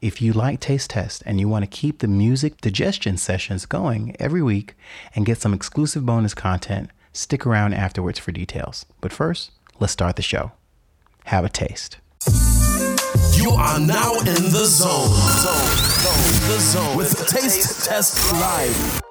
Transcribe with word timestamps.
If 0.00 0.20
you 0.20 0.32
like 0.32 0.60
Taste 0.60 0.90
Test 0.90 1.22
and 1.26 1.40
you 1.40 1.48
want 1.48 1.64
to 1.64 1.66
keep 1.70 1.98
the 1.98 2.08
music 2.08 2.60
digestion 2.60 3.16
sessions 3.16 3.66
going 3.66 4.16
every 4.18 4.42
week 4.42 4.74
and 5.14 5.26
get 5.26 5.38
some 5.38 5.54
exclusive 5.54 6.04
bonus 6.04 6.34
content, 6.34 6.90
stick 7.12 7.46
around 7.46 7.74
afterwards 7.74 8.18
for 8.18 8.32
details. 8.32 8.86
But 9.00 9.12
first, 9.12 9.50
let's 9.80 9.92
start 9.92 10.16
the 10.16 10.22
show. 10.22 10.52
Have 11.24 11.44
a 11.44 11.48
taste. 11.48 11.98
You 13.36 13.50
are 13.50 13.78
now 13.78 14.14
in 14.20 14.50
the 14.50 14.64
zone. 14.66 15.08
Zone. 15.08 15.86
zone. 16.02 16.48
The 16.48 16.58
zone 16.60 16.96
with 16.96 17.26
Taste 17.28 17.84
Test 17.84 18.32
Live. 18.32 19.02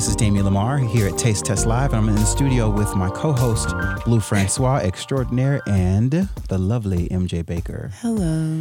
This 0.00 0.08
is 0.08 0.16
Damien 0.16 0.46
Lamar 0.46 0.78
here 0.78 1.08
at 1.08 1.18
Taste 1.18 1.44
Test 1.44 1.66
Live. 1.66 1.92
And 1.92 1.98
I'm 2.00 2.08
in 2.08 2.14
the 2.14 2.24
studio 2.24 2.70
with 2.70 2.96
my 2.96 3.10
co 3.10 3.32
host, 3.34 3.74
Blue 4.06 4.18
Francois 4.18 4.76
Extraordinaire, 4.78 5.60
and 5.66 6.10
the 6.48 6.56
lovely 6.56 7.06
MJ 7.10 7.44
Baker. 7.44 7.90
Hello. 8.00 8.60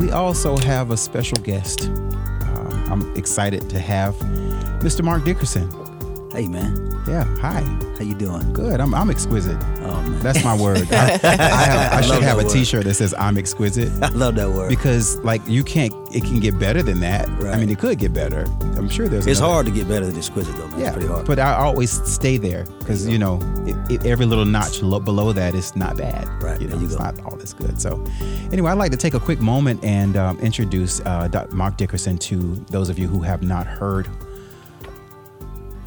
We 0.00 0.10
also 0.10 0.56
have 0.56 0.90
a 0.90 0.96
special 0.96 1.36
guest. 1.42 1.88
Um, 1.88 2.86
I'm 2.90 3.14
excited 3.14 3.68
to 3.68 3.78
have 3.78 4.14
Mr. 4.80 5.04
Mark 5.04 5.24
Dickerson. 5.26 5.70
Hey 6.32 6.48
man, 6.48 6.74
Yeah, 7.06 7.24
hi. 7.40 7.60
how 7.98 8.02
you 8.02 8.14
doing? 8.14 8.52
Good. 8.54 8.80
I'm, 8.80 8.94
I'm 8.94 9.10
exquisite. 9.10 9.58
Oh 9.82 10.00
man, 10.02 10.18
That's 10.20 10.42
my 10.42 10.58
word. 10.58 10.78
I, 10.90 10.96
I, 11.22 11.26
have, 11.26 11.92
I 11.92 11.96
I 11.98 12.00
should 12.00 12.22
have 12.22 12.38
a 12.38 12.42
word. 12.42 12.50
t-shirt 12.50 12.84
that 12.86 12.94
says 12.94 13.14
"I'm 13.18 13.36
exquisite" 13.36 13.92
I 14.02 14.08
love 14.08 14.34
that 14.36 14.48
word. 14.50 14.70
because, 14.70 15.18
like, 15.18 15.42
you 15.46 15.62
can't. 15.62 15.92
It 16.12 16.24
can 16.24 16.40
get 16.40 16.58
better 16.58 16.82
than 16.82 17.00
that. 17.00 17.28
I 17.28 17.58
mean, 17.58 17.68
it 17.68 17.78
could 17.78 17.98
get 17.98 18.14
better. 18.14 18.46
I'm 18.84 18.90
sure 18.90 19.08
there's. 19.08 19.26
it's 19.26 19.38
another- 19.38 19.52
hard 19.54 19.66
to 19.66 19.72
get 19.72 19.88
better 19.88 20.04
than 20.06 20.16
exquisite 20.16 20.54
though, 20.56 20.68
man. 20.68 20.78
Yeah, 20.80 20.86
it's 20.88 20.92
pretty 20.96 21.08
hard. 21.08 21.26
but 21.26 21.38
I 21.38 21.54
always 21.54 21.90
stay 22.10 22.36
there 22.36 22.64
because 22.80 23.08
you 23.08 23.18
know 23.18 23.38
it, 23.66 23.76
it, 23.90 24.04
every 24.06 24.26
little 24.26 24.44
notch 24.44 24.82
lo- 24.82 25.00
below 25.00 25.32
that 25.32 25.54
is 25.54 25.74
not 25.74 25.96
bad. 25.96 26.28
Right, 26.42 26.60
you 26.60 26.68
know, 26.68 26.76
you 26.78 26.84
it's 26.84 26.96
go. 26.96 27.02
not 27.02 27.18
all 27.24 27.36
that's 27.36 27.54
good. 27.54 27.80
So, 27.80 28.04
anyway, 28.52 28.70
I'd 28.70 28.78
like 28.78 28.90
to 28.92 28.98
take 28.98 29.14
a 29.14 29.20
quick 29.20 29.40
moment 29.40 29.82
and 29.82 30.16
um, 30.16 30.38
introduce 30.40 31.00
uh, 31.00 31.46
Mark 31.52 31.76
Dickerson 31.78 32.18
to 32.18 32.36
those 32.70 32.88
of 32.90 32.98
you 32.98 33.08
who 33.08 33.22
have 33.22 33.42
not 33.42 33.66
heard 33.66 34.06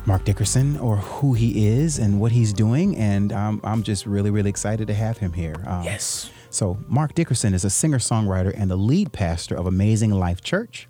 Mark 0.05 0.23
Dickerson 0.23 0.77
or 0.79 0.97
who 0.97 1.33
he 1.33 1.67
is 1.67 1.99
and 1.99 2.19
what 2.19 2.31
he's 2.31 2.53
doing, 2.53 2.95
and 2.97 3.31
um, 3.33 3.59
I'm 3.63 3.83
just 3.83 4.05
really, 4.05 4.31
really 4.31 4.49
excited 4.49 4.87
to 4.87 4.93
have 4.93 5.17
him 5.17 5.33
here. 5.33 5.55
Um, 5.67 5.83
Yes. 5.83 6.29
so, 6.49 6.77
Mark 6.87 7.13
Dickerson 7.13 7.53
is 7.53 7.65
a 7.65 7.69
singer 7.69 7.99
songwriter 7.99 8.53
and 8.57 8.71
the 8.71 8.77
lead 8.77 9.11
pastor 9.11 9.55
of 9.55 9.67
Amazing 9.67 10.11
Life 10.11 10.41
Church. 10.41 10.87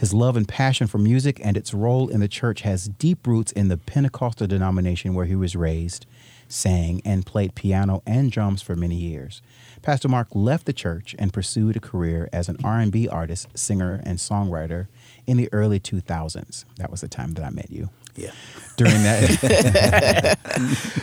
His 0.00 0.14
love 0.14 0.34
and 0.34 0.48
passion 0.48 0.86
for 0.86 0.96
music 0.96 1.38
and 1.44 1.58
its 1.58 1.74
role 1.74 2.08
in 2.08 2.20
the 2.20 2.28
church 2.28 2.62
has 2.62 2.88
deep 2.88 3.26
roots 3.26 3.52
in 3.52 3.68
the 3.68 3.76
Pentecostal 3.76 4.46
denomination 4.46 5.12
where 5.12 5.26
he 5.26 5.36
was 5.36 5.54
raised, 5.54 6.06
sang, 6.48 7.02
and 7.04 7.26
played 7.26 7.54
piano 7.54 8.02
and 8.06 8.32
drums 8.32 8.62
for 8.62 8.74
many 8.74 8.94
years. 8.94 9.42
Pastor 9.82 10.08
Mark 10.08 10.28
left 10.32 10.64
the 10.64 10.72
church 10.72 11.14
and 11.18 11.34
pursued 11.34 11.76
a 11.76 11.80
career 11.80 12.30
as 12.32 12.48
an 12.48 12.56
R&B 12.64 13.08
artist, 13.08 13.48
singer, 13.54 14.00
and 14.06 14.16
songwriter 14.16 14.86
in 15.26 15.36
the 15.36 15.52
early 15.52 15.78
2000s. 15.78 16.64
That 16.78 16.90
was 16.90 17.02
the 17.02 17.08
time 17.08 17.34
that 17.34 17.44
I 17.44 17.50
met 17.50 17.70
you 17.70 17.90
yeah, 18.16 18.30
during 18.78 19.02
that 19.02 20.38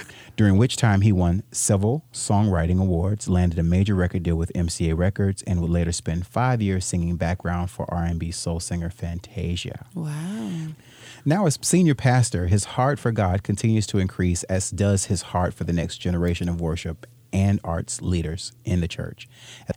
during 0.37 0.55
which 0.57 0.77
time 0.77 1.01
he 1.01 1.11
won 1.11 1.43
several 1.51 2.05
songwriting 2.13 2.79
awards 2.79 3.27
landed 3.27 3.59
a 3.59 3.63
major 3.63 3.95
record 3.95 4.23
deal 4.23 4.35
with 4.35 4.53
mca 4.53 4.95
records 4.97 5.41
and 5.43 5.59
would 5.59 5.69
later 5.69 5.91
spend 5.91 6.25
five 6.25 6.61
years 6.61 6.85
singing 6.85 7.17
background 7.17 7.69
for 7.69 7.91
r&b 7.93 8.31
soul 8.31 8.59
singer 8.59 8.89
fantasia 8.89 9.85
Wow. 9.93 10.67
now 11.25 11.45
as 11.45 11.57
senior 11.61 11.95
pastor 11.95 12.47
his 12.47 12.63
heart 12.63 12.99
for 12.99 13.11
god 13.11 13.43
continues 13.43 13.85
to 13.87 13.97
increase 13.97 14.43
as 14.43 14.69
does 14.71 15.05
his 15.05 15.23
heart 15.33 15.53
for 15.53 15.65
the 15.65 15.73
next 15.73 15.97
generation 15.97 16.47
of 16.47 16.61
worship 16.61 17.05
and 17.33 17.59
arts 17.61 18.01
leaders 18.01 18.53
in 18.63 18.79
the 18.79 18.87
church. 18.87 19.27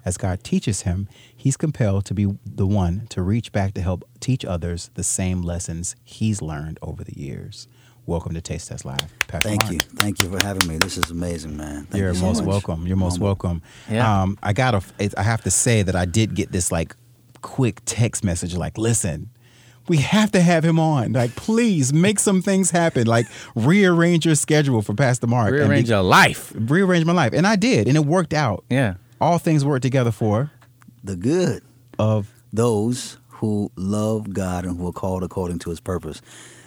As 0.04 0.16
God 0.16 0.44
teaches 0.44 0.82
him, 0.82 1.08
he's 1.36 1.56
compelled 1.56 2.04
to 2.06 2.14
be 2.14 2.38
the 2.46 2.66
one 2.66 3.08
to 3.10 3.22
reach 3.22 3.50
back 3.50 3.74
to 3.74 3.80
help 3.82 4.04
teach 4.20 4.44
others 4.44 4.88
the 4.94 5.02
same 5.02 5.42
lessons 5.42 5.96
he's 6.04 6.40
learned 6.40 6.78
over 6.80 7.02
the 7.02 7.18
years. 7.18 7.66
Welcome 8.06 8.34
to 8.34 8.40
Taste 8.40 8.68
Test 8.68 8.84
Live, 8.84 8.98
Pastor 9.28 9.48
thank 9.48 9.62
Mark. 9.62 9.72
you, 9.74 9.78
thank 9.80 10.20
you 10.22 10.28
for 10.36 10.44
having 10.44 10.66
me. 10.68 10.78
This 10.78 10.96
is 10.96 11.10
amazing, 11.10 11.56
man. 11.56 11.84
Thank 11.84 12.00
You're 12.00 12.08
you 12.10 12.16
so 12.18 12.26
most 12.26 12.38
much. 12.38 12.46
welcome. 12.46 12.86
You're 12.86 12.96
most 12.96 13.14
Humble. 13.14 13.26
welcome. 13.26 13.62
Yeah. 13.88 14.22
Um, 14.22 14.36
I 14.42 14.52
got 14.52 14.72
to 14.72 15.10
I 15.16 15.22
have 15.22 15.42
to 15.42 15.50
say 15.50 15.82
that 15.82 15.94
I 15.94 16.06
did 16.06 16.34
get 16.34 16.50
this 16.50 16.72
like 16.72 16.96
quick 17.40 17.80
text 17.84 18.24
message 18.24 18.56
like, 18.56 18.76
listen, 18.78 19.30
we 19.86 19.98
have 19.98 20.32
to 20.32 20.40
have 20.40 20.64
him 20.64 20.80
on. 20.80 21.12
Like, 21.12 21.36
please 21.36 21.92
make 21.92 22.18
some 22.18 22.42
things 22.42 22.70
happen. 22.72 23.06
Like, 23.06 23.26
rearrange 23.54 24.26
your 24.26 24.34
schedule 24.34 24.82
for 24.82 24.94
Pastor 24.94 25.26
Mark. 25.28 25.50
and 25.50 25.60
Rearrange 25.60 25.86
be- 25.86 25.90
your 25.90 26.02
life. 26.02 26.52
rearrange 26.56 27.04
my 27.04 27.12
life, 27.12 27.32
and 27.32 27.46
I 27.46 27.54
did, 27.56 27.86
and 27.86 27.96
it 27.96 28.04
worked 28.04 28.34
out. 28.34 28.64
Yeah. 28.70 28.94
All 29.20 29.38
things 29.38 29.64
work 29.64 29.82
together 29.82 30.10
for 30.10 30.50
The 31.04 31.14
good 31.16 31.62
of 31.98 32.32
those 32.52 33.18
who 33.28 33.70
love 33.76 34.32
God 34.32 34.64
and 34.64 34.78
who 34.78 34.88
are 34.88 34.92
called 34.92 35.22
according 35.22 35.60
to 35.60 35.70
His 35.70 35.80
purpose. 35.80 36.20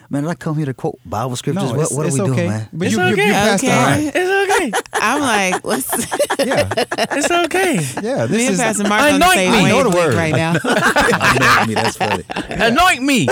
Man, 0.09 0.23
did 0.23 0.29
I 0.29 0.35
come 0.35 0.55
here 0.57 0.65
to 0.67 0.73
quote 0.73 0.99
Bible 1.05 1.35
scriptures? 1.35 1.71
no. 1.71 1.77
what 1.77 1.91
what 1.91 2.05
are 2.05 2.13
we 2.13 2.21
okay. 2.21 2.35
doing, 2.35 2.49
man? 2.49 2.69
But 2.73 2.87
It's 2.87 2.95
you, 2.95 3.01
you, 3.03 3.13
okay. 3.13 3.27
you 3.27 3.33
Pastor 3.33 3.67
Okay. 3.67 3.75
Mark. 3.75 4.15
It's 4.15 4.51
okay. 4.51 4.71
I'm 4.93 5.21
like, 5.21 5.63
what's 5.65 5.89
Yeah, 6.39 6.73
It's 7.17 7.31
okay. 7.31 7.75
yeah. 8.01 8.25
me 8.25 8.37
This 8.37 8.47
and 8.47 8.53
is 8.53 8.59
Pastor 8.59 8.87
Mark 8.87 9.01
on 9.01 9.09
the 9.11 9.15
Anoint 9.15 9.33
same 9.35 9.63
me. 9.63 9.69
Know 9.69 9.83
the 9.89 9.95
word. 9.95 10.13
right 10.15 10.33
now. 10.35 10.53
I 10.63 11.65
mean, 11.67 11.75
that's 11.75 11.97
funny. 11.97 12.23
Anoint 12.49 13.01
me. 13.03 13.27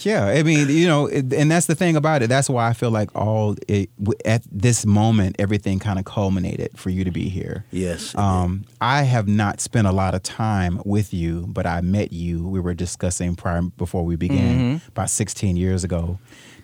Yeah, 0.00 0.26
I 0.26 0.42
mean, 0.42 0.68
you 0.68 0.86
know, 0.86 1.06
it, 1.06 1.32
and 1.32 1.50
that's 1.50 1.66
the 1.66 1.74
thing 1.74 1.96
about 1.96 2.22
it. 2.22 2.28
That's 2.28 2.48
why 2.50 2.68
I 2.68 2.72
feel 2.72 2.90
like 2.90 3.14
all 3.14 3.56
it, 3.68 3.90
at 4.24 4.42
this 4.50 4.84
moment, 4.86 5.36
everything 5.38 5.78
kind 5.78 5.98
of 5.98 6.04
culminated 6.04 6.76
for 6.78 6.90
you 6.90 7.04
to 7.04 7.10
be 7.10 7.28
here. 7.28 7.64
Yes. 7.70 8.14
Um, 8.14 8.64
I 8.84 9.04
have 9.04 9.26
not 9.26 9.62
spent 9.62 9.86
a 9.86 9.92
lot 9.92 10.14
of 10.14 10.22
time 10.22 10.78
with 10.84 11.14
you, 11.14 11.46
but 11.48 11.66
I 11.66 11.80
met 11.80 12.12
you. 12.12 12.46
We 12.46 12.60
were 12.60 12.74
discussing 12.74 13.34
prior 13.34 13.62
before 13.62 14.04
we 14.04 14.16
began 14.16 14.82
about 14.88 15.08
16 15.08 15.56
years 15.56 15.84
ago, 15.84 16.18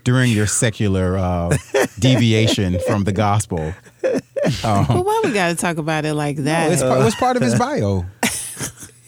during 0.04 0.30
your 0.30 0.46
secular 0.46 1.16
uh, 1.16 1.56
deviation 1.98 2.78
from 2.86 3.04
the 3.04 3.12
gospel. 3.12 3.72
Well, 4.02 5.02
why 5.02 5.22
we 5.24 5.32
got 5.32 5.48
to 5.48 5.54
talk 5.54 5.78
about 5.78 6.04
it 6.04 6.12
like 6.12 6.36
that? 6.36 6.70
It's 6.72 6.82
part, 6.82 7.00
it 7.00 7.04
was 7.04 7.14
part 7.14 7.36
of 7.36 7.42
his 7.42 7.58
bio. 7.58 8.04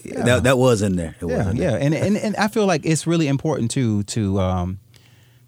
did. 0.02 0.16
That, 0.16 0.44
that 0.44 0.56
was 0.56 0.80
in 0.80 0.96
there. 0.96 1.14
It 1.20 1.26
was 1.26 1.32
Yeah, 1.34 1.50
in 1.50 1.56
yeah, 1.56 1.70
there. 1.72 1.80
and, 1.80 1.94
and 1.94 2.16
and 2.16 2.36
I 2.36 2.48
feel 2.48 2.66
like 2.66 2.86
it's 2.86 3.06
really 3.06 3.28
important 3.28 3.70
too 3.70 4.04
to 4.04 4.40
um 4.40 4.78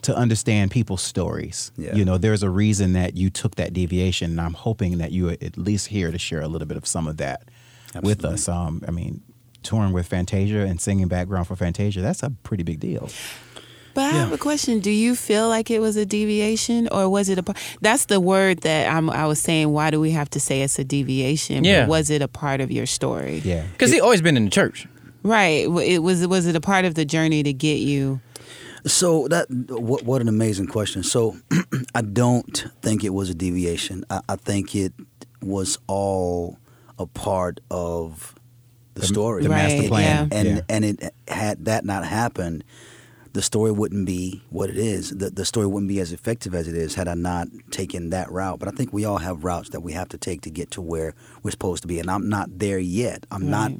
to 0.03 0.15
understand 0.15 0.71
people's 0.71 1.01
stories. 1.03 1.73
Yeah. 1.77 1.95
You 1.95 2.05
know, 2.05 2.19
there's 2.19 2.43
a 2.43 2.51
reason 2.51 2.93
that 2.93 3.17
you 3.17 3.31
took 3.31 3.55
that 3.55 3.73
deviation, 3.73 4.33
and 4.33 4.41
I'm 4.41 4.53
hoping 4.53 4.99
that 4.99 5.13
you 5.13 5.31
are 5.31 5.37
at 5.41 5.57
least 5.57 5.89
here 5.89 6.11
to 6.13 6.19
share 6.19 6.43
a 6.43 6.49
little 6.49 6.69
bit 6.69 6.77
of 6.77 6.87
some 6.87 7.09
of 7.09 7.17
that 7.17 7.49
with 8.03 8.25
Absolutely. 8.25 8.35
us. 8.35 8.49
Um, 8.49 8.83
I 8.87 8.91
mean, 8.91 9.23
touring 9.63 9.93
with 9.93 10.07
Fantasia 10.07 10.61
and 10.61 10.81
singing 10.81 11.09
background 11.09 11.47
for 11.47 11.57
Fantasia, 11.57 12.01
that's 12.01 12.23
a 12.23 12.31
pretty 12.43 12.63
big 12.63 12.81
deal. 12.81 13.09
But 13.95 14.03
I 14.13 14.17
have 14.17 14.33
a 14.33 14.39
question. 14.39 14.81
Do 14.81 14.91
you 14.91 15.15
feel 15.15 15.49
like 15.49 15.71
it 15.71 15.79
was 15.79 15.97
a 15.97 16.05
deviation, 16.05 16.89
or 16.91 17.09
was 17.09 17.29
it 17.29 17.39
a? 17.39 17.45
par- 17.45 17.55
That's 17.81 18.07
the 18.07 18.19
word 18.19 18.63
that 18.63 18.93
I'm. 18.93 19.09
I 19.09 19.27
was 19.27 19.39
saying. 19.39 19.71
Why 19.71 19.91
do 19.93 20.01
we 20.01 20.11
have 20.11 20.29
to 20.31 20.41
say 20.41 20.63
it's 20.63 20.81
a 20.81 20.85
deviation? 20.85 21.59
But 21.63 21.69
Yeah. 21.69 21.87
was 21.87 22.11
it 22.11 22.21
a 22.21 22.27
part 22.27 22.61
of 22.61 22.73
your 22.73 22.87
story? 22.87 23.41
Yeah. 23.45 23.65
Because 23.73 23.93
he 23.93 24.01
always 24.01 24.21
been 24.21 24.37
in 24.37 24.47
the 24.47 24.51
church. 24.51 24.89
Right. 25.23 25.67
It 25.85 25.99
was. 26.03 26.27
Was 26.27 26.47
it 26.49 26.57
a 26.57 26.61
part 26.61 26.85
of 26.85 26.97
the 26.97 27.05
journey 27.05 27.45
to 27.45 27.53
get 27.53 27.77
you? 27.79 28.21
So 28.85 29.29
that 29.29 29.47
what 29.71 30.03
what 30.03 30.21
an 30.21 30.27
amazing 30.29 30.67
question. 30.67 31.05
So 31.05 31.37
I 31.95 32.03
don't 32.03 32.67
think 32.83 33.05
it 33.05 33.11
was 33.15 33.31
a 33.31 33.35
deviation. 33.35 34.05
I, 34.11 34.21
I 34.29 34.35
think 34.37 34.75
it 34.75 34.93
was 35.41 35.79
all 35.87 36.59
a 36.99 37.07
part 37.07 37.61
of 37.71 38.35
the, 38.95 39.01
The- 39.01 39.07
story. 39.07 39.43
the 39.43 39.49
master 39.49 39.81
Right, 39.81 39.89
plan. 39.89 40.29
yeah. 40.31 40.39
and 40.39 40.49
Yeah. 40.49 40.61
and 40.69 40.85
it 40.85 41.15
had 41.29 41.65
that 41.65 41.85
not 41.85 42.05
happened, 42.07 42.63
the 43.33 43.43
story 43.43 43.73
wouldn't 43.73 44.07
be 44.07 44.43
what 44.51 44.71
it 44.71 44.79
is. 44.79 45.11
The 45.11 45.31
the 45.31 45.45
story 45.45 45.67
wouldn't 45.67 45.89
be 45.89 45.99
as 46.01 46.13
effective 46.13 46.55
as 46.55 46.69
it 46.69 46.77
is 46.77 46.95
had 46.95 47.09
I 47.09 47.15
not 47.15 47.49
taken 47.73 48.11
that 48.11 48.31
route. 48.31 48.61
But 48.61 48.69
I 48.69 48.71
think 48.71 48.93
we 48.93 49.05
all 49.05 49.19
have 49.19 49.43
routes 49.43 49.71
that 49.71 49.81
we 49.81 49.93
have 49.93 50.09
to 50.11 50.19
take 50.19 50.43
to 50.43 50.51
get 50.51 50.71
to 50.73 50.81
where 50.81 51.15
we're 51.43 51.51
supposed 51.51 51.83
to 51.83 51.89
be, 51.89 51.99
and 51.99 52.09
I'm 52.11 52.29
not 52.29 52.59
there 52.61 52.79
yet. 52.79 53.27
I'm 53.33 53.51
not 53.51 53.73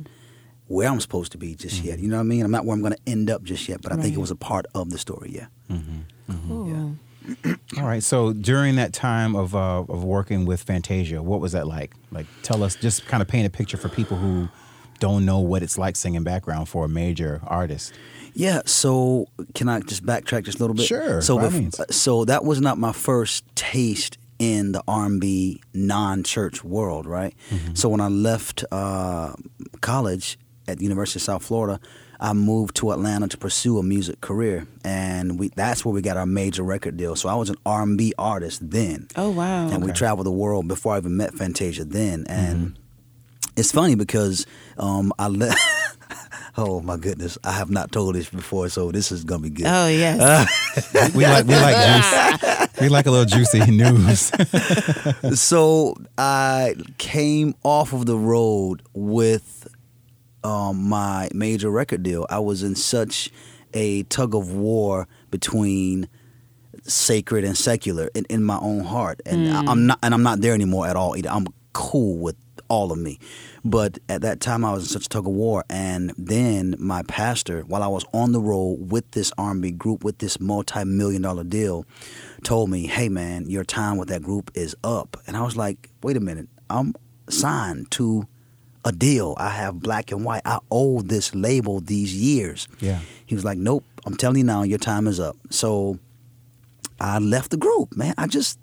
where 0.67 0.89
I'm 0.89 0.99
supposed 0.99 1.31
to 1.33 1.39
be 1.39 1.55
just 1.55 1.77
Mm-hmm. 1.77 1.87
yet. 1.89 1.99
You 2.01 2.09
know 2.09 2.17
what 2.17 2.23
I 2.23 2.25
mean? 2.25 2.43
I'm 2.45 2.51
not 2.51 2.65
where 2.65 2.75
I'm 2.75 2.81
going 2.81 2.95
to 2.95 2.99
end 3.07 3.31
up 3.31 3.45
just 3.45 3.69
yet. 3.69 3.83
But 3.83 3.93
I 3.93 3.97
think 3.97 4.15
it 4.17 4.19
was 4.19 4.31
a 4.33 4.37
part 4.37 4.65
of 4.75 4.91
the 4.91 4.99
story. 4.99 5.31
Yeah. 5.33 5.47
Cool. 6.49 6.97
All 7.79 7.85
right. 7.85 8.03
So 8.03 8.33
during 8.33 8.77
that 8.77 8.93
time 8.93 9.35
of 9.35 9.55
uh, 9.55 9.85
of 9.89 10.05
working 10.05 10.45
with 10.47 10.63
Fantasia, 10.63 11.23
what 11.23 11.41
was 11.41 11.53
that 11.53 11.67
like? 11.67 11.93
Like, 12.11 12.27
tell 12.43 12.63
us, 12.63 12.75
just 12.77 13.07
kind 13.07 13.23
of 13.23 13.29
paint 13.29 13.47
a 13.47 13.51
picture 13.51 13.77
for 13.77 13.89
people 13.89 14.17
who 14.17 14.49
don't 15.01 15.25
know 15.25 15.41
what 15.41 15.63
it's 15.63 15.77
like 15.79 15.97
singing 15.97 16.23
background 16.23 16.69
for 16.69 16.85
a 16.85 16.89
major 16.89 17.41
artist. 17.47 17.93
Yeah. 18.35 18.63
So 18.67 19.27
can 19.55 19.69
I 19.69 19.81
just 19.81 20.05
backtrack 20.05 20.45
just 20.45 20.59
a 20.59 20.63
little 20.63 20.77
bit? 20.77 20.87
Sure, 20.87 21.21
So 21.21 21.37
by 21.37 21.45
all 21.45 21.51
bef- 21.51 21.59
means. 21.59 21.81
so 21.91 22.25
that 22.25 22.45
was 22.45 22.61
not 22.61 22.79
my 22.79 22.93
first 22.93 23.45
taste 23.57 24.19
in 24.39 24.73
the 24.73 24.83
R&B 24.89 25.61
non-church 25.73 26.65
world, 26.65 27.07
right? 27.07 27.35
Mm-hmm. 27.51 27.75
So 27.75 27.89
when 27.89 28.01
I 28.01 28.09
left 28.09 28.65
uh, 28.73 29.35
college 29.81 30.39
at 30.67 30.79
the 30.79 30.83
University 30.85 31.19
of 31.19 31.23
South 31.23 31.45
Florida, 31.45 31.81
I 32.25 32.33
moved 32.33 32.77
to 32.77 32.91
Atlanta 32.93 33.29
to 33.29 33.37
pursue 33.37 33.79
a 33.79 33.83
music 33.83 34.21
career, 34.23 34.67
and 34.83 35.39
we 35.39 35.49
that's 35.55 35.85
where 35.85 35.93
we 35.93 36.01
got 36.01 36.17
our 36.17 36.25
major 36.27 36.63
record 36.63 36.97
deal. 36.97 37.17
So 37.17 37.29
I 37.29 37.35
was 37.35 37.51
an 37.51 37.57
R&B 37.67 38.15
artist 38.19 38.71
then. 38.71 39.09
Oh 39.15 39.29
wow. 39.31 39.69
and 39.69 39.85
we 39.85 39.93
traveled 39.93 40.27
the 40.27 40.33
world 40.33 40.67
before 40.67 40.95
I 40.95 40.99
even 40.99 41.17
met 41.19 41.35
Fantasia 41.35 41.85
then. 41.85 42.25
And 42.29 42.59
Mm-hmm. 42.69 43.51
it's 43.61 43.73
funny 43.73 43.95
because 43.95 44.47
um, 44.79 45.13
I 45.19 45.29
left. 45.29 45.61
oh 46.57 46.81
my 46.81 46.97
goodness, 46.97 47.37
I 47.45 47.53
have 47.53 47.69
not 47.71 47.93
told 47.93 48.15
this 48.15 48.31
before, 48.31 48.71
so 48.71 48.91
this 48.91 49.13
is 49.13 49.25
gonna 49.25 49.43
be 49.43 49.51
good. 49.51 49.67
Oh 49.69 49.89
yes. 49.89 50.17
We 51.15 51.25
like 51.27 51.47
we 51.47 51.55
like 51.55 51.77
juice. 51.77 52.81
We 52.81 52.89
like 52.89 53.07
a 53.07 53.11
little 53.11 53.27
juicy 53.27 53.61
news. 53.83 54.33
so 55.39 55.95
I 56.19 56.75
came 56.99 57.55
off 57.65 57.93
of 57.93 58.07
the 58.07 58.17
road 58.17 58.83
with 58.95 59.69
um, 60.45 60.89
my 60.89 61.29
major 61.35 61.71
record 61.71 62.03
deal. 62.03 62.27
I 62.31 62.39
was 62.39 62.63
in 62.63 62.75
such 62.77 63.31
a 63.73 64.05
tug 64.05 64.35
of 64.35 64.53
war 64.55 65.09
between 65.31 66.09
sacred 66.83 67.45
and 67.45 67.57
secular 67.57 68.11
in, 68.15 68.25
in 68.29 68.45
my 68.45 68.59
own 68.59 68.85
heart, 68.85 69.21
and 69.27 69.49
I- 69.53 69.65
I'm 69.71 69.87
not, 69.87 69.99
and 70.03 70.13
I'm 70.15 70.23
not 70.23 70.41
there 70.41 70.55
anymore 70.55 70.87
at 70.87 70.97
all. 70.97 71.17
Either. 71.17 71.31
I'm 71.31 71.47
cool 71.73 72.19
with 72.19 72.37
all 72.69 72.93
of 72.93 72.99
me, 72.99 73.19
but 73.65 73.99
at 74.09 74.23
that 74.23 74.41
time 74.41 74.65
I 74.65 74.73
was 74.73 74.85
in 74.85 74.89
such 74.89 75.07
a 75.07 75.09
tug 75.09 75.27
of 75.27 75.33
war, 75.33 75.65
and 75.69 76.13
then 76.17 76.77
my 76.79 77.03
pastor, 77.03 77.63
while 77.63 77.83
I 77.83 77.89
was 77.89 78.05
on 78.13 78.33
the 78.33 78.41
road 78.41 78.91
with 78.93 79.11
this 79.13 79.33
R&B 79.37 79.73
group 79.73 80.05
with 80.05 80.19
this 80.19 80.39
multi-million 80.41 81.23
dollar 81.23 81.45
deal, 81.45 81.85
told 82.43 82.71
me, 82.71 82.87
"Hey 82.87 83.09
man, 83.09 83.49
your 83.51 83.65
time 83.65 83.97
with 83.97 84.09
that 84.09 84.23
group 84.23 84.51
is 84.55 84.75
up," 84.85 85.17
and 85.27 85.37
I 85.37 85.43
was 85.43 85.57
like, 85.57 85.91
"Wait 86.03 86.17
a 86.17 86.21
minute, 86.21 86.49
I'm 86.71 86.95
signed 87.29 87.91
to." 87.93 88.27
A 88.85 88.93
deal. 88.93 89.35
I 89.39 89.49
have 89.51 89.81
black 89.81 90.13
and 90.13 90.25
white. 90.25 90.43
I 90.45 90.59
owe 90.71 91.01
this 91.01 91.35
label 91.35 91.81
these 91.81 92.15
years. 92.15 92.69
Yeah. 92.81 93.01
He 93.25 93.35
was 93.35 93.45
like, 93.45 93.57
Nope, 93.59 93.85
I'm 94.05 94.17
telling 94.17 94.39
you 94.39 94.45
now, 94.45 94.63
your 94.63 94.79
time 94.79 95.07
is 95.07 95.19
up. 95.19 95.37
So 95.51 95.99
I 97.01 97.19
left 97.19 97.51
the 97.51 97.57
group, 97.57 97.97
man. 97.97 98.15
I 98.19 98.27
just 98.27 98.59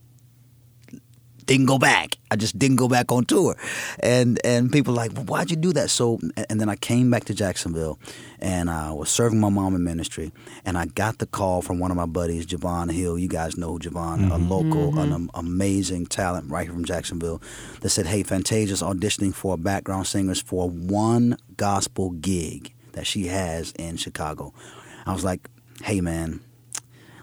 didn't 1.52 1.68
go 1.68 1.78
back. 1.78 2.18
I 2.30 2.36
just 2.36 2.58
didn't 2.58 2.78
go 2.78 2.88
back 2.88 3.12
on 3.12 3.26
tour. 3.26 3.58
And 4.00 4.40
and 4.46 4.72
people 4.72 4.94
were 4.94 4.98
like, 4.98 5.14
well, 5.14 5.26
why'd 5.26 5.52
you 5.52 5.58
do 5.58 5.74
that? 5.74 5.90
So 5.90 6.20
and 6.50 6.62
then 6.62 6.70
I 6.70 6.76
came 6.76 7.12
back 7.12 7.26
to 7.26 7.34
Jacksonville 7.34 8.00
and 8.40 8.70
I 8.70 8.92
was 8.92 9.10
serving 9.10 9.40
my 9.40 9.50
mom 9.50 9.76
in 9.76 9.84
ministry 9.84 10.32
and 10.66 10.78
I 10.78 10.86
got 10.86 11.18
the 11.18 11.26
call 11.26 11.62
from 11.62 11.80
one 11.80 11.92
of 11.92 11.98
my 11.98 12.06
buddies, 12.06 12.46
Javon 12.46 12.92
Hill. 12.92 13.18
You 13.18 13.28
guys 13.28 13.58
know 13.58 13.78
Javon, 13.78 14.28
a 14.28 14.36
mm-hmm. 14.36 14.50
local, 14.50 15.00
an 15.00 15.10
mm-hmm. 15.10 15.26
amazing 15.34 16.06
talent 16.06 16.50
right 16.50 16.64
here 16.64 16.74
from 16.74 16.86
Jacksonville, 16.86 17.42
that 17.82 17.90
said, 17.90 18.06
Hey, 18.06 18.24
Fantasia's 18.24 18.82
auditioning 18.82 19.34
for 19.34 19.58
background 19.58 20.08
singers 20.08 20.42
for 20.42 20.70
one 20.70 21.38
gospel 21.58 22.12
gig 22.12 22.74
that 22.94 23.06
she 23.06 23.28
has 23.28 23.74
in 23.78 23.98
Chicago. 23.98 24.54
I 25.06 25.14
was 25.14 25.24
like, 25.24 25.50
Hey 25.84 26.00
man, 26.00 26.40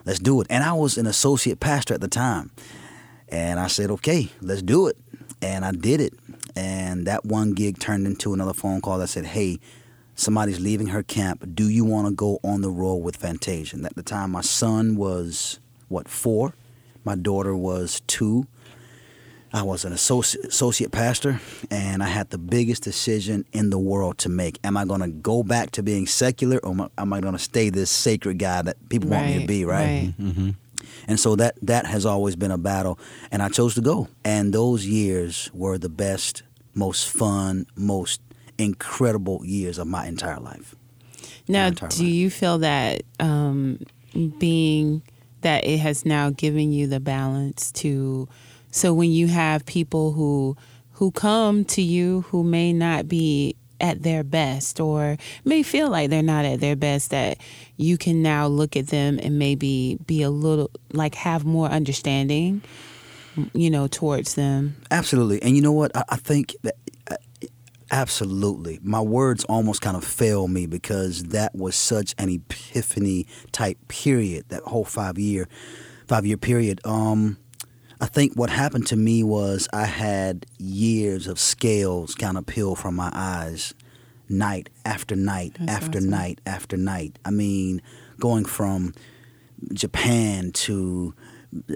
let's 0.05 0.19
do 0.19 0.41
it. 0.41 0.47
And 0.51 0.65
I 0.65 0.75
was 0.75 0.99
an 0.99 1.07
associate 1.07 1.61
pastor 1.61 1.95
at 1.95 2.01
the 2.01 2.09
time. 2.09 2.51
And 3.31 3.61
I 3.61 3.67
said, 3.67 3.91
okay, 3.91 4.31
let's 4.41 4.63
do 4.63 4.87
it. 4.87 4.97
And 5.43 5.65
I 5.65 5.73
did 5.73 6.01
it. 6.01 6.15
And 6.57 7.07
that 7.07 7.25
one 7.25 7.53
gig 7.53 7.79
turned 7.79 8.07
into 8.07 8.35
another 8.35 8.53
phone 8.53 8.81
call 8.81 8.99
that 8.99 9.09
said, 9.09 9.27
hey, 9.27 9.61
somebody's 10.15 10.59
leaving 10.59 10.89
her 10.89 11.03
camp. 11.03 11.45
Do 11.55 11.69
you 11.69 11.85
want 11.85 12.09
to 12.09 12.13
go 12.13 12.41
on 12.43 12.63
the 12.63 12.71
road 12.71 12.97
with 12.97 13.17
Fantasia? 13.17 13.77
And 13.77 13.87
at 13.87 13.95
the 13.95 14.03
time, 14.03 14.33
my 14.33 14.41
son 14.41 14.97
was, 14.97 15.61
what, 15.89 16.09
four? 16.09 16.55
My 17.05 17.15
daughter 17.15 17.55
was 17.55 18.01
two. 18.07 18.47
I 19.51 19.63
was 19.63 19.87
an 19.87 19.95
associate, 19.95 20.45
associate 20.45 20.93
pastor, 20.93 21.41
and 21.71 22.03
I 22.03 22.09
had 22.09 22.29
the 22.29 22.37
biggest 22.37 22.83
decision 22.83 23.47
in 23.53 23.71
the 23.71 23.79
world 23.79 24.19
to 24.19 24.29
make. 24.29 24.59
Am 24.63 24.77
I 24.77 24.85
going 24.85 25.01
to 25.01 25.09
go 25.09 25.43
back 25.43 25.71
to 25.73 25.83
being 25.83 26.07
secular, 26.07 26.59
or 26.59 26.73
am 26.73 26.81
I, 26.83 26.89
am 26.99 27.13
I 27.15 27.21
going 27.21 27.33
to 27.33 27.39
stay 27.39 27.71
this 27.71 27.91
sacred 27.91 28.39
guy 28.39 28.61
that 28.61 28.89
people 28.91 29.09
want 29.09 29.27
me 29.27 29.41
to 29.41 29.47
be, 29.47 29.65
right? 29.65 30.13
Mm-hmm. 30.21 30.51
And 31.06 31.19
so 31.19 31.37
that 31.37 31.56
that 31.62 31.87
has 31.87 32.06
always 32.06 32.37
been 32.37 32.50
a 32.50 32.58
battle, 32.58 32.99
and 33.31 33.43
I 33.43 33.49
chose 33.49 33.75
to 33.75 33.81
go. 33.81 34.08
And 34.25 34.52
those 34.52 34.87
years 34.87 35.50
were 35.52 35.79
the 35.79 35.88
best, 35.88 36.43
most 36.75 37.08
fun, 37.08 37.67
most 37.76 38.20
incredible 38.58 39.44
years 39.44 39.79
of 39.79 39.87
my 39.87 40.06
entire 40.06 40.40
life. 40.40 40.75
Now, 41.46 41.69
entire 41.69 41.88
do 41.88 42.05
life. 42.05 42.12
you 42.12 42.31
feel 42.31 42.58
that 42.58 43.02
um, 43.20 43.81
being 44.38 45.02
that 45.40 45.64
it 45.64 45.79
has 45.79 46.05
now 46.05 46.31
given 46.31 46.73
you 46.73 46.87
the 46.87 47.00
balance 47.00 47.70
to, 47.73 48.29
so 48.70 48.93
when 48.93 49.11
you 49.11 49.29
have 49.29 49.64
people 49.64 50.12
who 50.12 50.56
who 50.93 51.12
come 51.12 51.64
to 51.64 51.81
you 51.81 52.23
who 52.23 52.43
may 52.43 52.73
not 52.73 53.06
be 53.06 53.55
at 53.81 54.03
their 54.03 54.25
best 54.25 54.81
or 54.81 55.17
may 55.45 55.63
feel 55.63 55.91
like 55.91 56.11
they're 56.11 56.23
not 56.23 56.45
at 56.45 56.61
their 56.61 56.77
best, 56.77 57.11
that 57.11 57.39
you 57.77 57.97
can 57.97 58.23
now 58.23 58.47
look 58.47 58.77
at 58.77 58.89
them 58.89 59.19
and 59.23 59.39
maybe 59.39 59.99
be 60.07 60.23
a 60.23 60.31
little 60.31 60.71
like 60.93 61.15
have 61.15 61.45
more 61.45 61.69
understanding, 61.69 62.63
you 63.53 63.71
know, 63.71 63.87
towards 63.87 64.35
them. 64.35 64.77
Absolutely. 64.91 65.43
And 65.43 65.57
you 65.57 65.63
know 65.63 65.73
what? 65.73 65.93
I, 65.95 66.17
think 66.17 66.57
that 66.63 66.75
uh, 67.11 67.17
absolutely. 67.91 68.81
My 68.83 69.01
words 69.01 69.45
almost 69.45 69.81
kind 69.81 69.97
of 69.97 70.05
fail 70.05 70.49
me 70.49 70.67
because 70.67 71.25
that 71.25 71.55
was 71.55 71.76
such 71.76 72.14
an 72.19 72.29
epiphany 72.29 73.26
type 73.52 73.79
period. 73.88 74.45
That 74.49 74.62
whole 74.64 74.85
five 74.85 75.19
year, 75.19 75.49
five 76.07 76.26
year 76.26 76.37
period. 76.37 76.81
Um, 76.85 77.38
I 78.00 78.07
think 78.07 78.35
what 78.35 78.50
happened 78.50 78.87
to 78.88 78.97
me 78.97 79.23
was 79.23 79.69
I 79.73 79.87
had 79.87 80.47
years 80.59 81.26
of 81.26 81.38
scales 81.38 82.14
kind 82.14 82.38
of 82.38 82.47
peel 82.47 82.75
from 82.76 82.95
my 82.95 83.11
eyes, 83.12 83.75
night 84.28 84.71
after 84.85 85.17
night 85.17 85.57
That's 85.59 85.73
after 85.73 85.99
awesome. 85.99 86.11
night 86.11 86.40
after 86.47 86.76
night. 86.76 87.19
I 87.25 87.31
mean, 87.31 87.83
going 88.21 88.45
from 88.45 88.95
Japan 89.73 90.52
to 90.52 91.14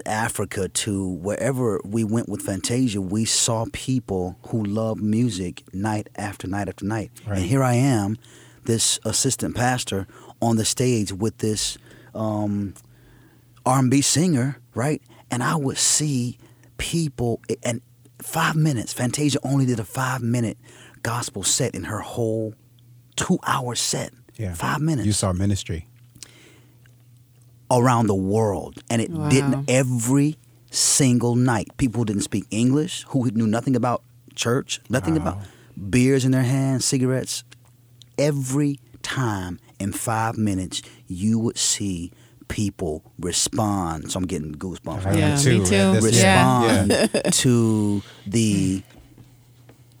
Africa 0.05 0.69
to 0.69 1.07
wherever 1.09 1.81
we 1.83 2.03
went 2.03 2.29
with 2.29 2.41
Fantasia, 2.41 3.01
we 3.01 3.25
saw 3.25 3.65
people 3.73 4.37
who 4.47 4.63
love 4.63 5.01
music 5.01 5.63
night 5.73 6.09
after 6.15 6.47
night 6.47 6.69
after 6.69 6.85
night. 6.85 7.11
Right. 7.27 7.39
And 7.39 7.45
here 7.45 7.63
I 7.63 7.73
am, 7.73 8.17
this 8.65 8.99
assistant 9.03 9.55
pastor 9.55 10.07
on 10.41 10.55
the 10.57 10.65
stage 10.65 11.11
with 11.11 11.39
this 11.39 11.77
um, 12.13 12.75
R&B 13.65 14.01
singer, 14.01 14.59
right? 14.75 15.01
And 15.33 15.41
I 15.41 15.55
would 15.55 15.79
see 15.79 16.37
people, 16.77 17.41
and 17.63 17.81
five 18.21 18.55
minutes. 18.55 18.93
Fantasia 18.93 19.39
only 19.43 19.65
did 19.65 19.79
a 19.79 19.83
five-minute 19.83 20.59
gospel 21.01 21.41
set 21.41 21.73
in 21.73 21.85
her 21.85 22.01
whole 22.01 22.53
two-hour 23.15 23.73
set. 23.73 24.13
Yeah. 24.37 24.53
Five 24.53 24.79
minutes 24.81 25.07
You 25.07 25.11
saw 25.13 25.33
ministry. 25.33 25.87
around 27.71 28.05
the 28.05 28.13
world, 28.15 28.83
and 28.91 29.01
it 29.01 29.09
Wow. 29.09 29.29
didn't 29.29 29.65
every 29.67 30.37
single 30.69 31.35
night. 31.35 31.75
People 31.77 32.01
who 32.01 32.05
didn't 32.05 32.21
speak 32.21 32.45
English, 32.51 33.03
who 33.09 33.31
knew 33.31 33.47
nothing 33.47 33.75
about 33.75 34.03
church, 34.35 34.81
nothing 34.87 35.15
Wow. 35.15 35.21
about 35.21 35.37
beers 35.89 36.25
in 36.25 36.31
their 36.31 36.43
hands, 36.43 36.85
cigarettes. 36.85 37.43
Every 38.19 38.79
time 39.01 39.59
in 39.79 39.93
five 39.93 40.37
minutes, 40.37 40.83
you 41.07 41.39
would 41.39 41.57
see 41.57 42.11
people 42.53 43.01
respond. 43.17 44.11
So 44.11 44.19
I'm 44.19 44.27
getting 44.27 44.53
goosebumps. 44.53 45.07
I 45.07 45.09
right 45.09 45.17
Yeah, 45.17 45.29
am 45.29 45.37
me 45.37 45.43
too. 45.43 45.65
too. 45.65 46.01
This- 46.01 46.21
Yeah. 46.21 46.83
respond 46.85 47.23
to 47.33 48.03
the 48.27 48.83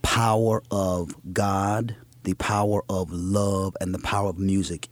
power 0.03 0.61
of 0.69 1.15
God, 1.33 1.95
the 2.25 2.35
power 2.35 2.83
of 2.87 3.11
love, 3.11 3.75
and 3.81 3.91
the 3.91 3.97
power 3.99 4.29
of 4.29 4.37
music 4.37 4.87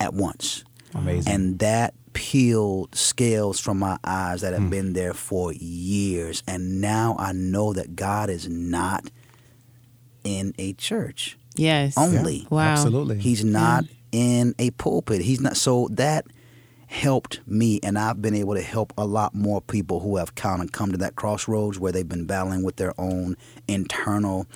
at 0.00 0.14
once. 0.14 0.64
Amazing. 0.94 1.30
And 1.32 1.58
that 1.58 1.92
peeled 2.14 2.94
scales 2.94 3.60
from 3.60 3.78
my 3.78 3.98
eyes 4.02 4.40
that 4.40 4.54
have 4.54 4.62
Hmm. 4.62 4.70
been 4.70 4.92
there 4.94 5.12
for 5.12 5.52
years. 5.52 6.42
And 6.48 6.80
now 6.80 7.14
I 7.18 7.32
know 7.32 7.74
that 7.74 7.94
God 7.94 8.30
is 8.30 8.48
not 8.48 9.10
in 10.24 10.54
a 10.58 10.72
church 10.72 11.36
Yes. 11.56 11.92
only. 11.98 12.46
Wow. 12.48 12.60
Absolutely. 12.72 13.18
He's 13.18 13.44
not 13.44 13.84
in 14.16 14.54
a 14.58 14.70
pulpit. 14.72 15.20
He's 15.20 15.40
not. 15.42 15.56
So 15.58 15.88
that 15.92 16.24
helped 16.86 17.40
me, 17.46 17.80
and 17.82 17.98
I've 17.98 18.22
been 18.22 18.34
able 18.34 18.54
to 18.54 18.62
help 18.62 18.92
a 18.96 19.04
lot 19.04 19.34
more 19.34 19.60
people 19.60 20.00
who 20.00 20.16
have 20.16 20.34
kind 20.34 20.62
of 20.62 20.72
come 20.72 20.90
to 20.92 20.98
that 20.98 21.16
crossroads 21.16 21.78
where 21.78 21.92
they've 21.92 22.08
been 22.08 22.24
battling 22.26 22.62
with 22.62 22.76
their 22.76 22.94
own 22.98 23.36
internal 23.68 24.46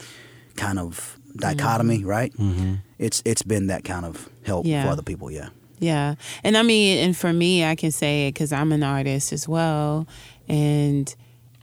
kind 0.57 0.79
of 0.79 1.19
dichotomy. 1.37 2.05
Right? 2.05 2.33
Mm-hmm. 2.35 2.75
It's 2.99 3.23
it's 3.25 3.43
been 3.43 3.67
that 3.67 3.85
kind 3.85 4.07
of 4.07 4.29
help 4.45 4.65
Yeah. 4.67 4.85
for 4.85 4.91
other 4.91 5.03
people. 5.03 5.31
Yeah. 5.31 5.51
Yeah. 5.79 6.15
And 6.45 6.57
I 6.57 6.63
mean, 6.63 6.99
and 7.05 7.17
for 7.17 7.33
me, 7.33 7.65
I 7.65 7.75
can 7.75 7.91
say 7.91 8.29
it 8.29 8.35
because 8.35 8.53
I'm 8.53 8.73
an 8.73 8.83
artist 8.83 9.33
as 9.33 9.49
well. 9.49 10.07
And 10.49 11.15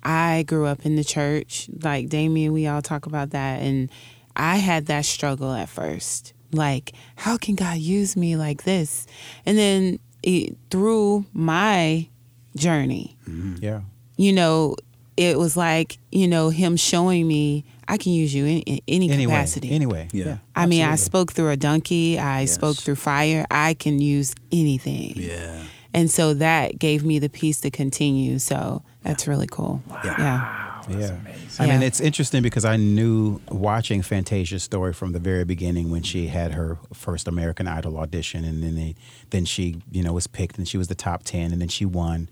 I 0.03 0.43
grew 0.47 0.65
up 0.65 0.85
in 0.85 0.95
the 0.95 1.03
church. 1.03 1.69
Like 1.83 2.09
Damien, 2.09 2.53
we 2.53 2.67
all 2.67 2.81
talk 2.81 3.05
about 3.05 3.29
that. 3.31 3.61
And 3.61 3.89
I 4.35 4.57
had 4.57 4.87
that 4.87 5.05
struggle 5.05 5.53
at 5.53 5.69
first. 5.69 6.33
Like, 6.51 6.93
how 7.15 7.37
can 7.37 7.55
God 7.55 7.77
use 7.77 8.15
me 8.15 8.35
like 8.35 8.63
this? 8.63 9.05
And 9.45 9.57
then 9.57 9.99
it, 10.23 10.55
through 10.71 11.25
my 11.33 12.07
journey, 12.55 13.17
mm-hmm. 13.27 13.55
yeah. 13.63 13.81
you 14.15 14.33
know, 14.33 14.75
it 15.17 15.37
was 15.37 15.57
like, 15.57 15.97
you 16.11 16.27
know, 16.27 16.49
Him 16.49 16.77
showing 16.77 17.27
me 17.27 17.65
I 17.87 17.97
can 17.97 18.11
use 18.11 18.33
you 18.35 18.45
in, 18.45 18.59
in 18.61 18.79
any 18.87 19.09
Anyway. 19.11 19.31
capacity. 19.31 19.71
Anyway. 19.71 20.09
Yeah. 20.11 20.37
I 20.55 20.65
mean, 20.65 20.83
I 20.83 20.95
spoke 20.95 21.31
through 21.31 21.49
a 21.49 21.57
donkey. 21.57 22.19
I 22.19 22.41
Yes. 22.41 22.53
spoke 22.53 22.77
through 22.77 22.95
fire. 22.95 23.45
I 23.49 23.73
can 23.75 23.99
use 23.99 24.35
anything. 24.51 25.13
Yeah. 25.15 25.63
And 25.93 26.11
so 26.11 26.33
that 26.35 26.77
gave 26.79 27.03
me 27.05 27.17
the 27.17 27.29
peace 27.29 27.61
to 27.61 27.71
continue. 27.71 28.39
So 28.39 28.83
that's 29.03 29.27
really 29.27 29.47
cool. 29.47 29.81
Yeah. 30.03 30.76
Yeah. 30.89 30.98
Yeah. 31.00 31.15
I 31.60 31.67
mean, 31.67 31.82
it's 31.82 32.00
interesting 32.00 32.41
because 32.41 32.65
I 32.65 32.77
knew 32.77 33.41
watching 33.50 34.01
Fantasia's 34.01 34.63
story 34.63 34.94
from 34.94 35.12
the 35.12 35.20
very 35.20 35.44
beginning 35.44 35.89
when 35.91 36.03
she 36.03 36.27
had 36.27 36.53
her 36.53 36.77
first 36.94 37.27
American 37.27 37.67
Idol 37.67 37.98
audition, 37.98 38.46
and 38.46 38.63
then 38.63 38.75
they, 38.75 38.96
then 39.32 39.46
she, 39.46 39.82
you 39.91 40.03
know, 40.03 40.13
was 40.13 40.27
picked, 40.27 40.58
and 40.58 40.67
she 40.67 40.77
was 40.77 40.88
the 40.88 40.96
top 40.96 41.24
ten, 41.24 41.51
and 41.51 41.62
then 41.62 41.67
she 41.70 41.86
won. 41.86 42.29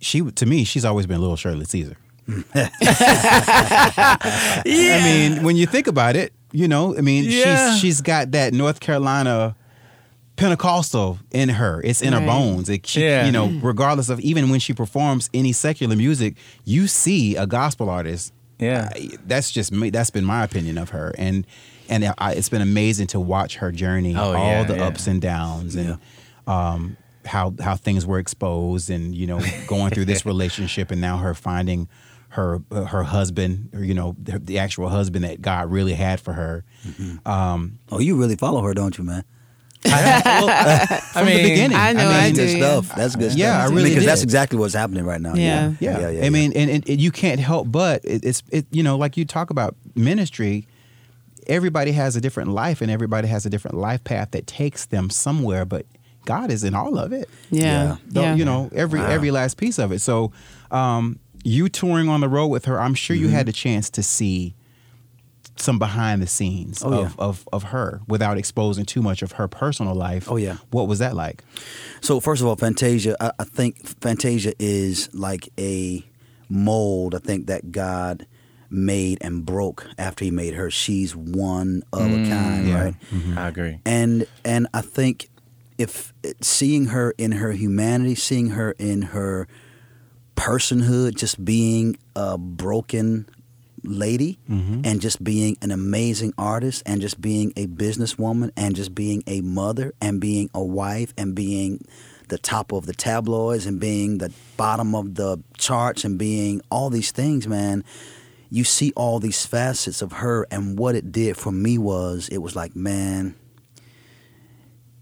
She, 0.00 0.22
to 0.22 0.46
me, 0.46 0.64
she's 0.64 0.84
always 0.84 1.06
been 1.06 1.20
Little 1.20 1.36
Shirley 1.36 1.66
Caesar. 1.66 1.96
I 2.54 2.70
mean, 5.04 5.42
when 5.42 5.56
you 5.56 5.66
think 5.66 5.86
about 5.86 6.16
it, 6.16 6.32
you 6.52 6.68
know, 6.68 6.96
I 6.96 7.00
mean, 7.00 7.24
Yeah. 7.24 7.72
she's 7.72 7.80
she's 7.80 8.00
got 8.00 8.30
that 8.32 8.52
North 8.52 8.80
Carolina 8.80 9.56
Pentecostal 10.40 11.18
in 11.30 11.50
her. 11.50 11.80
It's 11.84 12.00
in 12.02 12.12
her 12.14 12.20
bones. 12.20 12.68
It, 12.70 12.86
she, 12.86 13.04
Yeah. 13.04 13.26
You 13.26 13.32
know, 13.32 13.48
regardless 13.62 14.08
of 14.08 14.18
even 14.20 14.48
when 14.50 14.58
she 14.58 14.72
performs 14.72 15.28
any 15.34 15.52
secular 15.52 15.94
music, 15.94 16.34
you 16.64 16.86
see 16.86 17.36
a 17.36 17.46
gospel 17.46 17.90
artist. 17.90 18.32
Yeah. 18.58 18.88
I- 18.94 19.10
that's 19.26 19.50
just 19.50 19.70
me. 19.70 19.90
That's 19.90 20.10
been 20.10 20.24
my 20.24 20.42
opinion 20.42 20.78
of 20.78 20.90
her, 20.90 21.14
and 21.18 21.46
and 21.88 22.12
I, 22.18 22.32
it's 22.32 22.48
been 22.48 22.62
amazing 22.62 23.08
to 23.08 23.20
watch 23.20 23.56
her 23.56 23.70
journey, 23.72 24.14
Oh, 24.16 24.34
all 24.34 24.46
yeah, 24.46 24.64
the 24.64 24.76
yeah. 24.76 24.86
ups 24.86 25.06
and 25.06 25.20
downs, 25.20 25.74
and 25.76 25.98
um, 26.46 26.96
how 27.26 27.54
how 27.60 27.76
things 27.76 28.06
were 28.06 28.18
exposed, 28.18 28.88
and 28.90 29.14
you 29.14 29.26
know, 29.26 29.40
going 29.66 29.90
through 29.92 30.04
this 30.06 30.24
relationship, 30.32 30.90
and 30.90 31.00
now 31.00 31.16
her 31.18 31.34
finding 31.34 31.88
her 32.30 32.62
her 32.70 33.02
husband, 33.02 33.70
or 33.74 33.82
you 33.84 33.92
know, 33.94 34.14
the, 34.22 34.38
the 34.38 34.58
actual 34.58 34.88
husband 34.88 35.24
that 35.24 35.42
God 35.42 35.70
really 35.70 35.94
had 35.94 36.20
for 36.20 36.32
her. 36.32 36.64
Um, 37.26 37.78
Oh, 37.90 37.98
you 37.98 38.16
really 38.16 38.36
follow 38.36 38.62
her, 38.62 38.72
don't 38.72 38.96
you, 38.96 39.04
man? 39.04 39.24
I 39.86 41.00
from 41.12 41.26
mean, 41.26 41.36
the 41.42 41.48
beginning, 41.50 41.76
I 41.76 41.92
know 41.92 42.08
I 42.08 42.30
That's 42.30 42.32
do, 42.32 42.36
good 42.46 42.50
yeah. 42.50 42.56
stuff. 42.80 42.96
That's 42.96 43.16
good 43.16 43.32
Yeah, 43.34 43.58
stuff. 43.60 43.70
I 43.70 43.74
really 43.74 43.90
because 43.90 44.04
that's 44.04 44.22
exactly 44.22 44.58
what's 44.58 44.74
happening 44.74 45.04
right 45.04 45.20
now. 45.20 45.34
Yeah. 45.34 45.72
Yeah. 45.80 46.00
yeah, 46.00 46.08
yeah. 46.10 46.26
I 46.26 46.30
mean, 46.30 46.52
and, 46.54 46.70
and, 46.70 46.88
and 46.88 47.00
you 47.00 47.10
can't 47.10 47.40
help 47.40 47.70
but 47.72 48.04
it, 48.04 48.24
it's 48.24 48.42
it, 48.50 48.66
you 48.70 48.82
know, 48.82 48.96
like 48.96 49.16
you 49.16 49.24
talk 49.24 49.50
about 49.50 49.74
ministry. 49.94 50.66
Everybody 51.46 51.92
has 51.92 52.14
a 52.14 52.20
different 52.20 52.50
life, 52.50 52.80
and 52.80 52.90
everybody 52.90 53.26
has 53.28 53.46
a 53.46 53.50
different 53.50 53.76
life 53.78 54.04
path 54.04 54.32
that 54.32 54.46
takes 54.46 54.86
them 54.86 55.08
somewhere. 55.10 55.64
But 55.64 55.86
God 56.26 56.50
is 56.50 56.62
in 56.62 56.74
all 56.74 56.98
of 56.98 57.12
it. 57.12 57.28
Yeah. 57.50 57.96
Though, 58.06 58.22
Yeah. 58.22 58.34
You 58.34 58.44
know, 58.44 58.70
every 58.74 59.00
every 59.00 59.30
last 59.30 59.56
piece 59.56 59.78
of 59.78 59.90
it. 59.92 60.00
So, 60.00 60.32
um, 60.70 61.18
you 61.42 61.68
touring 61.70 62.08
on 62.10 62.20
the 62.20 62.28
road 62.28 62.48
with 62.48 62.66
her, 62.66 62.78
I'm 62.78 62.94
sure 62.94 63.16
you 63.16 63.28
had 63.28 63.46
the 63.46 63.52
chance 63.52 63.88
to 63.90 64.02
see 64.02 64.54
some 65.60 65.78
behind 65.78 66.22
the 66.22 66.26
scenes 66.26 66.82
Oh, 66.84 66.92
of, 66.92 67.08
yeah. 67.10 67.14
of 67.18 67.48
of 67.52 67.62
her 67.64 68.00
without 68.08 68.38
exposing 68.38 68.84
too 68.84 69.02
much 69.02 69.22
of 69.22 69.32
her 69.32 69.48
personal 69.48 69.94
life. 69.94 70.30
Oh, 70.30 70.36
yeah. 70.36 70.56
What 70.70 70.88
was 70.88 70.98
that 71.00 71.14
like? 71.14 71.44
So 72.00 72.20
first 72.20 72.40
of 72.42 72.48
all, 72.48 72.56
Fantasia, 72.56 73.16
I, 73.20 73.32
I 73.38 73.44
think 73.44 73.86
Fantasia 74.00 74.52
is 74.58 75.08
like 75.14 75.48
a 75.58 76.04
mold. 76.48 77.14
I 77.14 77.18
think 77.18 77.46
that 77.46 77.70
God 77.72 78.26
made 78.70 79.18
and 79.20 79.44
broke 79.44 79.86
after 79.98 80.24
He 80.24 80.30
made 80.30 80.54
her. 80.54 80.70
She's 80.70 81.14
one 81.16 81.82
of 81.92 82.00
a 82.02 82.04
mm, 82.16 82.28
kind, 82.28 82.68
yeah. 82.68 82.82
right? 82.84 82.94
Mm-hmm. 83.12 83.38
I 83.38 83.48
agree. 83.48 83.80
And 83.84 84.26
and 84.44 84.66
I 84.72 84.80
think 84.80 85.28
if 85.78 86.12
seeing 86.40 86.86
her 86.86 87.12
in 87.18 87.32
her 87.32 87.52
humanity, 87.52 88.14
seeing 88.14 88.50
her 88.50 88.72
in 88.72 89.02
her 89.02 89.48
personhood, 90.36 91.16
just 91.16 91.44
being 91.44 91.96
a 92.16 92.38
broken 92.38 93.26
lady 93.84 94.38
mm-hmm. 94.48 94.82
and 94.84 95.00
just 95.00 95.22
being 95.22 95.56
an 95.62 95.70
amazing 95.70 96.32
artist 96.38 96.82
and 96.86 97.00
just 97.00 97.20
being 97.20 97.52
a 97.56 97.66
businesswoman 97.66 98.50
and 98.56 98.76
just 98.76 98.94
being 98.94 99.22
a 99.26 99.40
mother 99.40 99.92
and 100.00 100.20
being 100.20 100.50
a 100.54 100.62
wife 100.62 101.12
and 101.16 101.34
being 101.34 101.84
the 102.28 102.38
top 102.38 102.72
of 102.72 102.86
the 102.86 102.92
tabloids 102.94 103.66
and 103.66 103.80
being 103.80 104.18
the 104.18 104.32
bottom 104.56 104.94
of 104.94 105.14
the 105.16 105.42
charts 105.58 106.04
and 106.04 106.18
being 106.18 106.60
all 106.70 106.88
these 106.90 107.10
things, 107.10 107.48
man. 107.48 107.84
You 108.52 108.64
see 108.64 108.92
all 108.96 109.20
these 109.20 109.46
facets 109.46 110.02
of 110.02 110.12
her, 110.12 110.44
and 110.50 110.76
what 110.76 110.96
it 110.96 111.12
did 111.12 111.36
for 111.36 111.52
me 111.52 111.78
was 111.78 112.28
it 112.30 112.38
was 112.38 112.56
like, 112.56 112.74
man, 112.74 113.36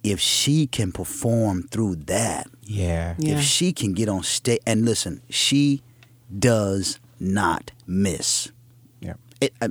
if 0.02 0.20
she 0.20 0.66
can 0.66 0.92
perform 0.92 1.62
through 1.68 1.96
that, 1.96 2.46
Yeah. 2.62 3.14
Yeah. 3.18 3.36
if 3.38 3.42
she 3.42 3.72
can 3.72 3.94
get 3.94 4.08
on 4.08 4.22
stage 4.22 4.60
and 4.66 4.84
listen, 4.84 5.22
she 5.30 5.82
does 6.36 7.00
not 7.18 7.72
miss. 7.86 8.50
It, 9.40 9.52
uh, 9.60 9.68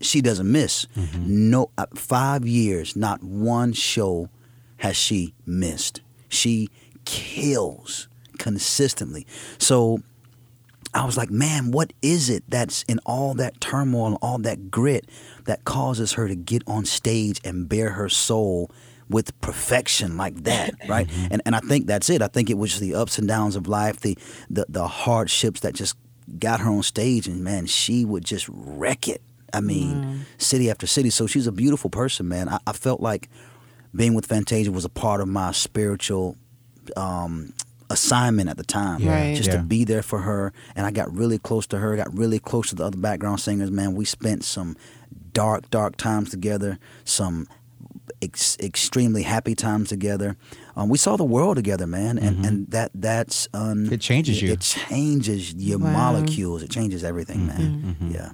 she 0.00 0.20
doesn't 0.20 0.50
miss. 0.50 0.86
No, 1.16 1.70
uh, 1.78 1.86
five 1.94 2.46
years, 2.46 2.96
not 2.96 3.22
one 3.22 3.72
show 3.72 4.28
has 4.78 4.96
she 4.96 5.34
missed. 5.46 6.02
She 6.28 6.68
kills 7.04 8.08
consistently. 8.38 9.26
So 9.58 10.00
I 10.92 11.04
was 11.04 11.16
like, 11.16 11.30
man, 11.30 11.70
what 11.70 11.92
is 12.02 12.30
it 12.30 12.44
that's 12.48 12.82
in 12.84 13.00
all 13.06 13.34
that 13.34 13.60
turmoil 13.60 14.06
and 14.06 14.18
all 14.22 14.38
that 14.38 14.70
grit 14.70 15.08
that 15.44 15.64
causes 15.64 16.14
her 16.14 16.28
to 16.28 16.34
get 16.34 16.62
on 16.66 16.84
stage 16.84 17.40
and 17.44 17.68
bare 17.68 17.90
her 17.90 18.08
soul 18.08 18.70
with 19.08 19.38
perfection 19.40 20.16
like 20.16 20.42
that, 20.44 20.74
right? 20.88 21.08
And 21.30 21.40
and 21.46 21.54
I 21.54 21.60
think 21.60 21.86
that's 21.86 22.10
it. 22.10 22.22
I 22.22 22.28
think 22.28 22.50
it 22.50 22.58
was 22.58 22.80
the 22.80 22.94
ups 22.94 23.18
and 23.18 23.28
downs 23.28 23.56
of 23.56 23.68
life, 23.68 24.00
the 24.00 24.16
the 24.50 24.66
the 24.68 24.88
hardships 24.88 25.60
that 25.60 25.74
just 25.74 25.96
got 26.38 26.60
her 26.60 26.70
on 26.70 26.82
stage, 26.82 27.26
and 27.26 27.42
man, 27.42 27.66
she 27.66 28.04
would 28.04 28.24
just 28.24 28.46
wreck 28.48 29.08
it. 29.08 29.22
I 29.54 29.60
mean, 29.60 30.26
city 30.38 30.70
after 30.70 30.86
city. 30.86 31.08
So 31.10 31.26
she's 31.26 31.46
a 31.46 31.52
beautiful 31.52 31.88
person, 31.88 32.28
man. 32.28 32.48
I, 32.48 32.58
I 32.66 32.72
felt 32.72 33.00
like 33.00 33.28
being 33.94 34.14
with 34.14 34.26
Fantasia 34.26 34.70
was 34.72 34.84
a 34.84 34.88
part 34.90 35.20
of 35.20 35.28
my 35.28 35.52
spiritual 35.52 36.36
um, 36.96 37.52
assignment 37.88 38.50
at 38.50 38.56
the 38.58 38.64
time. 38.64 39.00
Yeah. 39.00 39.14
Right. 39.28 39.36
Just 39.36 39.48
Yeah. 39.50 39.56
to 39.58 39.62
be 39.62 39.84
there 39.84 40.02
for 40.02 40.18
her. 40.20 40.52
And 40.74 40.84
I 40.84 40.90
got 40.90 41.10
really 41.14 41.38
close 41.38 41.66
to 41.68 41.78
her, 41.78 41.96
got 41.96 42.14
really 42.16 42.38
close 42.38 42.68
to 42.70 42.74
the 42.74 42.84
other 42.84 42.98
background 42.98 43.40
singers, 43.40 43.70
man. 43.70 43.94
We 43.94 44.04
spent 44.04 44.44
some 44.44 44.76
dark, 45.32 45.70
dark 45.70 45.96
times 45.96 46.30
together, 46.30 46.78
some 47.04 47.46
ex- 48.22 48.56
extremely 48.60 49.22
happy 49.22 49.54
times 49.54 49.88
together. 49.88 50.36
Um, 50.76 50.88
we 50.88 50.98
saw 50.98 51.16
the 51.16 51.24
world 51.24 51.56
together, 51.56 51.86
man. 51.86 52.18
And, 52.18 52.44
and 52.44 52.66
that 52.70 52.90
that's 52.94 53.48
un- 53.54 53.84
Mm-hmm. 53.84 53.92
It 53.94 54.00
changes 54.00 54.42
you. 54.42 54.52
It 54.52 54.60
changes 54.60 55.54
your 55.54 55.78
Wow. 55.78 55.92
molecules. 55.92 56.62
It 56.62 56.70
changes 56.70 57.02
everything, 57.04 57.46
man. 57.46 57.96
Mm-hmm. 57.98 58.10
Yeah. 58.12 58.32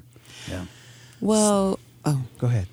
Yeah. 0.50 0.64
Well, 1.20 1.78
oh, 2.04 2.22
Go 2.38 2.46
ahead. 2.48 2.66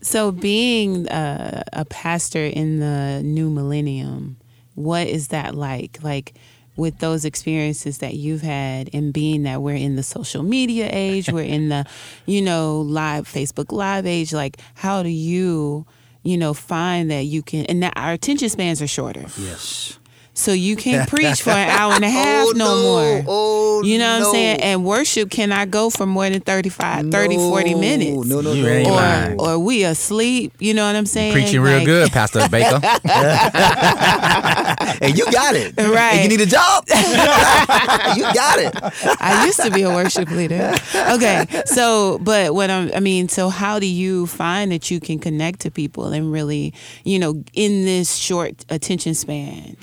so 0.00 0.30
being 0.32 1.06
a, 1.08 1.64
a 1.72 1.84
pastor 1.86 2.44
in 2.44 2.78
the 2.78 3.22
new 3.24 3.50
millennium, 3.50 4.36
what 4.74 5.06
is 5.08 5.28
that 5.28 5.54
like? 5.54 5.98
Like 6.02 6.34
with 6.76 6.98
those 6.98 7.24
experiences 7.24 7.98
that 7.98 8.14
you've 8.14 8.42
had 8.42 8.90
and 8.92 9.12
being 9.12 9.42
that 9.44 9.62
we're 9.62 9.74
in 9.74 9.96
the 9.96 10.02
social 10.02 10.42
media 10.42 10.88
age, 10.92 11.30
we're 11.32 11.40
in 11.42 11.68
the, 11.70 11.84
you 12.26 12.42
know, 12.42 12.80
live 12.82 13.26
Facebook 13.26 13.72
live 13.72 14.06
age, 14.06 14.32
like 14.32 14.58
how 14.74 15.02
do 15.02 15.08
you, 15.08 15.86
you 16.26 16.36
know, 16.36 16.52
find 16.54 17.10
that 17.10 17.24
you 17.24 17.42
can 17.42 17.66
and 17.66 17.82
that 17.82 17.92
our 17.96 18.12
attention 18.12 18.48
spans 18.48 18.82
are 18.82 18.86
shorter. 18.86 19.26
Yes. 19.38 19.98
So 20.34 20.52
you 20.52 20.76
can't 20.76 21.08
preach 21.14 21.40
for 21.40 21.50
an 21.50 21.70
hour 21.70 21.94
and 21.94 22.04
a 22.04 22.08
oh, 22.08 22.10
half 22.10 22.46
Oh, 22.48 22.52
no, 22.54 22.64
no. 22.66 22.82
more. 22.82 23.24
Oh, 23.26 23.82
you 23.82 23.98
know 23.98 24.12
what 24.14 24.20
no. 24.20 24.26
I'm 24.28 24.32
saying? 24.34 24.60
And 24.60 24.84
worship 24.84 25.30
cannot 25.30 25.70
go 25.70 25.88
for 25.88 26.04
more 26.04 26.28
than 26.28 26.40
35, 26.42 27.10
30, 27.10 27.36
40 27.36 27.74
minutes. 27.74 28.28
No, 28.28 28.42
no, 28.42 28.52
You 28.52 28.62
no. 28.62 28.68
ain't 28.68 28.90
lying. 28.90 29.40
Or, 29.40 29.52
or 29.52 29.58
we 29.58 29.84
asleep. 29.84 30.52
You 30.58 30.74
know 30.74 30.86
what 30.86 30.94
I'm 30.94 31.06
saying? 31.06 31.32
Preaching 31.32 31.62
real 31.62 31.84
good, 31.86 32.10
Pastor 32.10 32.46
Baker. 32.50 32.80
and 35.00 35.16
you 35.16 35.30
got 35.30 35.54
it. 35.54 35.76
Right. 35.76 36.14
And 36.14 36.30
you 36.30 36.38
need 36.38 36.46
a 36.46 36.50
job. 36.50 36.84
you 36.88 38.22
got 38.34 38.58
it. 38.58 38.74
I 39.20 39.44
used 39.46 39.60
to 39.60 39.70
be 39.70 39.82
a 39.82 39.90
worship 39.90 40.30
leader. 40.30 40.74
Okay, 40.94 41.46
so 41.66 42.18
but 42.18 42.54
what 42.54 42.70
I'm, 42.70 42.90
I 42.94 43.00
mean, 43.00 43.28
so 43.28 43.48
how 43.48 43.78
do 43.78 43.86
you 43.86 44.26
find 44.26 44.72
that 44.72 44.90
you 44.90 45.00
can 45.00 45.18
connect 45.18 45.60
to 45.60 45.70
people 45.70 46.12
and 46.12 46.32
really, 46.32 46.74
you 47.04 47.18
know, 47.18 47.44
in 47.54 47.84
this 47.84 48.16
short 48.16 48.64
attention 48.68 49.14
span? 49.14 49.76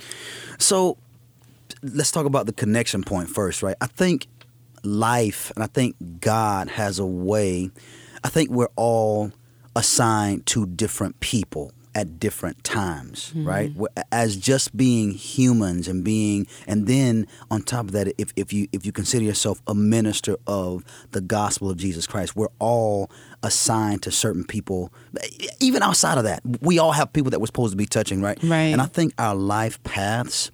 So 0.59 0.97
let's 1.81 2.11
talk 2.11 2.25
about 2.25 2.45
the 2.45 2.53
connection 2.53 3.03
point 3.03 3.29
first, 3.29 3.63
right? 3.63 3.75
I 3.81 3.87
think 3.87 4.27
life 4.83 5.51
and 5.55 5.63
I 5.63 5.67
think 5.67 5.95
God 6.19 6.69
has 6.69 6.99
a 6.99 7.05
way. 7.05 7.71
I 8.23 8.29
think 8.29 8.49
we're 8.49 8.69
all 8.75 9.31
assigned 9.75 10.45
to 10.47 10.65
different 10.65 11.19
people 11.19 11.71
at 11.95 12.19
different 12.19 12.63
times, 12.63 13.29
mm-hmm. 13.29 13.47
right? 13.47 13.75
We're- 13.75 14.03
As 14.11 14.35
just 14.35 14.75
being 14.75 15.11
humans 15.11 15.87
and 15.87 16.03
being, 16.03 16.47
and 16.67 16.87
then 16.87 17.27
on 17.51 17.61
top 17.61 17.85
of 17.85 17.91
that, 17.91 18.13
if, 18.17 18.31
if 18.35 18.51
you 18.53 18.67
if 18.71 18.85
you 18.85 18.91
consider 18.91 19.23
yourself 19.25 19.61
a 19.67 19.75
minister 19.75 20.37
of 20.47 20.83
the 21.11 21.21
gospel 21.21 21.69
of 21.69 21.77
Jesus 21.77 22.07
Christ, 22.07 22.35
we're 22.35 22.47
all 22.59 23.09
assigned 23.43 24.01
to 24.03 24.11
certain 24.11 24.43
people. 24.43 24.91
Even 25.59 25.83
outside 25.83 26.17
of 26.17 26.23
that, 26.23 26.41
we 26.61 26.79
all 26.79 26.91
have 26.91 27.11
people 27.13 27.31
that 27.31 27.39
we're 27.39 27.47
supposed 27.47 27.73
to 27.73 27.77
be 27.77 27.85
touching, 27.85 28.21
right? 28.21 28.37
Right. 28.43 28.71
And 28.73 28.81
I 28.81 28.85
think 28.85 29.13
our 29.17 29.35
life 29.35 29.81
paths 29.83 30.51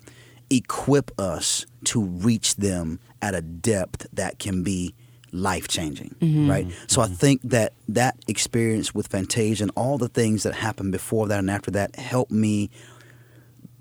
equip 0.49 1.11
us 1.19 1.65
to 1.85 2.03
reach 2.03 2.55
them 2.55 2.99
at 3.21 3.35
a 3.35 3.41
depth 3.41 4.07
that 4.13 4.39
can 4.39 4.63
be 4.63 4.95
life 5.31 5.67
changing, 5.67 6.15
right? 6.49 6.67
So 6.87 7.01
I 7.01 7.07
think 7.07 7.41
that 7.43 7.73
that 7.87 8.17
experience 8.27 8.93
with 8.93 9.07
Fantasia 9.07 9.63
and 9.63 9.71
all 9.75 9.97
the 9.97 10.09
things 10.09 10.43
that 10.43 10.53
happened 10.55 10.91
before 10.91 11.27
that 11.27 11.39
and 11.39 11.49
after 11.49 11.71
that 11.71 11.95
helped 11.95 12.31
me 12.31 12.69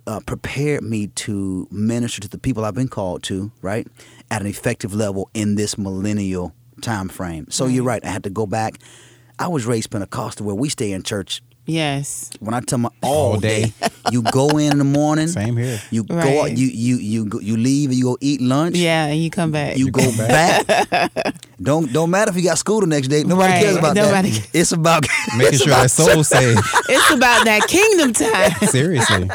uh, 0.06 0.20
prepared 0.20 0.82
me 0.82 1.08
to 1.08 1.68
minister 1.70 2.20
to 2.22 2.28
the 2.28 2.38
people 2.38 2.64
I've 2.64 2.74
been 2.74 2.88
called 2.88 3.22
to, 3.24 3.52
right, 3.60 3.86
at 4.30 4.40
an 4.40 4.46
effective 4.46 4.94
level 4.94 5.28
in 5.34 5.54
this 5.56 5.76
millennial 5.76 6.54
time 6.80 7.08
frame. 7.08 7.46
So 7.50 7.66
you're 7.66 7.84
right. 7.84 8.02
I 8.04 8.08
had 8.08 8.24
to 8.24 8.30
go 8.30 8.46
back. 8.46 8.78
I 9.38 9.48
was 9.48 9.66
raised 9.66 9.90
Pentecostal, 9.90 10.46
where 10.46 10.54
we 10.54 10.68
stay 10.68 10.92
in 10.92 11.02
church. 11.02 11.42
Yes. 11.68 12.30
When 12.40 12.54
I 12.54 12.60
tell 12.60 12.78
my 12.78 12.88
all, 13.02 13.32
All 13.32 13.36
day, 13.38 13.66
day. 13.78 13.88
you 14.10 14.22
go 14.22 14.48
in 14.56 14.72
in 14.72 14.78
the 14.78 14.84
morning. 14.84 15.28
Same 15.28 15.54
here. 15.58 15.78
You 15.90 16.02
go 16.02 16.16
out, 16.42 16.56
you 16.56 16.66
you 16.66 16.96
you 16.96 17.26
go, 17.26 17.40
you 17.40 17.58
leave 17.58 17.90
and 17.90 17.98
you 17.98 18.04
go 18.04 18.16
eat 18.22 18.40
lunch. 18.40 18.74
Yeah, 18.74 19.04
and 19.04 19.22
you 19.22 19.28
come 19.28 19.52
back. 19.52 19.76
You 19.76 19.90
go 19.90 20.10
back. 20.16 20.64
don't 21.60 21.92
don't 21.92 22.10
matter 22.10 22.30
if 22.30 22.36
you 22.36 22.42
got 22.42 22.56
school 22.56 22.80
the 22.80 22.86
next 22.86 23.08
day. 23.08 23.22
Nobody 23.22 23.52
Right. 23.52 23.62
cares 23.62 23.76
about 23.76 23.96
Nobody 23.96 24.30
that. 24.30 24.48
It's 24.54 24.72
about 24.72 25.04
Making 25.36 25.52
it's 25.54 25.62
sure 25.62 25.72
about 25.72 25.82
that 25.82 25.88
soul 25.90 26.24
saved. 26.24 26.58
it's 26.88 27.10
about 27.10 27.44
that 27.44 27.66
kingdom 27.68 28.14
time. 28.14 28.50
Seriously. 28.68 29.28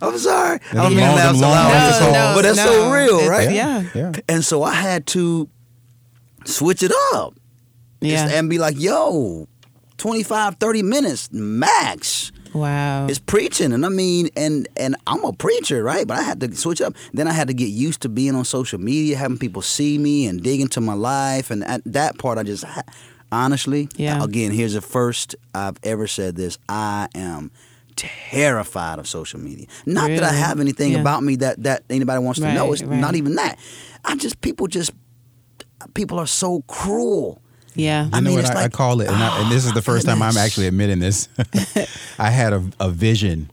I'm 0.00 0.16
sorry. 0.18 0.60
I 0.70 0.74
don't 0.74 0.94
mean 0.94 1.04
to 1.04 1.12
long- 1.16 1.34
so 1.34 1.40
long 1.40 1.54
loud, 1.56 2.00
No, 2.00 2.12
no, 2.12 2.32
but 2.36 2.42
that's 2.42 2.62
so 2.62 2.92
real, 2.92 3.16
It's- 3.16 3.28
right? 3.28 3.50
Yeah. 3.52 3.82
Yeah. 3.96 4.12
And 4.28 4.44
so 4.44 4.62
I 4.62 4.74
had 4.74 5.06
to 5.08 5.48
switch 6.44 6.84
it 6.84 6.92
up. 7.14 7.34
Yeah. 8.00 8.22
Just- 8.26 8.34
and 8.36 8.48
be 8.48 8.58
like, 8.58 8.78
yo, 8.78 9.48
25, 10.00 10.56
30 10.56 10.82
minutes 10.82 11.28
max. 11.30 12.32
wow. 12.54 13.06
It's 13.06 13.18
preaching. 13.18 13.72
And 13.74 13.84
I 13.84 13.90
mean, 13.90 14.30
and 14.34 14.66
and 14.76 14.96
I'm 15.06 15.22
a 15.24 15.32
preacher, 15.34 15.82
right? 15.84 16.06
But 16.06 16.18
I 16.18 16.22
had 16.22 16.40
to 16.40 16.56
switch 16.56 16.80
up. 16.80 16.94
Then 17.12 17.28
I 17.28 17.32
had 17.32 17.48
to 17.48 17.54
get 17.54 17.66
used 17.68 18.00
to 18.02 18.08
being 18.08 18.34
on 18.34 18.46
social 18.46 18.80
media, 18.80 19.16
having 19.18 19.36
people 19.36 19.60
see 19.62 19.98
me 19.98 20.26
and 20.26 20.42
dig 20.42 20.60
into 20.62 20.80
my 20.80 20.94
life. 20.94 21.50
And 21.50 21.62
at 21.64 21.82
that 21.84 22.16
part, 22.18 22.38
I 22.38 22.44
just, 22.44 22.64
honestly, 23.30 23.88
Yeah. 23.96 24.24
again, 24.24 24.52
here's 24.52 24.72
the 24.72 24.80
first 24.80 25.36
I've 25.54 25.76
ever 25.82 26.06
said 26.06 26.34
this. 26.34 26.56
I 26.68 27.08
am 27.14 27.50
terrified 27.94 28.98
of 28.98 29.06
social 29.06 29.38
media. 29.38 29.66
Not 29.84 30.08
that 30.08 30.22
I 30.22 30.32
have 30.32 30.60
anything 30.60 30.92
Yeah. 30.92 31.00
about 31.00 31.22
me 31.22 31.36
that, 31.36 31.62
that 31.64 31.84
anybody 31.90 32.22
wants 32.24 32.40
to 32.40 32.54
know. 32.54 32.72
It's 32.72 32.82
right. 32.82 32.98
not 32.98 33.16
even 33.16 33.34
that. 33.34 33.58
I 34.04 34.16
just, 34.16 34.40
people 34.40 34.66
just, 34.66 34.92
people 35.92 36.18
are 36.18 36.26
so 36.26 36.62
cruel. 36.66 37.42
Yeah. 37.74 38.04
You 38.04 38.10
I 38.12 38.20
know 38.20 38.30
mean, 38.30 38.34
what 38.36 38.44
it's 38.44 38.50
I, 38.54 38.64
I 38.64 38.68
call 38.68 39.00
it, 39.00 39.08
and, 39.08 39.16
I, 39.16 39.42
and 39.42 39.50
this 39.52 39.64
is 39.64 39.72
the 39.72 39.78
oh, 39.78 39.82
first 39.82 40.06
time 40.06 40.22
I'm 40.22 40.36
actually 40.36 40.66
admitting 40.66 40.98
this. 40.98 41.28
I 42.18 42.30
had 42.30 42.52
a, 42.52 42.68
a 42.80 42.90
vision 42.90 43.50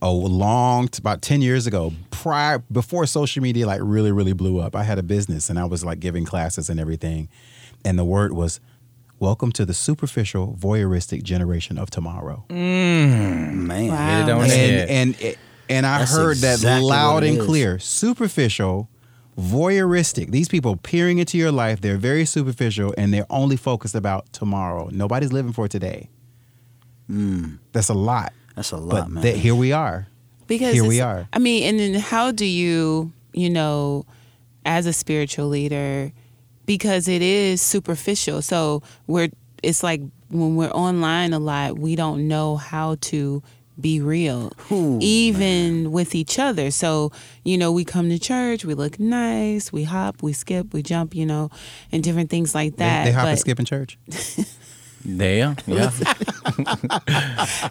a 0.00 0.10
long, 0.10 0.88
about 0.98 1.22
ten 1.22 1.42
years 1.42 1.66
ago, 1.66 1.92
prior 2.10 2.58
before 2.70 3.06
social 3.06 3.42
media 3.42 3.66
like 3.66 3.80
really, 3.82 4.12
really 4.12 4.32
blew 4.32 4.58
up. 4.60 4.74
I 4.76 4.84
had 4.84 4.98
a 4.98 5.02
business, 5.02 5.50
and 5.50 5.58
I 5.58 5.64
was 5.64 5.84
like 5.84 6.00
giving 6.00 6.24
classes 6.24 6.68
and 6.70 6.78
everything, 6.80 7.28
and 7.84 7.98
the 7.98 8.04
word 8.04 8.32
was, 8.32 8.60
"Welcome 9.18 9.52
to 9.52 9.64
the 9.66 9.74
superficial, 9.74 10.56
voyeuristic 10.58 11.22
generation 11.22 11.78
of 11.78 11.90
tomorrow." 11.90 12.44
Mm. 12.48 13.52
Man. 13.66 13.88
Wow. 13.88 14.18
Hit 14.20 14.28
it 14.28 14.32
on 14.32 14.42
and 14.42 14.50
head. 14.52 14.88
and 14.88 15.20
it- 15.20 15.38
and 15.70 15.84
I 15.84 15.98
That's 15.98 16.12
heard 16.12 16.36
that 16.38 16.80
loud 16.82 17.24
and 17.24 17.38
clear. 17.42 17.78
Superficial, 17.78 18.88
voyeuristic. 19.38 20.30
These 20.30 20.48
people 20.48 20.76
peering 20.76 21.18
into 21.18 21.38
your 21.38 21.52
life. 21.52 21.80
They're 21.80 21.96
very 21.96 22.24
superficial, 22.24 22.92
and 22.98 23.12
they're 23.14 23.26
only 23.30 23.56
focused 23.56 23.94
about 23.94 24.32
tomorrow. 24.32 24.88
Nobody's 24.92 25.32
living 25.32 25.52
for 25.52 25.68
today. 25.68 26.08
Hmm. 27.06 27.54
That's 27.72 27.88
a 27.88 27.94
lot. 27.94 28.32
That's 28.56 28.72
a 28.72 28.76
lot, 28.76 28.90
But 28.90 29.10
man. 29.10 29.22
that- 29.22 29.36
here 29.36 29.54
we 29.54 29.72
are. 29.72 30.08
because 30.46 30.74
Here 30.74 30.84
we 30.84 31.00
are. 31.00 31.28
I 31.32 31.38
mean, 31.38 31.62
and 31.64 31.78
then 31.78 32.00
how 32.00 32.32
do 32.32 32.44
you, 32.44 33.12
you 33.32 33.50
know, 33.50 34.04
as 34.64 34.86
a 34.86 34.92
spiritual 34.92 35.48
leader, 35.48 36.12
because 36.66 37.06
it 37.08 37.22
is 37.22 37.62
superficial. 37.62 38.42
So 38.42 38.82
we're 39.06 39.28
it's 39.62 39.82
like 39.82 40.00
when 40.30 40.56
we're 40.56 40.70
online 40.70 41.32
a 41.32 41.38
lot, 41.38 41.78
we 41.78 41.96
don't 41.96 42.28
know 42.28 42.56
how 42.56 42.96
to 43.00 43.42
be 43.80 44.00
real, 44.00 44.52
Ooh, 44.72 44.98
even 45.00 45.92
with 45.92 46.14
each 46.14 46.38
other. 46.38 46.70
So 46.70 47.12
you 47.44 47.56
know, 47.56 47.70
we 47.72 47.84
come 47.84 48.08
to 48.10 48.18
church, 48.18 48.64
we 48.64 48.74
look 48.74 48.98
nice, 48.98 49.72
we 49.72 49.84
hop, 49.84 50.22
we 50.22 50.32
skip, 50.32 50.72
we 50.74 50.82
jump, 50.82 51.14
you 51.14 51.24
know, 51.26 51.50
and 51.92 52.02
different 52.02 52.30
things 52.30 52.54
like 52.54 52.76
that. 52.76 53.04
they 53.04 53.12
hop 53.12 53.24
and 53.26 53.32
But- 53.36 53.38
skip 53.40 53.58
in 53.58 53.64
church. 53.64 53.98
There, 55.04 55.56
yeah. 55.66 55.90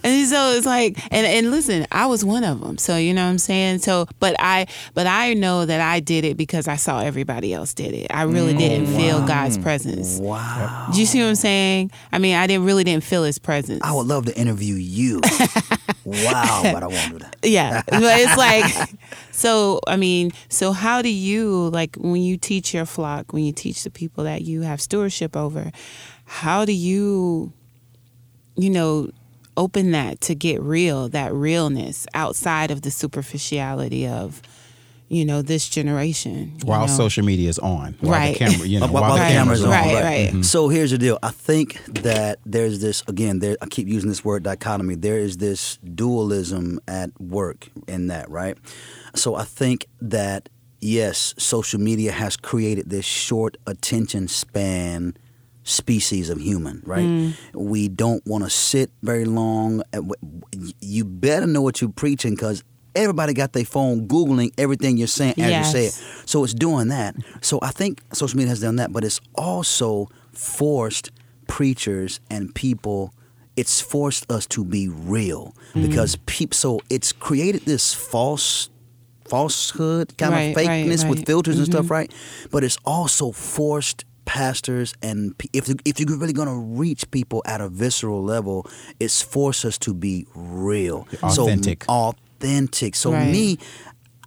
and 0.03 0.27
so 0.27 0.51
it's 0.51 0.65
like 0.65 0.97
and 1.11 1.27
and 1.27 1.51
listen 1.51 1.85
i 1.91 2.05
was 2.05 2.23
one 2.23 2.43
of 2.43 2.61
them 2.61 2.77
so 2.77 2.95
you 2.95 3.13
know 3.13 3.23
what 3.23 3.29
i'm 3.29 3.37
saying 3.37 3.79
so 3.79 4.07
but 4.19 4.35
i 4.39 4.65
but 4.93 5.07
i 5.07 5.33
know 5.33 5.65
that 5.65 5.81
i 5.81 5.99
did 5.99 6.23
it 6.23 6.37
because 6.37 6.67
i 6.67 6.75
saw 6.75 7.01
everybody 7.01 7.53
else 7.53 7.73
did 7.73 7.93
it 7.93 8.07
i 8.11 8.23
really 8.23 8.53
mm. 8.53 8.59
didn't 8.59 8.87
feel 8.87 9.25
god's 9.25 9.57
presence 9.57 10.19
wow. 10.19 10.87
do 10.93 10.99
you 10.99 11.05
see 11.05 11.19
what 11.19 11.27
i'm 11.27 11.35
saying 11.35 11.91
i 12.11 12.17
mean 12.17 12.35
i 12.35 12.47
didn't 12.47 12.65
really 12.65 12.83
didn't 12.83 13.03
feel 13.03 13.23
his 13.23 13.39
presence 13.39 13.81
I 13.83 13.93
would 13.93 14.07
love 14.07 14.25
to 14.25 14.37
interview 14.37 14.75
you. 14.75 15.21
wow, 16.05 16.61
but 16.63 16.83
I 16.83 16.87
won't 16.87 17.11
do 17.11 17.19
that. 17.19 17.37
yeah 17.43 17.81
but 17.87 18.19
it's 18.19 18.37
like 18.37 18.89
so 19.31 19.79
i 19.87 19.95
mean 19.95 20.31
so 20.49 20.71
how 20.71 21.01
do 21.01 21.09
you 21.09 21.69
like 21.69 21.95
when 21.95 22.21
you 22.21 22.37
teach 22.37 22.73
your 22.73 22.85
flock 22.85 23.33
when 23.33 23.43
you 23.43 23.51
teach 23.51 23.83
the 23.83 23.89
people 23.89 24.23
that 24.23 24.41
you 24.41 24.61
have 24.61 24.81
stewardship 24.81 25.35
over 25.35 25.71
how 26.27 26.65
do 26.65 26.73
you 26.73 27.51
you 28.55 28.69
know 28.69 29.09
open 29.55 29.91
that 29.91 30.21
to 30.21 30.35
get 30.35 30.61
real 30.61 31.09
that 31.09 31.33
realness 31.33 32.05
outside 32.13 32.69
of 32.69 32.81
the 32.83 32.91
superficiality 32.91 34.05
of 34.07 34.41
you 35.09 35.23
know 35.23 35.41
this 35.41 35.69
generation 35.69 36.53
While 36.63 36.81
know? 36.81 36.93
social 36.93 37.23
media 37.23 37.47
is 37.49 37.57
on, 37.59 37.95
while 38.01 38.11
Right. 38.11 38.33
the 38.37 38.39
camera, 38.45 38.67
you 38.67 38.79
know, 38.81 38.87
While- 38.87 39.03
while, 39.03 39.11
while 39.11 39.17
the 39.19 39.23
the 39.23 39.29
camera's 39.29 39.61
camera's 39.61 39.63
on. 39.63 39.87
on, 39.87 40.03
right 40.03 40.33
right, 40.33 40.45
So 40.45 40.67
here's 40.67 40.91
the 40.91 40.97
deal. 40.97 41.17
I 41.23 41.31
think 41.31 41.79
that 42.03 42.39
there's 42.45 42.81
this 42.81 43.03
again. 43.07 43.39
There, 43.39 43.55
I 43.61 43.67
keep 43.67 43.87
using 43.87 44.09
this 44.09 44.25
word 44.25 44.43
dichotomy. 44.43 44.95
There 44.95 45.17
is 45.17 45.37
this 45.37 45.77
dualism 45.77 46.81
at 46.89 47.09
work 47.21 47.69
in 47.87 48.07
that, 48.07 48.29
right? 48.29 48.57
So 49.15 49.35
I 49.35 49.45
think 49.45 49.87
that 50.01 50.49
yes, 50.81 51.33
social 51.37 51.79
media 51.79 52.11
has 52.11 52.35
created 52.35 52.89
this 52.89 53.05
short 53.05 53.55
attention 53.65 54.27
span 54.27 55.15
species 55.67 56.30
of 56.30 56.39
human, 56.39 56.82
right? 56.86 57.03
Mm. 57.06 57.34
We 57.53 57.89
don't 57.89 58.25
want 58.25 58.43
to 58.43 58.49
sit 58.49 58.89
very 59.03 59.25
long. 59.25 59.84
You 60.80 61.06
better 61.06 61.45
know 61.45 61.62
what 61.62 61.82
you're 61.82 61.91
preaching 61.91 62.36
because 62.36 62.63
everybody 62.95 63.34
got 63.34 63.53
their 63.53 63.65
phone 63.65 64.08
googling 64.08 64.51
everything 64.58 64.97
you're 64.97 65.08
saying 65.08 65.36
as 65.38 65.53
you 65.53 65.71
say 65.71 65.86
it. 65.88 65.93
So 66.25 66.43
it's 66.43 66.53
doing 66.53 66.88
that. 66.88 67.15
So 67.41 67.60
I 67.62 67.71
think 67.71 68.01
social 68.13 68.38
media 68.38 68.49
has 68.49 68.62
done 68.62 68.77
that, 68.77 68.91
but 68.91 69.03
it's 69.03 69.19
also 69.36 70.10
forced 70.32 71.12
preachers 71.47 72.19
and 72.30 72.53
people. 72.56 73.13
It's 73.56 73.82
forced 73.82 74.32
us 74.32 74.45
to 74.47 74.63
be 74.63 74.88
real 74.88 75.53
mm. 75.73 75.88
because 75.88 76.15
people. 76.27 76.56
So 76.56 76.80
it's 76.89 77.12
created 77.12 77.65
this 77.65 77.93
false 77.93 78.69
falsehood 79.27 80.17
kind 80.17 80.32
Right, 80.32 80.41
of 80.41 80.56
right, 80.56 80.67
fakeness 80.67 81.08
with 81.08 81.19
right. 81.19 81.27
filters 81.27 81.58
and 81.58 81.65
stuff, 81.65 81.86
mm-hmm. 81.86 81.93
right? 81.93 82.13
But 82.51 82.63
it's 82.63 82.77
also 82.86 83.32
forced 83.32 84.06
pastors 84.27 84.93
and 85.01 85.33
if 85.53 85.69
if 85.85 85.99
you're 85.99 86.17
really 86.19 86.33
going 86.33 86.47
to 86.49 86.53
reach 86.77 87.09
people 87.09 87.41
at 87.45 87.61
a 87.61 87.69
visceral 87.69 88.21
level, 88.21 88.67
it's 88.99 89.21
forced 89.23 89.65
us 89.65 89.77
to 89.79 89.93
be 89.93 90.27
real, 90.35 91.07
Authentic. 91.23 91.85
So, 91.85 91.89
authentic. 91.89 92.95
So 92.95 93.13
Right. 93.13 93.31
me, 93.31 93.57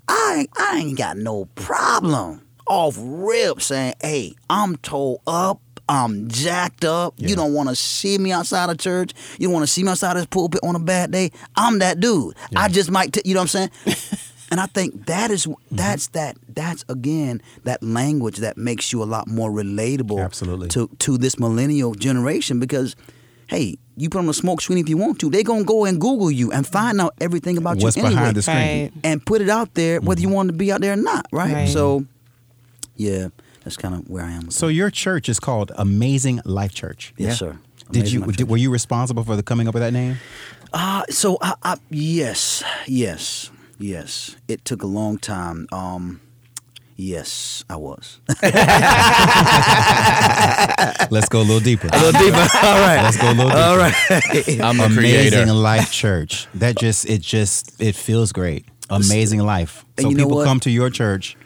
I 0.09 0.47
I 0.59 0.75
I 0.75 0.79
ain't 0.79 0.99
got 0.99 1.17
no 1.19 1.45
problem 1.55 2.41
off 2.67 2.97
rip 2.99 3.61
saying, 3.63 3.95
"Hey, 4.01 4.35
I'm 4.49 4.77
told 4.79 5.21
up." 5.27 5.61
I'm 5.93 6.29
jacked 6.29 6.85
up. 6.85 7.15
Yeah. 7.17 7.31
You 7.31 7.35
don't 7.35 7.53
want 7.53 7.69
to 7.69 7.75
see 7.75 8.17
me 8.17 8.31
outside 8.31 8.71
of 8.71 8.79
church. 8.79 9.11
You 9.41 9.49
don't 9.49 9.55
want 9.55 9.65
to 9.65 9.73
see 9.73 9.83
me 9.83 9.89
outside 9.91 10.13
of 10.13 10.19
this 10.19 10.27
pulpit 10.27 10.61
on 10.63 10.77
a 10.77 10.79
bad 10.79 11.11
day. 11.11 11.33
I'm 11.57 11.81
that 11.81 11.99
dude. 11.99 12.37
I 12.55 12.69
just 12.69 12.93
might, 12.93 13.13
t- 13.13 13.23
you 13.25 13.35
know 13.35 13.41
what 13.41 13.53
I'm 13.57 13.71
saying? 13.87 13.97
and 14.51 14.61
I 14.61 14.67
think 14.67 15.07
that 15.07 15.31
is 15.31 15.47
that's 15.71 16.09
that 16.09 16.37
that's 16.49 16.85
again 16.89 17.41
that 17.65 17.83
language 17.83 18.39
that 18.39 18.57
makes 18.57 18.93
you 18.93 19.03
a 19.03 19.05
lot 19.05 19.29
more 19.29 19.51
relatable 19.51 20.23
Absolutely. 20.25 20.69
to 20.69 20.89
to 21.01 21.17
this 21.19 21.39
millennial 21.39 21.95
generation 21.95 22.59
because 22.61 22.97
hey, 23.47 23.77
you 23.97 24.09
put 24.09 24.19
on 24.21 24.29
a 24.29 24.33
smoke 24.33 24.61
screen 24.61 24.79
if 24.79 24.89
you 24.89 24.97
want 24.97 25.19
to. 25.21 25.29
They're 25.29 25.43
gonna 25.43 25.65
go 25.65 25.85
and 25.85 26.01
Google 26.01 26.31
you 26.31 26.53
and 26.53 26.67
find 26.67 27.01
out 27.01 27.15
everything 27.21 27.59
about 27.59 27.79
What's 27.79 27.97
you 27.97 28.03
anyway, 28.05 28.15
behind 28.21 28.37
the 28.37 28.43
screen? 28.43 28.57
Right. 28.57 28.93
and 29.05 29.25
put 29.27 29.41
it 29.41 29.49
out 29.51 29.75
there 29.75 30.01
whether 30.01 30.21
you 30.21 30.29
want 30.29 30.49
to 30.51 30.53
be 30.53 30.71
out 30.73 30.81
there 30.81 30.93
or 30.93 30.97
not, 30.97 31.27
right? 31.33 31.53
Right. 31.53 31.69
So, 31.69 32.07
yeah, 32.97 33.29
that's 33.65 33.77
kind 33.77 33.95
of 33.95 34.09
where 34.09 34.25
I 34.25 34.31
am. 34.33 34.51
So 34.51 34.69
it. 34.69 34.73
your 34.75 34.91
church 34.91 35.29
is 35.29 35.41
called 35.41 35.73
Amazing 35.77 36.41
Life 36.45 36.75
Church. 36.75 37.13
yes, 37.17 37.29
Yeah. 37.33 37.35
sir. 37.53 37.59
Did 37.91 38.13
you? 38.13 38.25
Did, 38.27 38.49
were 38.49 38.57
you 38.57 38.71
responsible 38.71 39.25
for 39.25 39.35
the 39.35 39.43
coming 39.43 39.67
up 39.67 39.75
with 39.75 39.83
that 39.83 39.93
name? 39.93 40.19
Uh, 40.73 41.03
so 41.11 41.37
I, 41.43 41.55
I 41.65 41.77
yes, 41.91 42.63
yes, 42.87 43.51
yes. 43.81 44.37
It 44.49 44.65
took 44.65 44.83
a 44.83 44.87
long 44.87 45.19
time. 45.19 45.67
Um, 45.73 46.21
yes, 46.97 47.65
I 47.69 47.77
was. 47.77 48.21
Let's 51.11 51.29
go 51.29 51.41
a 51.41 51.43
little 51.43 51.61
deeper. 51.61 51.89
A 51.93 51.99
little 52.01 52.21
deeper. 52.21 52.37
All 52.63 52.81
right. 52.81 53.03
Let's 53.03 53.17
go 53.17 53.31
a 53.31 53.35
little 53.35 53.49
deeper. 53.49 53.61
All 53.61 53.77
right. 53.77 53.95
I'm 54.61 54.77
the 54.77 54.85
Amazing 54.85 55.33
creator. 55.33 55.53
Life 55.53 55.91
Church. 55.91 56.47
That 56.55 56.77
just 56.79 57.09
it 57.09 57.21
just 57.21 57.81
it 57.81 57.95
feels 57.97 58.33
great. 58.33 58.65
Amazing 58.89 59.41
Life. 59.41 59.85
So 59.99 60.09
you 60.09 60.17
know 60.17 60.25
people 60.25 60.39
what? 60.39 60.45
come 60.47 60.61
to 60.61 60.71
your 60.71 60.91
church. 60.91 61.37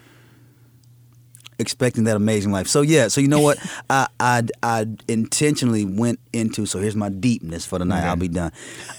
expecting 1.58 2.04
that 2.04 2.16
amazing 2.16 2.52
life. 2.52 2.66
So 2.68 2.80
yeah, 2.82 3.08
so 3.08 3.20
you 3.20 3.28
know 3.28 3.40
what? 3.40 3.58
I 3.90 4.08
I 4.18 4.42
I 4.62 4.86
intentionally 5.08 5.84
went 5.84 6.20
into 6.32 6.66
so 6.66 6.78
here's 6.80 6.96
my 6.96 7.10
deepness 7.10 7.66
for 7.66 7.78
the 7.78 7.84
night. 7.84 8.04
I'll 8.04 8.16
be 8.16 8.28
done. 8.28 8.50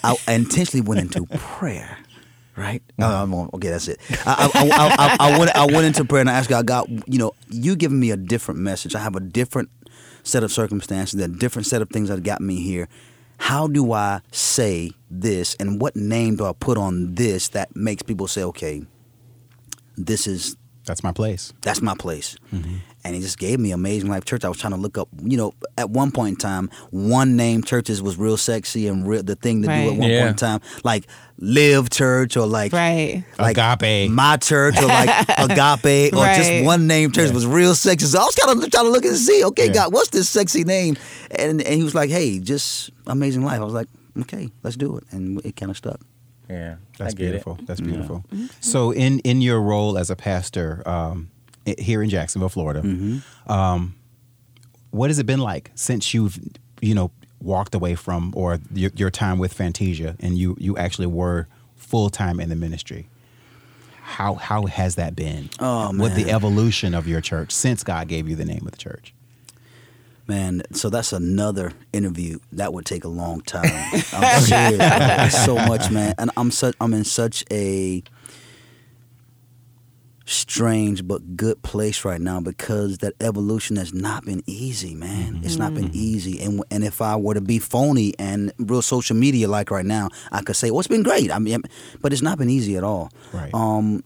I, 0.03 0.15
I 0.27 0.33
intentionally 0.33 0.85
went 0.85 1.01
into 1.01 1.25
prayer. 1.37 1.97
Right? 2.57 2.81
Oh, 2.99 3.05
I'm 3.23 3.33
on- 3.33 3.49
okay, 3.55 3.69
that's 3.69 3.87
it. 3.89 3.99
I, 4.25 4.49
I, 4.53 4.69
I, 4.69 5.17
I, 5.27 5.33
I 5.35 5.37
went 5.39 5.55
I 5.55 5.65
went 5.65 5.85
into 5.85 6.05
prayer 6.05 6.21
and 6.21 6.29
I 6.29 6.33
asked 6.33 6.49
God, 6.49 6.65
God, 6.65 6.87
you 7.05 7.19
know, 7.19 7.33
you 7.49 7.75
giving 7.75 7.99
me 7.99 8.11
a 8.11 8.17
different 8.17 8.59
message. 8.61 8.95
I 8.95 8.99
have 8.99 9.15
a 9.15 9.19
different 9.19 9.69
set 10.23 10.41
of 10.43 10.51
circumstances, 10.51 11.19
a 11.21 11.27
different 11.27 11.67
set 11.67 11.81
of 11.81 11.89
things 11.89 12.07
that 12.09 12.23
got 12.23 12.39
me 12.41 12.61
here. 12.61 12.87
How 13.37 13.67
do 13.67 13.91
I 13.91 14.21
say 14.31 14.91
this 15.11 15.55
and 15.59 15.81
what 15.81 15.95
name 15.97 16.37
do 16.37 16.45
I 16.45 16.53
put 16.53 16.77
on 16.77 17.15
this 17.15 17.49
that 17.49 17.75
makes 17.75 18.01
people 18.03 18.27
say, 18.27 18.43
okay, 18.43 18.83
this 19.97 20.25
is 20.25 20.55
That's 20.85 21.03
my 21.03 21.11
place. 21.11 21.51
that's 21.61 21.81
my 21.81 21.95
place. 21.95 22.37
Mm-hmm. 22.53 22.75
And 23.05 23.13
he 23.13 23.21
just 23.21 23.37
gave 23.37 23.59
me 23.59 23.71
Amazing 23.71 24.09
Life 24.09 24.25
Church. 24.25 24.43
I 24.43 24.49
was 24.49 24.57
trying 24.57 24.73
to 24.73 24.79
look 24.79 24.97
up, 24.97 25.07
you 25.23 25.37
know, 25.37 25.53
at 25.77 25.91
one 25.91 26.11
point 26.11 26.29
in 26.29 26.35
time, 26.37 26.71
one 26.89 27.35
name 27.37 27.61
churches 27.61 28.01
was 28.01 28.17
real 28.17 28.35
sexy 28.35 28.87
and 28.87 29.07
real, 29.07 29.21
the 29.21 29.35
thing 29.35 29.61
to 29.61 29.67
do 29.67 29.73
at 29.73 29.95
one 29.95 30.09
Yeah. 30.09 30.19
point 30.21 30.29
in 30.31 30.35
time, 30.37 30.59
like 30.83 31.05
Live 31.37 31.91
Church 31.91 32.35
or 32.35 32.47
like 32.47 32.73
Right. 32.73 33.23
like 33.37 33.57
Agape. 33.59 34.09
my 34.09 34.37
church 34.37 34.75
or 34.81 34.87
like 34.87 35.09
Agape 35.37 36.13
or 36.13 36.17
Right. 36.23 36.35
just 36.35 36.65
one 36.65 36.87
name 36.87 37.11
church 37.11 37.29
was 37.31 37.45
real 37.45 37.75
sexy. 37.75 38.07
So 38.07 38.19
I 38.19 38.23
was 38.25 38.33
kind 38.35 38.51
of 38.63 38.71
trying 38.71 38.85
to 38.85 38.89
look 38.91 39.05
and 39.05 39.15
see, 39.15 39.43
okay, 39.45 39.67
Yeah. 39.67 39.73
God, 39.73 39.93
what's 39.93 40.09
this 40.09 40.27
sexy 40.27 40.63
name? 40.63 40.97
And 41.29 41.61
and 41.61 41.75
he 41.75 41.83
was 41.83 41.93
like, 41.93 42.09
hey, 42.09 42.39
just 42.39 42.89
Amazing 43.05 43.43
Life. 43.45 43.61
I 43.61 43.63
was 43.65 43.73
like, 43.75 43.87
okay, 44.21 44.49
let's 44.63 44.77
do 44.77 44.97
it, 44.97 45.03
and 45.11 45.39
it 45.45 45.55
kind 45.55 45.69
of 45.69 45.77
stuck. 45.77 45.99
Yeah. 46.49 46.75
That's 46.97 47.13
I 47.13 47.17
get 47.17 47.17
beautiful. 47.17 47.57
It. 47.59 47.67
That's 47.67 47.81
beautiful. 47.81 48.23
So 48.61 48.89
in 48.91 49.19
in 49.19 49.41
your 49.41 49.61
role 49.61 49.95
as 49.97 50.09
a 50.09 50.15
pastor 50.15 50.81
um, 50.87 51.29
i- 51.29 51.34
here 51.79 52.01
in 52.03 52.09
Jacksonville, 52.09 52.49
Florida, 52.49 52.81
um, 53.47 53.95
what 54.91 55.09
has 55.09 55.19
it 55.19 55.25
been 55.25 55.39
like 55.41 55.71
since 55.75 56.13
you've 56.13 56.39
you 56.81 56.93
know 56.95 57.11
walked 57.41 57.75
away 57.75 57.95
from 57.95 58.33
or 58.35 58.59
your, 58.73 58.91
your 58.95 59.09
time 59.11 59.37
with 59.39 59.53
Fantasia 59.53 60.15
and 60.19 60.37
you 60.37 60.55
you 60.59 60.77
actually 60.77 61.07
were 61.07 61.47
full 61.75 62.09
time 62.09 62.39
in 62.39 62.49
the 62.49 62.55
ministry? 62.55 63.07
How 64.01 64.35
how 64.35 64.65
has 64.67 64.95
that 64.95 65.15
been? 65.15 65.49
Oh, 65.59 65.91
What 65.93 66.15
the 66.15 66.29
evolution 66.31 66.93
of 66.93 67.07
your 67.07 67.21
church 67.21 67.51
since 67.51 67.83
God 67.83 68.07
gave 68.07 68.29
you 68.29 68.35
the 68.35 68.45
name 68.45 68.61
of 68.65 68.71
the 68.71 68.77
church? 68.77 69.13
Man, 70.27 70.63
so 70.71 70.89
that's 70.89 71.13
another 71.13 71.73
interview 71.93 72.39
that 72.51 72.73
would 72.73 72.85
take 72.85 73.03
a 73.03 73.07
long 73.07 73.41
time. 73.41 73.65
I'm 74.13 74.41
serious. 74.41 75.45
so 75.45 75.55
much, 75.55 75.91
man, 75.91 76.15
and 76.17 76.31
I'm 76.35 76.49
such 76.51 76.75
I'm 76.81 76.93
in 76.95 77.03
such 77.03 77.43
a 77.51 78.01
strange 80.25 81.07
but 81.07 81.37
good 81.37 81.61
place 81.61 82.03
right 82.03 82.19
now 82.19 82.39
because 82.39 82.97
that 82.99 83.13
evolution 83.21 83.75
has 83.75 83.93
not 83.93 84.25
been 84.25 84.43
easy, 84.47 84.95
man. 84.95 85.35
Mm-hmm. 85.35 85.45
It's 85.45 85.57
not 85.57 85.73
been 85.73 85.85
mm-hmm. 85.85 85.95
easy, 85.95 86.41
and 86.41 86.63
and 86.71 86.83
if 86.83 87.01
I 87.01 87.15
were 87.15 87.35
to 87.35 87.41
be 87.41 87.59
phony 87.59 88.13
and 88.19 88.51
real 88.57 88.81
social 88.81 89.15
media 89.15 89.47
like 89.47 89.71
right 89.71 89.85
now, 89.85 90.09
I 90.31 90.41
could 90.41 90.55
say, 90.55 90.71
"Well, 90.71 90.79
it's 90.79 90.87
been 90.87 91.03
great." 91.03 91.31
I 91.31 91.39
mean, 91.39 91.61
but 92.01 92.11
it's 92.11 92.21
not 92.21 92.37
been 92.37 92.49
easy 92.49 92.75
at 92.75 92.83
all. 92.83 93.09
Right. 93.31 93.53
Um, 93.53 94.03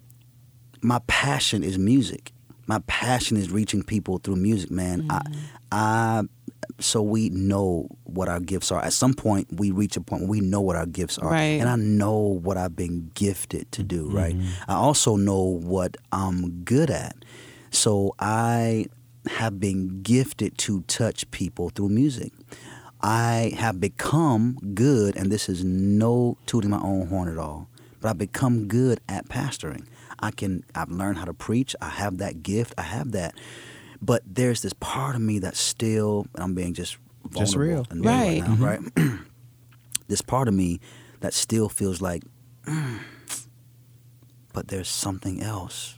my 0.81 0.99
passion 1.07 1.63
is 1.63 1.77
music. 1.77 2.31
My 2.67 2.79
passion 2.85 3.35
is 3.35 3.49
reaching 3.49 3.81
people 3.81 4.19
through 4.19 4.35
music, 4.35 4.69
man. 4.69 5.07
I, 5.09 5.19
mm-hmm. 5.19 5.39
I, 5.71 6.23
so 6.79 7.01
we 7.01 7.29
know 7.29 7.87
what 8.03 8.29
our 8.29 8.39
gifts 8.39 8.71
are. 8.71 8.83
At 8.83 8.93
some 8.93 9.13
point, 9.13 9.47
we 9.59 9.71
reach 9.71 9.97
a 9.97 10.01
point 10.01 10.21
where 10.23 10.29
we 10.31 10.41
know 10.41 10.61
what 10.61 10.75
our 10.75 10.85
gifts 10.85 11.17
are, 11.17 11.29
Right. 11.31 11.59
and 11.59 11.67
I 11.69 11.75
know 11.75 12.17
what 12.17 12.57
I've 12.57 12.75
been 12.75 13.11
gifted 13.15 13.71
to 13.73 13.83
do. 13.83 14.05
Mm-hmm. 14.07 14.15
Right. 14.15 14.35
I 14.67 14.73
also 14.75 15.15
know 15.15 15.41
what 15.43 15.97
I'm 16.11 16.63
good 16.63 16.89
at. 16.89 17.15
So 17.71 18.15
I 18.19 18.85
have 19.27 19.59
been 19.59 20.01
gifted 20.01 20.57
to 20.59 20.81
touch 20.81 21.29
people 21.31 21.69
through 21.69 21.89
music. 21.89 22.31
I 23.01 23.53
have 23.57 23.79
become 23.79 24.57
good, 24.73 25.15
and 25.15 25.31
this 25.31 25.47
is 25.49 25.63
no 25.63 26.37
tooting 26.45 26.69
my 26.71 26.79
own 26.81 27.07
horn 27.07 27.29
at 27.29 27.37
all, 27.37 27.69
but 28.01 28.09
I've 28.09 28.17
become 28.17 28.67
good 28.67 28.99
at 29.07 29.27
pastoring. 29.29 29.85
I 30.21 30.31
can, 30.31 30.63
I've 30.75 30.89
learned 30.89 31.17
how 31.17 31.25
to 31.25 31.33
preach. 31.33 31.75
I 31.81 31.89
have 31.89 32.17
that 32.17 32.43
gift. 32.43 32.73
I 32.77 32.81
have 32.81 33.11
that. 33.13 33.35
But 34.01 34.23
there's 34.25 34.61
this 34.61 34.73
part 34.73 35.15
of 35.15 35.21
me 35.21 35.39
that's 35.39 35.59
still, 35.59 36.25
and 36.35 36.43
I'm 36.43 36.53
being 36.55 36.73
just 36.73 36.97
Just 37.35 37.55
real. 37.55 37.85
and 37.89 38.01
real 38.03 38.13
Right. 38.13 38.43
now, 38.47 38.55
right? 38.55 38.79
this 40.07 40.21
part 40.21 40.47
of 40.47 40.53
me 40.53 40.79
that 41.19 41.33
still 41.33 41.67
feels 41.69 42.01
like, 42.01 42.23
"Mm, 42.65 42.99
but 44.53 44.69
there's 44.69 44.87
something 44.87 45.41
else 45.41 45.95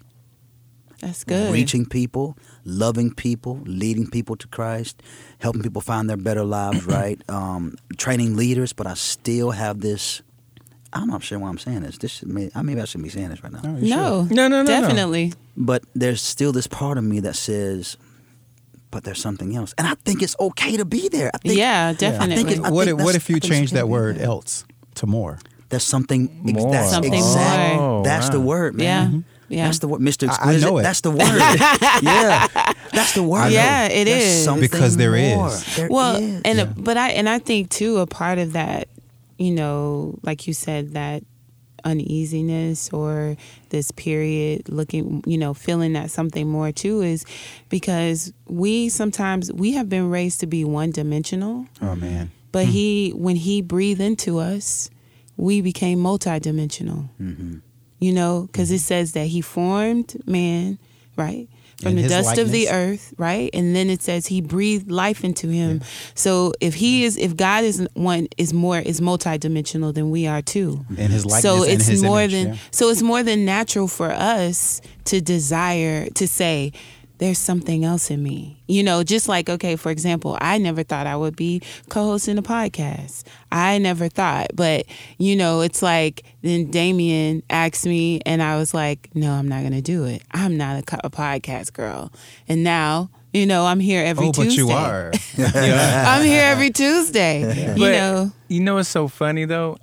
That's 0.99 1.23
good. 1.23 1.51
reaching 1.51 1.85
people, 1.85 2.35
loving 2.65 3.13
people, 3.13 3.61
leading 3.65 4.09
people 4.09 4.35
to 4.35 4.47
Christ, 4.47 5.01
helping 5.39 5.61
people 5.61 5.81
find 5.81 6.09
their 6.09 6.17
better 6.17 6.43
lives, 6.43 6.85
right? 6.97 7.21
Um, 7.29 7.75
training 7.97 8.35
leaders, 8.35 8.73
but 8.73 8.87
I 8.87 8.95
still 8.95 9.51
have 9.51 9.81
this. 9.81 10.21
I'm 10.93 11.07
not 11.07 11.23
sure 11.23 11.39
why 11.39 11.49
I'm 11.49 11.57
saying 11.57 11.81
this. 11.81 11.97
This 11.97 12.23
may, 12.23 12.49
I 12.53 12.61
maybe 12.61 12.81
I 12.81 12.85
shouldn't 12.85 13.05
be 13.05 13.09
saying 13.09 13.29
this 13.29 13.41
right 13.43 13.51
now. 13.53 13.61
No, 13.63 13.77
you 13.79 13.89
No. 13.89 14.23
No, 14.23 14.47
no, 14.47 14.47
no, 14.47 14.63
no. 14.63 14.81
Definitely. 14.81 15.33
But 15.55 15.83
there's 15.95 16.21
still 16.21 16.51
this 16.51 16.67
part 16.67 16.97
of 16.97 17.03
me 17.03 17.19
that 17.21 17.35
says, 17.35 17.97
but 18.91 19.03
there's 19.05 19.21
something 19.21 19.55
else, 19.55 19.73
and 19.77 19.87
I 19.87 19.93
think 20.03 20.21
it's 20.21 20.35
okay 20.39 20.75
to 20.77 20.83
be 20.85 21.07
there. 21.07 21.31
I 21.33 21.37
think 21.37 21.57
Yeah, 21.57 21.87
I 21.89 21.93
definitely. 21.93 22.35
think, 22.43 22.51
it, 22.51 22.59
I 22.65 22.71
what 22.71 22.87
think 22.87 22.99
if, 22.99 23.05
what 23.05 23.15
if 23.15 23.29
you 23.29 23.35
I 23.37 23.39
think 23.39 23.45
it's 23.53 23.57
change 23.59 23.71
that 23.71 23.87
word 23.87 24.17
else 24.17 24.65
to 24.95 25.07
more? 25.07 25.39
There's 25.69 25.83
something 25.85 26.29
ex- 26.45 26.53
More. 26.61 26.71
That's 26.73 26.91
Something 26.91 27.13
exact- 27.13 27.75
more. 27.77 27.99
Oh, 27.99 28.03
that's 28.03 28.27
Oh, 28.27 28.31
the 28.33 28.39
wow. 28.41 28.45
word, 28.47 28.75
Yeah. 28.81 29.05
man. 29.05 29.25
Yeah. 29.47 29.65
That's 29.65 29.79
the 29.79 29.87
word, 29.87 30.01
Mr. 30.01 30.27
I- 30.29 30.53
I 30.53 30.57
know 30.57 30.77
it. 30.79 30.83
That's 30.83 30.99
the 31.01 31.11
word. 31.11 31.19
yeah, 32.01 32.47
that's 32.93 33.13
the 33.13 33.23
word. 33.23 33.51
Yeah, 33.51 33.85
it 33.87 34.05
There's 34.05 34.47
is. 34.47 34.59
Because 34.59 34.97
there 34.97 35.11
more. 35.11 35.47
is. 35.49 35.75
There 35.77 35.87
well, 35.89 36.15
is. 36.17 36.41
and 36.43 36.59
a, 36.59 36.65
but 36.65 36.97
I 36.97 37.11
and 37.11 37.27
I 37.29 37.39
think 37.39 37.69
too 37.69 37.97
a 37.99 38.07
part 38.07 38.37
of 38.39 38.53
that, 38.53 38.87
you 39.41 39.51
know, 39.51 40.17
like 40.21 40.47
you 40.47 40.53
said, 40.53 40.93
that 40.93 41.23
uneasiness 41.83 42.89
or 42.93 43.35
this 43.69 43.91
period 43.91 44.69
looking, 44.69 45.23
you 45.25 45.37
know, 45.37 45.53
feeling 45.53 45.93
that 45.93 46.11
something 46.11 46.47
more 46.47 46.71
too 46.71 47.01
is 47.01 47.25
because 47.69 48.31
we 48.47 48.87
sometimes 48.89 49.51
we 49.51 49.73
have 49.73 49.89
been 49.89 50.09
raised 50.09 50.39
to 50.41 50.47
be 50.47 50.63
one 50.63 50.91
dimensional, 50.91 51.65
Oh 51.81 51.95
man. 51.95 52.31
but 52.51 52.65
he 52.65 53.11
when 53.15 53.35
he 53.35 53.61
breathed 53.61 54.01
into 54.01 54.37
us, 54.39 54.89
we 55.37 55.61
became 55.61 55.99
multidimensional. 55.99 57.09
Mm-hmm. 57.19 57.57
You 57.99 58.13
know, 58.13 58.47
because 58.51 58.71
it 58.71 58.79
says 58.79 59.13
that 59.13 59.27
he 59.27 59.41
formed 59.41 60.15
man, 60.27 60.79
right? 61.15 61.47
From 61.81 61.95
the 61.95 62.07
dust 62.07 62.37
of 62.37 62.51
the 62.51 62.69
earth, 62.69 63.13
right? 63.17 63.49
And 63.53 63.75
then 63.75 63.89
it 63.89 64.01
says 64.01 64.27
he 64.27 64.41
breathed 64.41 64.91
life 64.91 65.23
into 65.23 65.47
him. 65.47 65.81
So 66.15 66.53
if 66.59 66.75
he 66.75 67.03
is 67.03 67.17
if 67.17 67.35
God 67.35 67.63
is 67.63 67.87
one 67.93 68.27
is 68.37 68.53
more 68.53 68.79
is 68.79 69.01
multidimensional 69.01 69.93
than 69.93 70.11
we 70.11 70.27
are 70.27 70.41
too. 70.41 70.85
In 70.89 71.11
his 71.11 71.25
likeness 71.25 71.41
so 71.41 71.63
and 71.63 71.73
it's 71.73 71.87
his 71.87 72.03
more 72.03 72.21
image, 72.21 72.31
than 72.31 72.47
yeah. 72.49 72.59
so 72.71 72.89
it's 72.89 73.01
more 73.01 73.23
than 73.23 73.45
natural 73.45 73.87
for 73.87 74.11
us 74.11 74.81
to 75.05 75.21
desire 75.21 76.09
to 76.11 76.27
say 76.27 76.71
there's 77.21 77.37
something 77.37 77.85
else 77.85 78.09
in 78.09 78.23
me. 78.23 78.63
You 78.67 78.81
know, 78.81 79.03
just 79.03 79.27
like, 79.29 79.47
okay, 79.47 79.75
for 79.75 79.91
example, 79.91 80.39
I 80.41 80.57
never 80.57 80.81
thought 80.81 81.05
I 81.05 81.15
would 81.15 81.35
be 81.35 81.61
co 81.87 82.03
hosting 82.05 82.39
a 82.39 82.41
podcast. 82.41 83.25
I 83.51 83.77
never 83.77 84.09
thought. 84.09 84.47
But, 84.55 84.87
you 85.19 85.35
know, 85.35 85.61
it's 85.61 85.83
like 85.83 86.23
then 86.41 86.71
Damien 86.71 87.43
asked 87.47 87.85
me, 87.85 88.21
and 88.25 88.41
I 88.41 88.57
was 88.57 88.73
like, 88.73 89.11
no, 89.13 89.33
I'm 89.33 89.47
not 89.47 89.59
going 89.61 89.73
to 89.73 89.83
do 89.83 90.05
it. 90.05 90.23
I'm 90.31 90.57
not 90.57 90.79
a, 90.79 90.81
co- 90.81 90.97
a 91.03 91.11
podcast 91.11 91.73
girl. 91.73 92.11
And 92.47 92.63
now, 92.63 93.11
you 93.33 93.45
know, 93.45 93.67
I'm 93.67 93.79
here 93.79 94.03
every 94.03 94.31
Tuesday. 94.31 94.41
oh, 94.41 94.55
but 94.55 94.57
you 94.57 94.71
are. 94.71 95.11
I'm 95.55 96.25
here 96.25 96.41
every 96.43 96.71
Tuesday. 96.71 97.41
You 97.75 97.79
But 97.79 97.91
know, 97.91 98.31
you 98.47 98.61
know 98.61 98.75
what's 98.75 98.89
so 98.89 99.07
funny 99.07 99.45
though? 99.45 99.77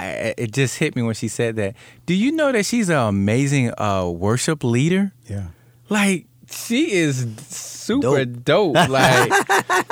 I, 0.00 0.34
it 0.36 0.50
just 0.50 0.78
hit 0.78 0.96
me 0.96 1.02
when 1.02 1.14
she 1.14 1.28
said 1.28 1.54
that. 1.56 1.76
Do 2.06 2.14
you 2.14 2.32
know 2.32 2.50
that 2.50 2.66
she's 2.66 2.88
an 2.88 2.96
amazing 2.96 3.72
uh, 3.78 4.10
worship 4.10 4.64
leader? 4.64 5.12
Yeah. 5.26 5.46
Like 5.88 6.26
she 6.50 6.92
is 6.92 7.26
super 7.48 8.24
dope. 8.24 8.76
Like, 8.88 9.30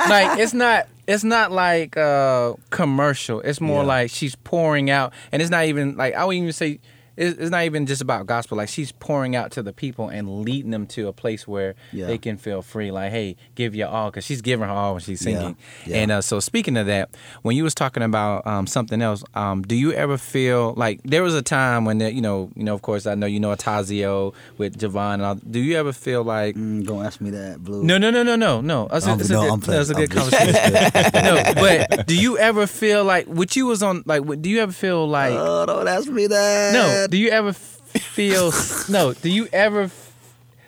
like 0.09 0.39
it's 0.39 0.53
not 0.53 0.87
it's 1.07 1.23
not 1.23 1.51
like 1.51 1.95
uh, 1.97 2.53
commercial. 2.71 3.41
It's 3.41 3.61
more 3.61 3.81
Yeah. 3.83 3.87
like 3.87 4.09
she's 4.11 4.35
pouring 4.35 4.89
out, 4.89 5.13
and 5.31 5.41
it's 5.41 5.51
not 5.51 5.65
even 5.65 5.95
like 5.97 6.13
I 6.15 6.25
would 6.25 6.35
even 6.35 6.51
say 6.53 6.79
it's, 7.17 7.37
it's 7.39 7.49
not 7.51 7.63
even 7.63 7.85
just 7.85 8.01
about 8.01 8.25
gospel. 8.25 8.57
Like 8.57 8.69
she's 8.69 8.91
pouring 8.91 9.35
out 9.35 9.51
to 9.51 9.63
the 9.63 9.73
people 9.73 10.09
and 10.09 10.41
leading 10.41 10.71
them 10.71 10.85
to 10.87 11.07
a 11.07 11.13
place 11.13 11.47
where 11.47 11.75
Yeah. 11.91 12.07
they 12.07 12.17
can 12.17 12.37
feel 12.37 12.61
free. 12.61 12.91
Like, 12.91 13.11
hey, 13.11 13.35
give 13.55 13.75
your 13.75 13.87
all, 13.89 14.09
because 14.11 14.25
she's 14.25 14.41
giving 14.41 14.67
her 14.67 14.73
all 14.73 14.93
when 14.93 15.01
she's 15.01 15.19
singing. 15.21 15.55
Yeah. 15.85 15.97
And 15.97 16.11
uh, 16.11 16.21
so, 16.21 16.39
speaking 16.39 16.77
of 16.77 16.87
that, 16.87 17.09
when 17.41 17.55
you 17.55 17.63
was 17.63 17.73
talking 17.75 18.03
about 18.03 18.45
um, 18.47 18.67
something 18.67 19.01
else, 19.01 19.23
um, 19.33 19.61
do 19.61 19.75
you 19.75 19.91
ever 19.93 20.17
feel 20.17 20.73
like 20.75 20.99
there 21.03 21.23
was 21.23 21.35
a 21.35 21.41
time 21.41 21.85
when 21.85 21.99
you 21.99 22.21
know, 22.21 22.51
you 22.55 22.63
know, 22.63 22.73
of 22.73 22.81
course, 22.81 23.05
I 23.05 23.15
know 23.15 23.27
you 23.27 23.39
know 23.39 23.53
Atazio 23.55 24.33
with 24.57 24.77
Javon. 24.77 25.15
And 25.15 25.23
all, 25.23 25.35
do 25.35 25.59
you 25.59 25.77
ever 25.77 25.93
feel 25.93 26.23
like 26.23 26.55
Mm, 26.55 26.85
don't 26.85 27.05
ask 27.05 27.21
me 27.21 27.29
that, 27.31 27.63
Blue. 27.63 27.83
no, 27.83 27.97
no, 27.97 28.09
no, 28.11 28.23
no, 28.23 28.35
no, 28.35 28.61
no. 28.61 28.87
That's, 28.91 29.07
a, 29.07 29.13
it's 29.13 29.29
no, 29.29 29.41
a 29.47 29.53
I'm 29.53 29.59
playing. 29.61 29.77
that's 29.79 29.89
a 29.89 29.93
good 29.93 30.11
I'm 30.11 30.17
conversation. 30.29 31.13
no, 31.23 31.53
but 31.55 32.07
do 32.07 32.15
you 32.15 32.37
ever 32.37 32.67
feel 32.67 33.03
like 33.03 33.25
what 33.27 33.55
you 33.55 33.65
was 33.67 33.81
on? 33.83 34.03
Like, 34.05 34.23
what- 34.23 34.41
do 34.41 34.49
you 34.49 34.59
ever 34.61 34.71
feel 34.71 35.07
like? 35.07 35.33
Oh, 35.35 35.65
don't 35.65 35.87
ask 35.87 36.07
me 36.09 36.27
that. 36.27 36.73
no. 36.73 37.04
Do 37.09 37.17
you 37.17 37.29
ever 37.29 37.53
feel? 37.53 38.51
no. 38.89 39.13
Do 39.13 39.29
you 39.29 39.47
ever 39.53 39.91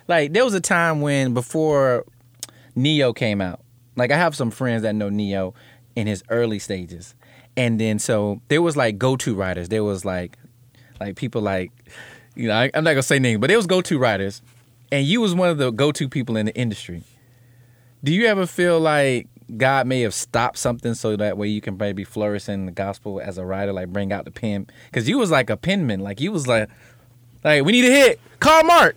like? 0.06 0.32
There 0.32 0.44
was 0.44 0.54
a 0.54 0.60
time 0.60 1.00
when 1.00 1.34
before 1.34 2.04
Ne-Yo 2.74 3.12
came 3.12 3.40
out. 3.40 3.60
Like, 3.96 4.12
I 4.12 4.16
have 4.16 4.36
some 4.36 4.50
friends 4.50 4.82
that 4.82 4.94
know 4.94 5.08
Ne-Yo 5.08 5.54
in 5.96 6.06
his 6.06 6.22
early 6.30 6.58
stages, 6.58 7.14
and 7.56 7.80
then 7.80 7.98
so 7.98 8.40
there 8.48 8.62
was 8.62 8.76
like 8.76 8.98
go-to 8.98 9.34
writers. 9.34 9.68
There 9.68 9.82
was 9.84 10.04
like, 10.04 10.36
like 11.00 11.16
people 11.16 11.42
like, 11.42 11.72
you 12.36 12.48
know, 12.48 12.54
I, 12.54 12.70
I'm 12.74 12.84
not 12.84 12.92
gonna 12.92 13.02
say 13.02 13.18
names, 13.18 13.40
but 13.40 13.48
there 13.48 13.56
was 13.56 13.66
go-to 13.66 13.98
writers, 13.98 14.42
and 14.92 15.06
you 15.06 15.20
was 15.20 15.34
one 15.34 15.48
of 15.48 15.58
the 15.58 15.70
go-to 15.70 16.08
people 16.08 16.36
in 16.36 16.46
the 16.46 16.54
industry. 16.54 17.02
Do 18.04 18.12
you 18.12 18.26
ever 18.26 18.46
feel 18.46 18.78
like 18.78 19.26
God 19.56 19.86
may 19.86 20.02
have 20.02 20.14
stopped 20.14 20.58
something 20.58 20.94
so 20.94 21.16
that 21.16 21.38
way 21.38 21.48
you 21.48 21.60
can 21.60 21.76
maybe 21.76 22.04
flourish 22.04 22.48
in 22.48 22.66
the 22.66 22.72
gospel 22.72 23.20
as 23.20 23.38
a 23.38 23.44
writer, 23.44 23.72
like 23.72 23.88
bring 23.88 24.12
out 24.12 24.24
the 24.24 24.30
pen? 24.30 24.66
Because 24.86 25.08
you 25.08 25.18
was 25.18 25.30
like 25.30 25.48
a 25.50 25.56
penman, 25.56 26.00
like 26.00 26.20
you 26.20 26.32
was 26.32 26.46
like, 26.46 26.68
like 27.44 27.64
we 27.64 27.72
need 27.72 27.84
a 27.84 27.90
hit. 27.90 28.20
Call 28.40 28.64
Mark. 28.64 28.96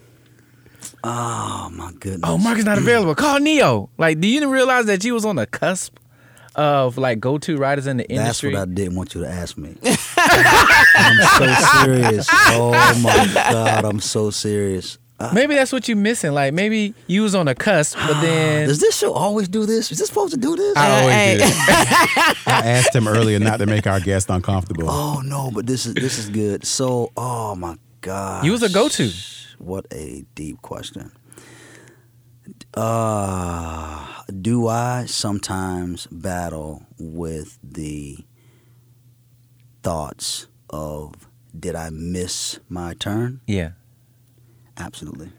Oh 1.04 1.70
my 1.74 1.92
goodness. 1.94 2.22
Oh, 2.24 2.38
Mark 2.38 2.58
is 2.58 2.66
not 2.66 2.78
available. 2.78 3.16
Call 3.16 3.40
Ne-Yo. 3.40 3.90
Like, 3.98 4.20
do 4.20 4.28
you 4.28 4.48
realize 4.50 4.86
that 4.86 5.04
you 5.04 5.14
was 5.14 5.26
on 5.26 5.36
the 5.36 5.48
cusp 5.48 5.98
of 6.56 6.98
like 6.98 7.20
go-to 7.20 7.58
writers 7.58 7.88
in 7.88 7.98
the 7.98 8.10
industry? 8.10 8.52
That's 8.52 8.60
what 8.60 8.70
I 8.70 8.74
didn't 8.74 8.96
want 8.96 9.16
you 9.16 9.22
to 9.22 9.30
ask 9.30 9.58
me. 9.58 9.78
I'm 10.18 11.18
so 11.40 11.86
serious. 11.86 12.28
Oh 12.30 13.00
my 13.02 13.34
god, 13.34 13.86
I'm 13.86 14.00
so 14.00 14.30
serious. 14.32 14.98
Ah. 15.22 15.32
maybe 15.34 15.54
that's 15.56 15.72
what 15.72 15.88
you're 15.88 15.98
missing. 15.98 16.32
Like, 16.32 16.54
maybe 16.54 16.94
you 17.08 17.22
was 17.22 17.36
on 17.36 17.48
a 17.48 17.54
cusp, 17.56 17.96
but 17.96 18.16
ah, 18.18 18.22
then 18.22 18.68
Does 18.68 18.80
this 18.80 18.98
show 18.98 19.14
always 19.14 19.48
do 19.48 19.66
this? 19.66 19.92
Is 19.92 20.00
this 20.00 20.08
supposed 20.08 20.34
to 20.34 20.40
do 20.40 20.56
this? 20.56 20.76
I 20.76 20.90
uh, 20.90 21.02
always 21.02 21.16
Hey. 21.16 21.38
do. 21.38 21.44
I 22.52 22.62
asked 22.66 22.96
him 22.96 23.08
earlier 23.08 23.40
not 23.40 23.58
to 23.58 23.66
make 23.66 23.86
our 23.88 24.00
guest 24.00 24.30
uncomfortable. 24.30 24.90
Oh 24.90 25.22
no, 25.24 25.52
but 25.52 25.68
this 25.68 25.86
is 25.86 25.94
this 25.94 26.18
is 26.18 26.30
good. 26.30 26.66
So, 26.66 27.12
oh 27.16 27.56
my 27.56 27.78
god. 28.02 28.46
You 28.46 28.52
was 28.52 28.64
a 28.64 28.70
go-to. 28.70 29.12
What 29.60 29.86
a 29.92 30.26
deep 30.34 30.62
question. 30.62 31.12
Uh 32.74 34.08
do 34.42 34.68
I 34.68 35.06
sometimes 35.08 36.08
battle 36.08 36.86
with 36.98 37.60
the 37.62 38.20
thoughts 39.84 40.48
of 40.70 41.14
did 41.58 41.76
I 41.76 41.90
miss 41.90 42.60
my 42.70 42.94
turn? 42.94 43.42
Yeah. 43.46 43.72
Absolutely. 44.82 45.32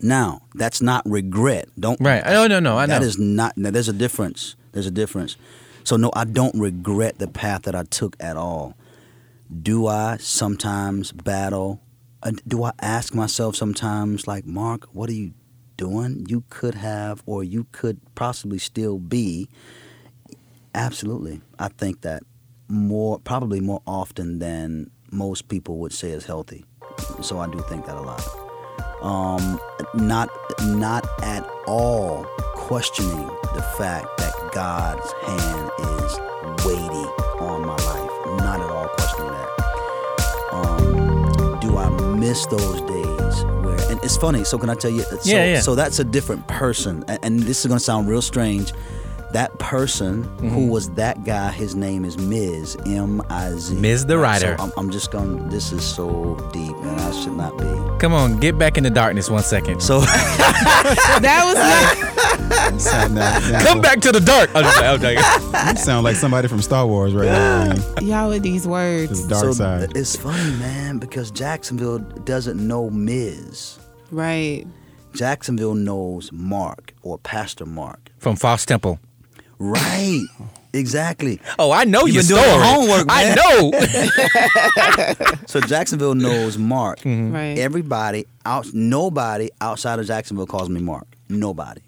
now, 0.02 0.42
that's 0.56 0.82
not 0.82 1.04
regret. 1.06 1.70
Don't 1.80 2.00
Right. 2.02 2.24
No, 2.26 2.48
no, 2.48 2.60
no. 2.60 2.78
I 2.78 2.86
know. 2.86 2.94
That 3.00 3.04
is 3.04 3.18
not. 3.18 3.58
Now, 3.58 3.72
there's 3.72 3.90
a 3.90 3.94
difference. 3.94 4.56
There's 4.74 4.88
a 4.88 4.92
difference. 4.92 5.38
So 5.84 5.96
no, 5.98 6.12
I 6.16 6.26
don't 6.26 6.56
regret 6.60 7.18
the 7.18 7.28
path 7.28 7.64
that 7.64 7.76
I 7.76 7.84
took 7.84 8.16
at 8.20 8.38
all. 8.38 8.76
Do 9.62 9.88
I 9.88 10.18
sometimes 10.18 11.12
battle? 11.12 11.82
uh, 12.24 12.32
Do 12.48 12.64
I 12.64 12.72
ask 12.82 13.14
myself 13.14 13.56
sometimes, 13.56 14.28
like 14.28 14.46
Mark, 14.46 14.86
what 14.94 15.10
are 15.10 15.14
you 15.14 15.34
doing? 15.78 16.26
You 16.30 16.44
could 16.50 16.76
have, 16.76 17.24
or 17.26 17.44
you 17.44 17.66
could 17.72 18.00
possibly 18.16 18.60
still 18.60 19.00
be. 19.00 19.50
Absolutely, 20.74 21.42
I 21.60 21.68
think 21.68 22.02
that 22.02 22.24
more, 22.70 23.20
probably 23.20 23.60
more 23.60 23.82
often 23.86 24.40
than 24.40 24.90
most 25.12 25.50
people 25.50 25.78
would 25.80 25.92
say 25.92 26.12
is 26.12 26.26
healthy. 26.26 26.64
So 27.22 27.40
I 27.40 27.48
do 27.48 27.60
think 27.60 27.86
that 27.86 27.96
a 27.98 28.02
lot. 28.02 28.28
Um, 29.02 29.60
not, 29.96 30.30
not 30.64 31.06
at 31.24 31.48
all 31.68 32.24
questioning 32.56 33.28
the 33.56 33.62
fact 33.78 34.08
that 34.18 34.34
God's 34.54 35.12
hand 35.24 35.72
is 35.80 36.66
weighty 36.66 37.08
on 37.44 37.66
my 37.66 37.76
life. 37.76 38.12
Not 38.44 38.60
at 38.62 38.70
all 38.70 38.88
questioning 38.90 39.32
that. 39.32 40.52
Um, 40.52 41.60
do 41.60 41.78
I 41.78 41.90
miss 42.18 42.46
those 42.48 42.82
days 42.82 43.44
where? 43.64 43.92
And 43.92 44.00
it's 44.04 44.18
funny. 44.18 44.44
So 44.44 44.58
can 44.58 44.70
I 44.70 44.76
tell 44.76 44.92
you? 44.92 45.02
So, 45.02 45.18
Yeah, 45.24 45.46
yeah. 45.46 45.60
So 45.62 45.76
that's 45.76 46.00
a 46.00 46.04
different 46.04 46.48
person, 46.48 47.04
and, 47.08 47.20
and 47.24 47.40
this 47.40 47.62
is 47.62 47.66
going 47.68 47.80
to 47.80 47.84
sound 47.84 48.08
real 48.08 48.22
strange. 48.22 48.72
That 49.34 49.58
person 49.60 50.24
Mm-hmm. 50.24 50.50
who 50.50 50.68
was 50.68 50.90
that 50.92 51.24
guy, 51.24 51.52
his 51.52 51.74
name 51.76 52.04
is 52.04 52.18
Miz 52.18 52.76
M 52.86 53.22
I 53.30 53.52
Z. 53.52 53.76
Miz 53.76 54.06
the 54.06 54.18
Right, 54.18 54.42
so. 54.42 54.56
I'm, 54.60 54.72
I'm 54.78 54.92
just 54.92 55.12
going. 55.12 55.38
to 55.38 55.44
This 55.50 55.72
is 55.72 55.84
so 55.86 56.36
deep, 56.52 56.76
and 56.76 57.00
I 57.00 57.12
should 57.12 57.34
not 57.38 57.58
be. 57.58 57.66
Come 58.00 58.14
on, 58.14 58.40
get 58.40 58.58
back 58.58 58.78
in 58.78 58.84
the 58.84 58.90
darkness 58.90 59.30
one 59.30 59.44
second. 59.44 59.82
So 59.82 60.00
that 61.22 61.44
was 61.46 61.56
not. 61.56 62.82
Sound- 62.82 63.16
now- 63.16 63.40
now- 63.50 63.64
Come 63.64 63.82
back 63.82 64.02
to 64.02 64.12
the 64.12 64.20
dark. 64.20 64.50
I'm 64.56 64.64
just 64.64 64.78
like, 64.82 64.86
I'm 64.86 65.02
like- 65.54 65.68
You 65.78 65.78
sound 65.82 66.04
like 66.04 66.16
somebody 66.16 66.48
from 66.48 66.62
Star 66.62 66.86
Wars 66.88 67.14
right 67.14 67.26
now. 67.26 67.66
man. 67.68 68.06
Y'all 68.06 68.30
with 68.30 68.44
these 68.44 68.64
This 68.64 68.70
words. 68.70 69.28
dark 69.28 69.44
so 69.44 69.52
side. 69.54 69.96
it's 69.96 70.16
funny, 70.16 70.52
man, 70.58 70.98
because 70.98 71.32
Jacksonville 71.32 72.00
doesn't 72.00 72.66
know 72.66 72.90
Miz. 72.90 73.80
Right. 74.12 74.66
Jacksonville 75.14 75.76
knows 75.76 76.32
Mark 76.32 76.94
or 77.02 77.18
Pastor 77.18 77.66
Mark. 77.66 78.12
From 78.18 78.36
Fox 78.36 78.66
Temple. 78.66 79.00
Right. 79.64 80.26
exactly. 80.74 81.40
Oh, 81.60 81.72
I 81.72 81.84
know 81.84 82.06
You've 82.06 82.16
your 82.16 82.24
been 82.24 82.38
story. 82.38 82.50
your 82.50 82.64
homework, 82.64 83.06
I 83.10 83.36
know. 83.36 83.72
So 85.48 85.60
Jacksonville 85.60 86.16
knows 86.16 86.58
Mark. 86.58 87.00
Mm-hmm. 87.02 87.34
Right. 87.34 87.58
Everybody 87.58 88.26
out 88.46 88.74
nobody 88.74 89.50
outside 89.60 90.00
of 90.00 90.06
Jacksonville 90.08 90.48
calls 90.48 90.70
me 90.70 90.80
Mark. 90.82 91.06
Nobody. 91.30 91.82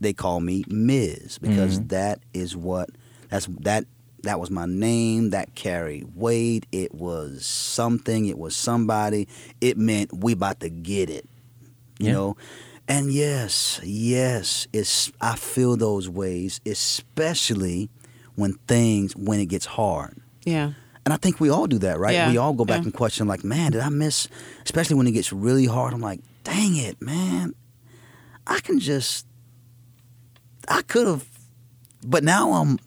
They 0.00 0.12
call 0.12 0.40
me 0.40 0.64
Miz. 0.68 1.38
because 1.38 1.78
Mm-hmm. 1.78 1.88
that 1.88 2.20
is 2.32 2.56
what 2.56 2.90
that's 3.28 3.46
that 3.60 3.84
that 4.22 4.40
was 4.40 4.50
my 4.50 4.66
name 4.66 5.30
that 5.30 5.54
carried 5.54 6.14
weight. 6.16 6.66
It 6.72 6.94
was 6.94 7.44
something, 7.44 8.26
it 8.26 8.38
was 8.38 8.56
somebody. 8.56 9.28
It 9.60 9.76
meant 9.78 10.12
we 10.16 10.32
about 10.32 10.60
to 10.60 10.68
get 10.70 11.10
it. 11.10 11.28
You 11.98 12.06
Yeah. 12.06 12.12
know? 12.12 12.36
And 12.88 13.12
yes, 13.12 13.80
yes, 13.82 14.68
it's 14.72 15.10
I 15.20 15.34
feel 15.36 15.76
those 15.76 16.08
ways, 16.08 16.60
especially 16.64 17.88
when 18.36 18.54
things 18.68 19.14
when 19.16 19.40
it 19.40 19.46
gets 19.46 19.66
hard. 19.66 20.20
Yeah. 20.44 20.72
And 21.04 21.12
I 21.12 21.16
think 21.16 21.40
we 21.40 21.50
all 21.50 21.66
do 21.66 21.78
that, 21.78 21.98
right? 21.98 22.14
Yeah, 22.14 22.30
We 22.30 22.36
all 22.36 22.52
go 22.52 22.64
back 22.64 22.78
yeah. 22.80 22.84
and 22.86 22.94
question, 22.94 23.28
like, 23.28 23.44
man, 23.44 23.72
did 23.72 23.80
I 23.80 23.88
miss? 23.90 24.28
Especially 24.64 24.96
when 24.96 25.06
it 25.06 25.12
gets 25.12 25.32
really 25.32 25.66
hard. 25.66 25.94
I'm 25.94 26.00
like, 26.00 26.20
dang 26.42 26.76
it, 26.76 27.00
man. 27.00 27.54
I 28.46 28.58
can 28.60 28.78
just, 28.80 29.24
I 30.68 30.82
could 30.82 31.06
have, 31.06 31.24
but 32.04 32.24
now 32.24 32.52
I'm, 32.52 32.78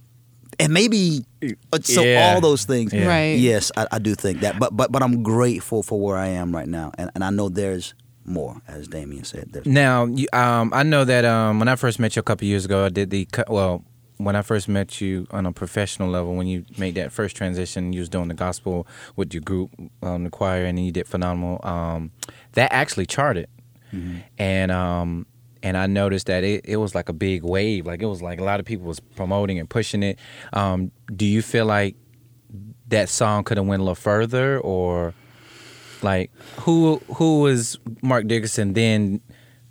and 0.59 0.73
maybe, 0.73 1.25
uh, 1.71 1.79
so 1.81 2.03
Yeah. 2.03 2.33
all 2.33 2.41
those 2.41 2.65
things. 2.65 2.91
Yeah. 2.93 3.07
Right. 3.07 3.39
Yes, 3.39 3.71
I, 3.77 3.87
I 3.93 3.99
do 3.99 4.15
think 4.15 4.41
that. 4.41 4.59
But 4.59 4.75
but 4.75 4.91
but 4.91 5.01
I'm 5.01 5.23
grateful 5.23 5.81
for 5.83 5.99
where 5.99 6.17
I 6.17 6.27
am 6.27 6.53
right 6.53 6.67
now, 6.67 6.91
and, 6.97 7.09
and 7.15 7.23
I 7.23 7.29
know 7.29 7.47
there's 7.47 7.93
more, 8.29 8.61
as 8.67 8.87
Damien 8.87 9.23
said. 9.23 9.49
There's 9.51 9.65
Now, 9.65 10.03
um, 10.33 10.71
I 10.73 10.83
know 10.83 11.05
that 11.05 11.25
um, 11.25 11.59
when 11.59 11.67
I 11.67 11.75
first 11.75 11.99
met 11.99 12.15
you 12.15 12.19
a 12.19 12.23
couple 12.23 12.47
years 12.47 12.65
ago, 12.65 12.85
I 12.85 12.89
did 12.89 13.09
the 13.09 13.27
well. 13.47 13.83
When 14.17 14.35
I 14.35 14.41
first 14.41 14.67
met 14.67 14.99
you 14.99 15.27
on 15.31 15.45
a 15.45 15.53
professional 15.53 16.09
level, 16.09 16.35
when 16.35 16.45
you 16.45 16.65
made 16.77 16.95
that 16.95 17.13
first 17.13 17.37
transition, 17.37 17.93
you 17.93 18.01
was 18.01 18.09
doing 18.09 18.27
the 18.27 18.33
gospel 18.33 18.85
with 19.15 19.33
your 19.33 19.39
group, 19.41 19.71
um, 20.03 20.25
the 20.25 20.29
choir, 20.29 20.65
and 20.65 20.77
you 20.85 20.91
did 20.91 21.07
phenomenal. 21.07 21.61
Um, 21.63 22.11
that 22.53 22.73
actually 22.73 23.05
charted. 23.05 23.47
and 24.37 24.71
um 24.71 25.25
and 25.63 25.77
I 25.77 25.87
noticed 25.87 26.27
that 26.27 26.43
it, 26.43 26.65
it 26.65 26.77
was 26.77 26.95
like 26.95 27.09
a 27.09 27.13
big 27.13 27.43
wave. 27.43 27.85
Like 27.85 28.01
it 28.01 28.05
was 28.05 28.21
like 28.21 28.39
a 28.39 28.43
lot 28.43 28.59
of 28.59 28.65
people 28.65 28.87
was 28.87 28.99
promoting 28.99 29.57
and 29.59 29.69
pushing 29.69 30.03
it. 30.03 30.19
Um, 30.53 30.91
do 31.15 31.25
you 31.25 31.41
feel 31.41 31.65
like 31.65 31.95
that 32.87 33.09
song 33.09 33.43
could 33.43 33.57
have 33.57 33.65
went 33.65 33.81
a 33.81 33.83
little 33.83 33.95
further, 33.95 34.59
or 34.59 35.13
like 36.03 36.31
who 36.61 37.01
who 37.15 37.41
was 37.41 37.77
Mark 38.01 38.27
Dickerson 38.27 38.73
then 38.73 39.21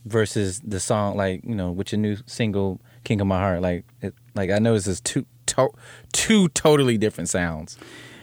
versus 0.05 0.61
the 0.61 0.81
song 0.81 1.17
like 1.17 1.45
you 1.45 1.55
know 1.55 1.71
with 1.71 1.93
your 1.93 2.01
new 2.01 2.17
single 2.27 2.81
King 3.05 3.21
of 3.21 3.27
My 3.27 3.39
Heart? 3.39 3.63
Like 3.63 3.85
it, 4.01 4.15
like 4.35 4.51
I 4.51 4.59
noticed 4.59 4.89
it's 4.89 5.01
two 5.01 5.27
to, 5.47 5.71
two 6.13 6.49
totally 6.51 6.99
different 6.99 7.29
sounds. 7.29 7.79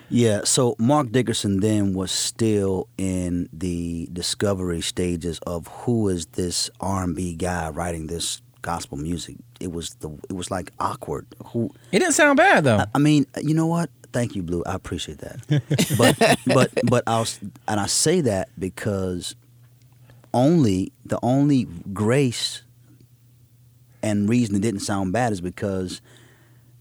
Yeah, 0.10 0.42
so 0.44 0.76
Mark 0.78 1.12
Dickerson 1.12 1.62
then 1.62 1.94
was 1.94 2.12
still 2.12 2.88
in 2.98 3.50
the 3.52 4.08
discovery 4.14 4.82
stages 4.82 5.40
of 5.48 5.68
who 5.68 6.10
is 6.10 6.28
this 6.28 6.70
R&B 6.80 7.36
guy 7.36 7.70
writing 7.70 8.06
this 8.06 8.42
gospel 8.62 8.98
music. 8.98 9.38
It 9.60 9.72
was 9.72 9.96
the 9.96 10.10
it 10.30 10.34
was 10.34 10.52
like 10.52 10.72
awkward. 10.80 11.26
Who 11.48 11.72
It 11.92 12.00
didn't 12.00 12.14
sound 12.14 12.38
bad 12.38 12.64
though. 12.66 12.78
I, 12.78 12.86
I 12.96 13.00
mean, 13.00 13.26
you 13.42 13.56
know 13.56 13.68
what? 13.68 13.90
Thank 14.16 14.34
you, 14.34 14.44
Blue. 14.44 14.64
I 14.66 14.76
appreciate 14.76 15.18
that. 15.18 15.46
but 15.98 16.40
but 16.46 16.72
but 16.86 17.04
I'll 17.06 17.28
and 17.68 17.82
I 17.82 17.86
say 17.88 18.22
that 18.22 18.48
because 18.58 19.36
only 20.34 20.94
the 21.06 21.20
only 21.22 21.66
grace 21.92 22.64
and 24.02 24.30
reason 24.30 24.56
it 24.56 24.62
didn't 24.62 24.80
sound 24.80 25.12
bad 25.12 25.34
is 25.34 25.42
because 25.42 26.00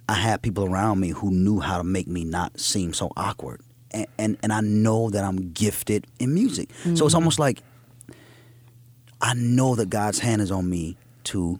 I 0.09 0.15
had 0.15 0.43
people 0.43 0.65
around 0.65 1.01
me 1.01 1.09
who 1.09 1.33
knew 1.33 1.59
how 1.59 1.79
to 1.79 1.83
make 1.83 2.07
me 2.07 2.25
not 2.25 2.61
seem 2.61 2.95
so 2.95 3.11
awkward. 3.17 3.63
And 3.91 4.07
and, 4.17 4.37
and 4.45 4.53
I 4.53 4.61
know 4.61 5.11
that 5.11 5.25
I'm 5.25 5.51
gifted 5.51 6.07
in 6.21 6.35
music. 6.35 6.71
So 6.85 6.91
it's 6.91 7.01
mm. 7.01 7.15
almost 7.17 7.41
like 7.41 7.65
I 9.21 9.35
know 9.35 9.75
that 9.75 9.91
God's 9.91 10.21
hand 10.21 10.41
is 10.41 10.53
on 10.53 10.71
me 10.71 10.97
to 11.25 11.59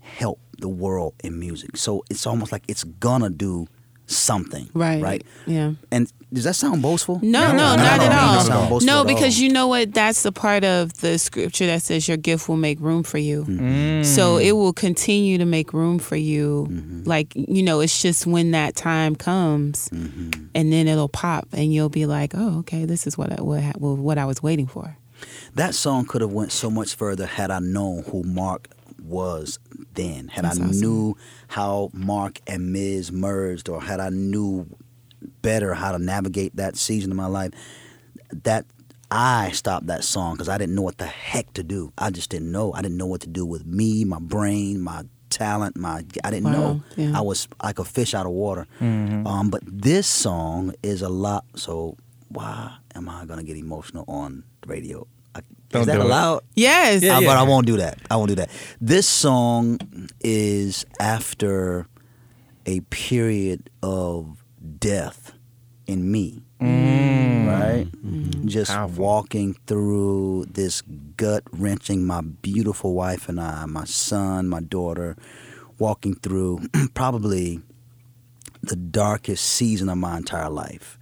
help 0.00 0.38
the 0.58 0.68
world 0.68 1.14
in 1.24 1.40
music. 1.40 1.78
So 1.78 2.04
it's 2.10 2.26
almost 2.26 2.52
like 2.52 2.64
it's 2.68 2.84
gonna 2.84 3.30
do 3.30 3.68
something. 4.06 4.68
Right. 4.74 5.02
Right. 5.02 5.24
Yeah. 5.46 5.72
And 5.90 6.12
does 6.32 6.44
that 6.44 6.54
sound 6.56 6.82
boastful? 6.82 7.20
No, 7.22 7.48
no, 7.52 7.56
No, 7.56 7.76
not 7.76 7.98
no, 7.98 8.04
at 8.04 8.12
all. 8.12 8.52
all. 8.52 8.68
boastful 8.68 8.80
No, 8.86 9.04
because 9.04 9.36
all. 9.36 9.42
you 9.42 9.52
know 9.52 9.66
what? 9.68 9.94
That's 9.94 10.22
the 10.24 10.32
part 10.32 10.64
of 10.64 10.92
the 11.00 11.18
scripture 11.18 11.66
that 11.66 11.82
says 11.82 12.08
your 12.08 12.16
gift 12.16 12.48
will 12.48 12.56
make 12.56 12.80
room 12.80 13.02
for 13.04 13.18
you. 13.18 13.44
Mm. 13.44 14.04
So 14.04 14.36
it 14.38 14.52
will 14.52 14.72
continue 14.72 15.38
to 15.38 15.44
make 15.44 15.72
room 15.72 15.98
for 15.98 16.16
you. 16.16 16.66
Mm-hmm. 16.70 17.04
Like, 17.04 17.32
you 17.36 17.62
know, 17.62 17.80
it's 17.80 18.02
just 18.02 18.26
when 18.26 18.50
that 18.50 18.74
time 18.76 19.14
comes 19.16 19.88
Mm-hmm. 19.90 20.46
and 20.54 20.72
then 20.72 20.88
it'll 20.88 21.08
pop 21.08 21.46
and 21.52 21.72
you'll 21.72 21.88
be 21.88 22.06
like, 22.06 22.32
oh, 22.34 22.58
okay, 22.60 22.84
this 22.84 23.06
is 23.06 23.16
what 23.16 23.32
I, 23.32 23.36
what, 23.42 23.62
what 23.78 24.18
I 24.18 24.24
was 24.24 24.42
waiting 24.42 24.66
for. 24.66 24.96
that 25.54 25.74
song 25.74 26.04
could 26.04 26.20
have 26.20 26.32
went 26.32 26.50
so 26.52 26.68
much 26.70 26.94
further 26.96 27.26
had 27.26 27.50
I 27.50 27.60
known 27.60 28.02
who 28.04 28.22
Marc 28.24 28.68
was 29.04 29.58
then. 29.94 30.28
Had 30.28 30.44
That's 30.44 30.58
I 30.60 30.64
awesome. 30.64 30.80
knew 30.80 31.16
how 31.48 31.90
Marc 31.92 32.40
and 32.46 32.72
Miz 32.72 33.12
merged, 33.12 33.68
or 33.68 33.82
had 33.82 34.00
I 34.00 34.08
knew 34.10 34.66
better 35.42 35.74
how 35.74 35.92
to 35.92 35.98
navigate 35.98 36.56
that 36.56 36.76
season 36.76 37.10
of 37.10 37.16
my 37.16 37.26
life. 37.26 37.52
That 38.42 38.66
I 39.10 39.50
stopped 39.52 39.86
that 39.86 40.02
song 40.04 40.34
because 40.34 40.48
I 40.48 40.58
didn't 40.58 40.74
know 40.74 40.82
what 40.82 40.98
the 40.98 41.06
heck 41.06 41.52
to 41.54 41.62
do. 41.62 41.92
I 41.96 42.10
just 42.10 42.30
didn't 42.30 42.50
know. 42.50 42.72
I 42.72 42.82
didn't 42.82 42.96
know 42.96 43.06
what 43.06 43.20
to 43.22 43.28
do 43.28 43.46
with 43.46 43.64
me, 43.64 44.04
my 44.04 44.18
brain, 44.18 44.80
my 44.80 45.04
talent, 45.30 45.76
my 45.76 46.04
I 46.24 46.30
didn't 46.30 46.44
Wow, 46.44 46.52
know. 46.52 46.82
yeah. 46.96 47.12
I 47.16 47.20
was 47.20 47.46
like 47.62 47.78
a 47.78 47.84
fish 47.84 48.14
out 48.14 48.26
of 48.26 48.32
water. 48.32 48.66
Um, 48.80 49.50
but 49.50 49.62
this 49.66 50.06
song 50.06 50.74
is 50.82 51.02
a 51.02 51.08
lot. 51.08 51.44
So 51.56 51.96
why 52.28 52.76
am 52.94 53.08
I 53.08 53.24
gonna 53.26 53.42
get 53.44 53.56
emotional 53.56 54.04
on 54.08 54.44
the 54.62 54.68
radio? 54.68 55.06
I, 55.70 55.72
Don't 55.72 55.80
is 55.82 55.86
that 55.88 55.94
do 55.94 56.00
it. 56.00 56.04
allowed? 56.06 56.42
Yes. 56.54 57.02
Yeah, 57.02 57.16
Uh, 57.16 57.20
yeah. 57.20 57.26
But 57.28 57.36
I 57.36 57.42
won't 57.42 57.66
do 57.66 57.76
that. 57.78 57.98
I 58.10 58.16
won't 58.16 58.28
do 58.28 58.34
that. 58.36 58.50
This 58.80 59.06
song 59.06 59.78
is 60.20 60.84
after 61.00 61.86
a 62.66 62.80
period 62.90 63.70
of 63.82 64.44
death 64.78 65.32
in 65.86 66.10
me. 66.10 66.42
Right? 66.60 67.86
Just 68.46 68.70
Powerful. 68.70 69.02
walking 69.04 69.56
through 69.66 70.46
this 70.50 70.80
gut 71.16 71.42
wrenching, 71.52 72.04
my 72.06 72.20
beautiful 72.22 72.94
wife 72.94 73.28
and 73.28 73.40
I, 73.40 73.66
my 73.66 73.84
son, 73.84 74.48
my 74.48 74.60
daughter, 74.60 75.16
walking 75.78 76.14
through 76.14 76.60
probably 76.94 77.60
the 78.62 78.76
darkest 78.76 79.44
season 79.44 79.88
of 79.90 79.98
my 79.98 80.16
entire 80.16 80.48
life. 80.48 80.98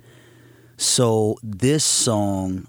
So 0.77 1.37
this 1.45 1.85
song, 1.85 2.67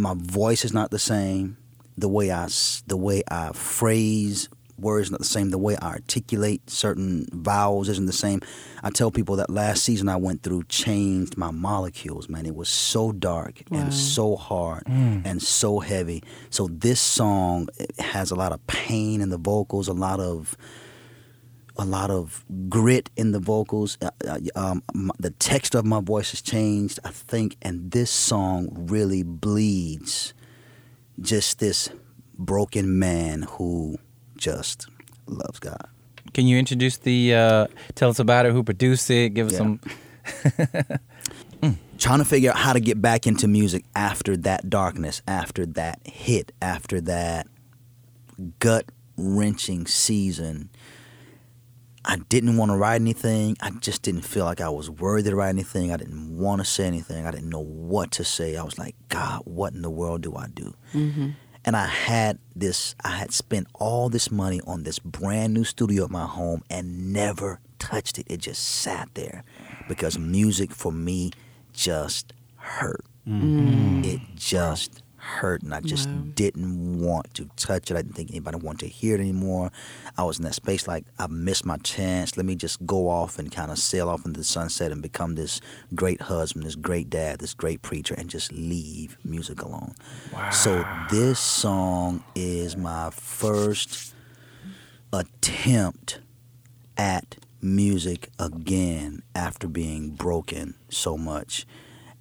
my 0.00 0.14
voice 0.16 0.64
is 0.64 0.72
not 0.72 0.90
the 0.90 0.98
same. 0.98 1.56
The 1.98 2.08
way 2.08 2.30
I 2.30 2.44
s- 2.44 2.82
the 2.86 2.96
way 2.96 3.22
I 3.30 3.50
phrase 3.52 4.48
words 4.78 5.08
is 5.08 5.10
not 5.10 5.20
the 5.20 5.26
same. 5.26 5.50
The 5.50 5.58
way 5.58 5.76
I 5.76 5.88
articulate 5.90 6.70
certain 6.70 7.26
vowels 7.34 7.90
isn't 7.90 8.06
the 8.06 8.14
same. 8.14 8.40
I 8.82 8.88
tell 8.88 9.10
people 9.10 9.36
that 9.36 9.50
last 9.50 9.82
season 9.82 10.08
I 10.08 10.16
went 10.16 10.42
through 10.42 10.62
changed 10.70 11.36
my 11.36 11.50
molecules. 11.50 12.30
Man, 12.30 12.46
it 12.46 12.54
was 12.56 12.70
so 12.70 13.12
dark 13.12 13.62
Wow. 13.70 13.80
and 13.80 13.92
so 13.94 14.36
hard 14.36 14.84
mm. 14.84 15.20
and 15.26 15.42
so 15.42 15.80
heavy. 15.80 16.22
So 16.48 16.68
this 16.68 16.98
song 16.98 17.68
has 17.98 18.30
a 18.30 18.34
lot 18.34 18.52
of 18.52 18.66
pain 18.66 19.20
in 19.20 19.28
the 19.28 19.36
vocals, 19.36 19.86
a 19.86 19.92
lot 19.92 20.18
of 20.18 20.56
a 21.76 21.84
lot 21.84 22.10
of 22.10 22.44
grit 22.68 23.10
in 23.16 23.32
the 23.32 23.38
vocals. 23.38 23.96
Uh, 24.02 24.10
uh, 24.28 24.38
um, 24.56 24.82
the 25.18 25.30
texture 25.30 25.78
of 25.78 25.84
my 25.86 26.00
voice 26.00 26.30
has 26.32 26.42
changed, 26.42 26.98
I 27.04 27.10
think, 27.10 27.56
and 27.62 27.90
this 27.90 28.10
song 28.10 28.68
really 28.72 29.22
bleeds 29.22 30.34
just 31.20 31.58
this 31.58 31.88
broken 32.38 32.98
man 32.98 33.42
who 33.42 33.98
just 34.36 34.86
loves 35.26 35.58
God. 35.58 35.86
Can 36.32 36.46
you 36.46 36.58
introduce 36.58 36.96
the 36.98 37.34
uh, 37.34 37.66
tell 37.94 38.10
us 38.10 38.18
about 38.18 38.46
it? 38.46 38.52
Who 38.52 38.62
produced 38.62 39.10
it? 39.10 39.30
Give 39.34 39.46
us 39.48 39.52
Yeah. 39.52 39.58
some. 39.58 39.80
Trying 41.98 42.20
to 42.20 42.24
figure 42.24 42.50
out 42.50 42.56
how 42.56 42.72
to 42.72 42.80
get 42.80 43.02
back 43.02 43.26
into 43.26 43.46
music 43.46 43.84
after 43.94 44.34
that 44.38 44.70
darkness, 44.70 45.20
after 45.28 45.66
that 45.66 46.00
hit, 46.06 46.50
after 46.62 46.98
that 47.02 47.46
gut 48.58 48.86
wrenching 49.18 49.86
season. 49.86 50.70
I 52.04 52.16
didn't 52.16 52.56
want 52.56 52.70
to 52.70 52.76
write 52.76 53.00
anything. 53.00 53.56
I 53.60 53.70
just 53.70 54.02
didn't 54.02 54.22
feel 54.22 54.44
like 54.44 54.60
I 54.60 54.70
was 54.70 54.88
worthy 54.88 55.30
to 55.30 55.36
write 55.36 55.50
anything. 55.50 55.92
I 55.92 55.96
didn't 55.96 56.38
want 56.38 56.60
to 56.60 56.64
say 56.64 56.86
anything. 56.86 57.26
I 57.26 57.30
didn't 57.30 57.50
know 57.50 57.60
what 57.60 58.10
to 58.12 58.24
say. 58.24 58.56
I 58.56 58.62
was 58.62 58.78
like, 58.78 58.94
God, 59.08 59.42
what 59.44 59.74
in 59.74 59.82
the 59.82 59.90
world 59.90 60.22
do 60.22 60.34
I 60.34 60.46
do? 60.48 60.74
Mm-hmm. 60.94 61.30
And 61.64 61.76
I 61.76 61.86
had 61.86 62.38
this, 62.56 62.94
I 63.04 63.10
had 63.10 63.32
spent 63.32 63.66
all 63.74 64.08
this 64.08 64.30
money 64.30 64.62
on 64.66 64.84
this 64.84 64.98
brand 64.98 65.52
new 65.52 65.64
studio 65.64 66.04
at 66.04 66.10
my 66.10 66.24
home 66.24 66.62
and 66.70 67.12
never 67.12 67.60
touched 67.78 68.18
it. 68.18 68.26
It 68.30 68.38
just 68.38 68.62
sat 68.62 69.10
there 69.12 69.44
because 69.86 70.18
music 70.18 70.72
for 70.72 70.90
me 70.90 71.32
just 71.74 72.32
hurt. 72.56 73.04
Mm-hmm. 73.28 74.04
It 74.04 74.20
just 74.36 75.02
hurt, 75.38 75.62
and 75.62 75.72
I 75.74 75.80
just 75.80 76.08
Wow. 76.08 76.22
didn't 76.34 77.00
want 77.00 77.32
to 77.34 77.48
touch 77.56 77.90
it. 77.90 77.96
I 77.96 78.02
didn't 78.02 78.16
think 78.16 78.30
anybody 78.30 78.58
wanted 78.58 78.80
to 78.80 78.88
hear 78.88 79.14
it 79.16 79.20
anymore. 79.20 79.70
I 80.18 80.24
was 80.24 80.38
in 80.38 80.44
that 80.44 80.54
space 80.54 80.86
like 80.88 81.04
I 81.18 81.26
missed 81.28 81.64
my 81.64 81.76
chance. 81.78 82.36
Let 82.36 82.46
me 82.46 82.54
just 82.56 82.84
go 82.86 83.08
off 83.08 83.38
and 83.38 83.50
kind 83.50 83.70
of 83.70 83.78
sail 83.78 84.08
off 84.08 84.26
into 84.26 84.38
the 84.40 84.44
sunset 84.44 84.92
and 84.92 85.00
become 85.02 85.34
this 85.34 85.60
great 85.94 86.22
husband, 86.22 86.64
this 86.66 86.74
great 86.76 87.08
dad, 87.10 87.38
this 87.38 87.54
great 87.54 87.82
preacher, 87.82 88.14
and 88.18 88.28
just 88.28 88.52
leave 88.52 89.16
music 89.24 89.62
alone. 89.62 89.94
So 90.52 90.84
this 91.10 91.38
song 91.38 92.24
is 92.34 92.76
my 92.76 93.10
first 93.10 94.14
attempt 95.12 96.20
at 96.96 97.36
music 97.62 98.30
again 98.38 99.22
after 99.34 99.68
being 99.68 100.10
broken 100.10 100.74
so 100.88 101.16
much 101.18 101.66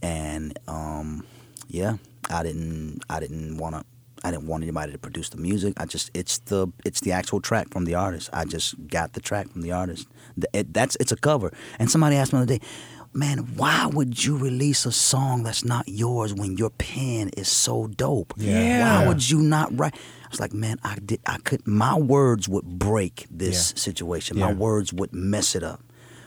and 0.02 0.58
um 0.68 1.26
yeah 1.68 1.96
i 2.30 2.44
didn't 2.44 3.02
i 3.10 3.20
didn't 3.20 3.58
want 3.58 3.76
to 3.76 3.84
i 4.24 4.32
didn't 4.32 4.48
want 4.48 4.64
anybody 4.64 4.92
to 4.92 4.98
produce 4.98 5.30
the 5.30 5.38
music 5.38 5.74
i 5.78 5.86
just 5.86 6.12
it's 6.14 6.40
the 6.40 6.68
it's 6.86 7.00
the 7.02 7.12
actual 7.12 7.40
track 7.42 7.70
from 7.72 7.86
the 7.86 7.96
artist 7.96 8.30
i 8.34 8.44
just 8.46 8.76
got 8.88 9.14
the 9.14 9.20
track 9.22 9.50
from 9.50 9.62
the 9.62 9.72
artist 9.72 10.08
it, 10.54 10.74
that's 10.74 10.96
it's 11.00 11.12
a 11.12 11.18
cover 11.18 11.52
and 11.80 11.90
somebody 11.90 12.16
asked 12.16 12.34
me 12.34 12.38
the 12.40 12.44
other 12.44 12.58
day 12.60 12.66
man 13.14 13.40
why 13.56 13.86
would 13.88 14.24
you 14.24 14.38
release 14.38 14.86
a 14.86 14.92
song 14.92 15.44
that's 15.44 15.66
not 15.66 15.88
yours 15.88 16.34
when 16.34 16.56
your 16.58 16.70
pen 16.72 17.30
is 17.38 17.48
so 17.48 17.88
dope 17.88 18.34
Yeah. 18.38 19.00
why 19.02 19.08
would 19.08 19.30
you 19.30 19.40
not 19.42 19.78
write 19.78 19.96
I 19.96 20.32
was 20.32 20.40
like, 20.40 20.54
man, 20.54 20.78
I 20.84 20.96
did. 21.04 21.22
I 21.26 21.40
could. 21.40 21.66
My 21.66 21.98
words 21.98 22.48
would 22.48 22.64
break 22.78 23.26
this 23.32 23.72
Yeah. 23.74 23.78
situation. 23.80 24.38
Yeah. 24.38 24.46
My 24.46 24.54
words 24.54 24.94
would 24.94 25.12
mess 25.12 25.56
it 25.56 25.64
up. 25.64 25.82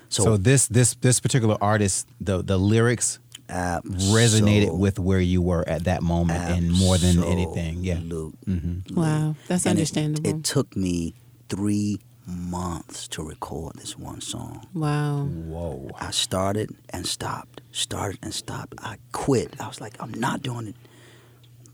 So, 0.09 0.25
So 0.25 0.37
this 0.37 0.67
this 0.67 0.97
this 0.97 1.21
particular 1.21 1.57
artist, 1.61 2.09
the 2.21 2.43
the 2.43 2.59
lyrics 2.59 3.21
resonated 3.53 4.77
with 4.79 4.99
where 4.99 5.21
you 5.21 5.43
were 5.43 5.69
at 5.69 5.85
that 5.85 6.03
moment, 6.03 6.41
and 6.41 6.71
more 6.73 6.99
than 6.99 7.23
anything, 7.25 7.79
yeah. 7.85 7.95
absolutely. 7.95 8.55
Mm-hmm. 8.55 8.94
Wow. 9.00 9.37
That's 9.48 9.67
And 9.67 9.79
it- 9.79 9.81
understandable. 9.81 10.31
It, 10.31 10.44
took 10.44 10.77
me 10.77 11.15
three 11.48 12.00
months 12.27 13.09
to 13.09 13.23
record 13.23 13.75
this 13.77 13.98
one 13.98 14.21
song. 14.21 14.67
wow. 14.75 15.25
Whoa. 15.25 15.90
I 16.00 16.11
started 16.13 16.71
and 16.90 17.07
stopped, 17.07 17.61
started 17.73 18.19
and 18.23 18.33
stopped. 18.33 18.75
I 18.79 18.96
quit. 19.13 19.55
I 19.61 19.67
was 19.69 19.81
like, 19.81 19.96
I'm 20.00 20.13
not 20.15 20.42
doing 20.42 20.69
it. 20.69 20.77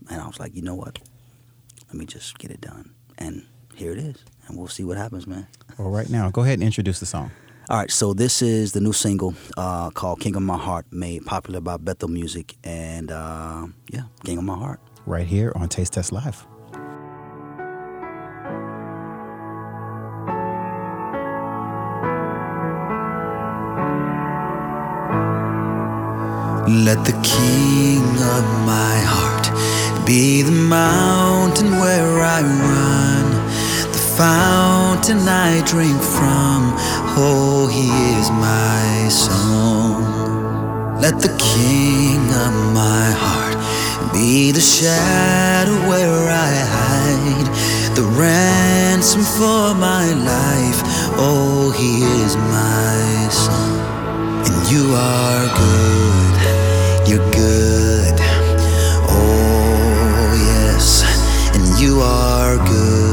And 0.09 0.19
I 0.21 0.25
was 0.27 0.39
like, 0.39 0.55
you 0.55 0.61
know 0.61 0.75
what? 0.75 0.99
let 1.87 1.95
me 1.95 2.05
just 2.05 2.37
get 2.37 2.51
it 2.51 2.61
done. 2.61 2.91
And 3.17 3.47
here 3.73 3.91
it 3.91 3.97
is. 3.97 4.23
And 4.47 4.55
we'll 4.57 4.67
see 4.67 4.83
what 4.83 4.95
happens, 4.97 5.25
man. 5.25 5.47
Well, 5.79 5.89
right 5.89 6.07
now, 6.07 6.29
go 6.29 6.41
ahead 6.43 6.53
and 6.53 6.63
introduce 6.63 6.99
the 6.99 7.07
song. 7.07 7.31
All 7.69 7.77
right, 7.77 7.91
so 7.91 8.15
this 8.15 8.41
is 8.41 8.71
the 8.71 8.81
new 8.81 8.93
single 8.93 9.35
uh, 9.55 9.91
called 9.91 10.21
King 10.21 10.35
of 10.35 10.41
My 10.41 10.57
Heart, 10.57 10.87
made 10.91 11.23
popular 11.27 11.61
by 11.61 11.77
Bethel 11.77 12.09
Music. 12.09 12.55
And 12.63 13.11
uh, 13.11 13.67
yeah, 13.91 14.05
King 14.23 14.39
of 14.39 14.43
My 14.43 14.57
Heart. 14.57 14.79
Right 15.05 15.27
here 15.27 15.53
on 15.55 15.69
Taste 15.69 15.93
Test 15.93 16.11
Live. 16.11 16.47
Let 26.67 27.05
the 27.05 27.13
king 27.21 28.01
of 28.01 28.45
my 28.65 28.97
heart 29.05 30.07
be 30.07 30.41
the 30.41 30.51
mountain 30.51 31.73
where 31.73 32.19
I 32.19 32.41
run, 32.41 33.31
the 33.91 33.99
fountain 34.17 35.27
I 35.27 35.63
drink 35.67 36.01
from. 36.01 36.98
Oh, 37.17 37.67
he 37.67 37.89
is 38.17 38.29
my 38.31 39.09
song. 39.09 40.99
Let 41.01 41.19
the 41.19 41.33
king 41.37 42.19
of 42.45 42.53
my 42.73 43.11
heart 43.23 43.57
be 44.13 44.51
the 44.51 44.61
shadow 44.61 45.77
where 45.89 46.27
I 46.29 46.53
hide, 46.77 47.47
the 47.95 48.03
ransom 48.03 49.21
for 49.21 49.73
my 49.75 50.13
life. 50.13 50.81
Oh, 51.17 51.71
he 51.75 52.03
is 52.23 52.35
my 52.35 53.27
song. 53.31 53.79
And 54.45 54.71
you 54.71 54.93
are 54.93 55.47
good, 55.63 56.35
you're 57.09 57.31
good. 57.31 58.15
Oh, 59.09 60.33
yes. 60.51 61.03
And 61.55 61.65
you 61.79 62.01
are 62.01 62.57
good, 62.57 63.08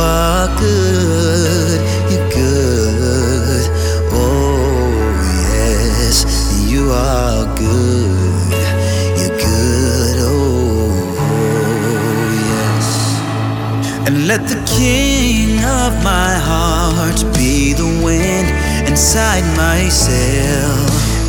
are 0.00 0.48
good, 0.58 1.80
you're 2.10 2.28
good. 2.30 3.64
Oh, 4.12 4.90
yes. 5.52 6.24
You 6.70 6.90
are 6.90 7.44
good, 7.56 8.52
you're 9.18 9.36
good. 9.36 10.16
Oh, 10.20 11.10
yes. 12.52 12.86
And 14.06 14.26
let 14.26 14.42
the 14.48 14.60
king 14.66 15.58
of 15.58 15.92
my 16.02 16.32
heart 16.48 17.20
be 17.36 17.74
the 17.74 17.90
wind 18.02 18.48
inside 18.88 19.44
my 19.56 19.88
sail 19.88 20.76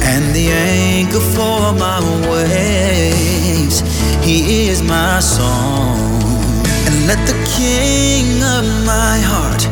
and 0.04 0.34
the 0.34 0.48
anchor 0.50 1.20
for 1.36 1.74
my 1.74 2.00
waves. 2.30 3.82
He 4.24 4.70
is 4.70 4.82
my 4.82 5.20
song. 5.20 6.11
Let 7.08 7.18
the 7.26 7.34
king 7.58 8.44
of 8.44 8.64
my 8.86 9.18
heart 9.26 9.66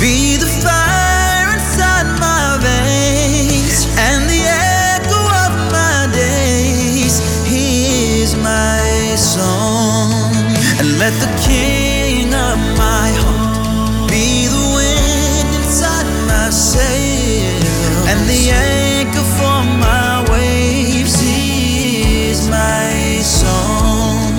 be 0.00 0.36
the 0.36 0.48
fire 0.64 1.52
inside 1.52 2.08
my 2.18 2.56
veins 2.58 3.86
and 4.00 4.24
the 4.24 4.42
echo 4.48 5.20
of 5.44 5.52
my 5.70 6.08
days. 6.10 7.20
He 7.46 8.22
is 8.22 8.34
my 8.34 9.14
song. 9.14 10.32
And 10.80 10.98
let 10.98 11.12
the 11.20 11.30
king 11.44 12.32
of 12.32 12.58
my 12.80 13.12
heart 13.22 14.08
be 14.10 14.48
the 14.48 14.64
wind 14.74 15.54
inside 15.60 16.08
my 16.26 16.48
sail 16.48 17.60
and 18.08 18.20
the 18.26 18.50
anchor 18.50 19.26
for 19.36 19.60
my 19.78 20.24
waves. 20.32 21.20
He 21.20 22.30
is 22.30 22.48
my 22.48 23.20
song. 23.20 24.32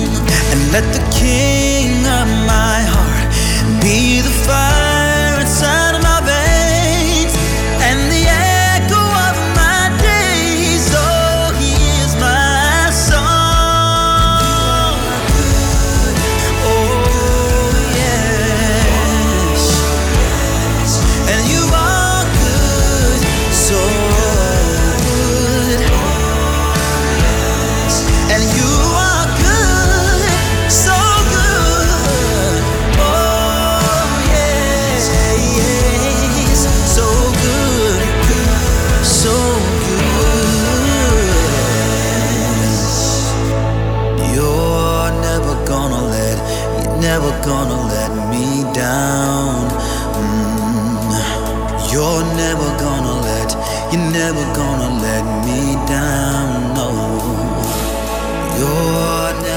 And 0.52 0.72
let 0.74 0.86
the 0.92 1.06
king 1.14 1.71
you're 53.92 54.12
never 54.12 54.44
gonna 54.56 54.90
let 55.02 55.26
me 55.46 55.76
down. 55.86 56.74
No. 56.76 57.12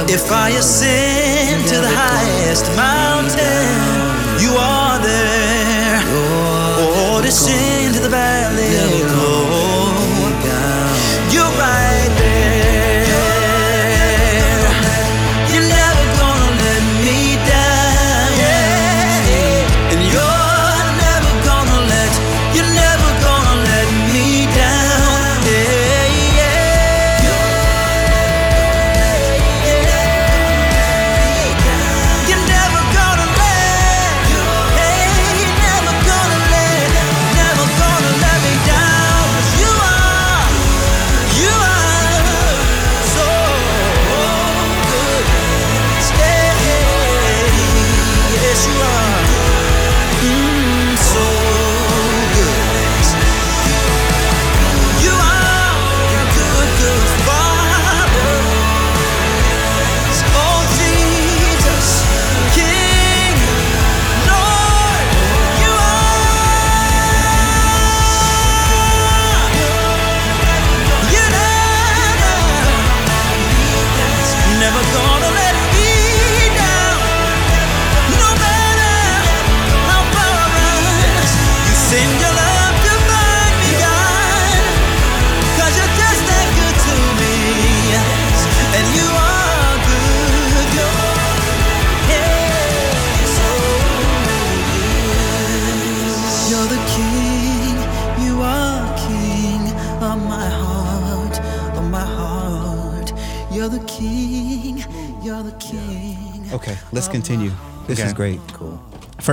If 0.09 0.31
I 0.31 0.51
ascend 0.51 1.67
to 1.69 1.77
the 1.81 1.89
highest 1.89 2.67
mountain, 2.77 4.41
you 4.43 4.53
are 4.57 4.99
there. 4.99 5.99
Or 5.99 7.19
oh, 7.19 7.23
descend 7.23 7.64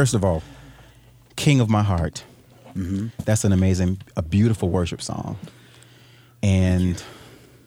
First 0.01 0.15
of 0.15 0.25
all, 0.25 0.41
King 1.35 1.59
of 1.59 1.69
My 1.69 1.83
Heart. 1.83 2.23
Mm-hmm. 2.75 3.09
That's 3.23 3.43
an 3.43 3.51
amazing, 3.51 4.01
a 4.17 4.23
beautiful 4.23 4.69
worship 4.71 4.99
song. 4.99 5.37
And 6.41 7.03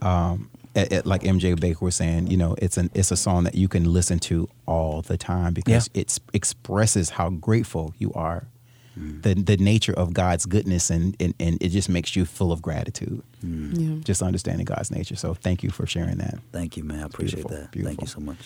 um, 0.02 0.50
it, 0.74 0.90
it- 0.92 1.06
like 1.06 1.22
MJ 1.22 1.54
Baker 1.60 1.84
was 1.84 1.94
saying, 1.94 2.26
you 2.26 2.36
know, 2.36 2.56
it's 2.58 2.76
an 2.76 2.90
it's 2.92 3.12
a 3.12 3.16
song 3.16 3.44
that 3.44 3.54
you 3.54 3.68
can 3.68 3.84
listen 3.92 4.18
to 4.30 4.48
all 4.66 5.00
the 5.02 5.16
time 5.16 5.54
because 5.54 5.88
it 5.94 6.18
expresses 6.32 7.10
how 7.10 7.30
grateful 7.30 7.94
you 7.98 8.12
are, 8.14 8.48
the 8.96 9.34
the 9.34 9.56
nature 9.58 9.94
of 9.94 10.12
God's 10.12 10.44
goodness, 10.44 10.90
and, 10.90 11.14
and 11.20 11.34
and 11.38 11.62
it 11.62 11.68
just 11.68 11.88
makes 11.88 12.16
you 12.16 12.24
full 12.24 12.50
of 12.50 12.60
gratitude. 12.62 13.22
Yeah. 13.44 14.00
Just 14.02 14.22
understanding 14.22 14.64
God's 14.64 14.90
nature. 14.90 15.14
So 15.14 15.34
thank 15.34 15.62
you 15.62 15.70
for 15.70 15.86
sharing 15.86 16.18
that. 16.18 16.40
Thank 16.50 16.76
you, 16.76 16.82
man. 16.82 16.98
I 16.98 17.06
appreciate 17.06 17.46
beautiful, 17.46 17.68
that. 17.80 17.84
Thank 17.84 18.00
you 18.00 18.08
so 18.08 18.18
much. 18.18 18.38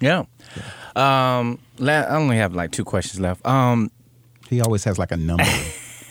Yeah. 0.00 0.24
Um, 0.96 1.58
la- 1.78 1.92
I 1.92 2.16
only 2.16 2.36
have 2.38 2.54
like 2.54 2.72
two 2.72 2.84
questions 2.84 3.20
left. 3.20 3.44
Um, 3.46 3.90
He 4.48 4.60
always 4.60 4.84
has 4.84 4.98
like 4.98 5.12
a 5.12 5.16
number. 5.16 5.44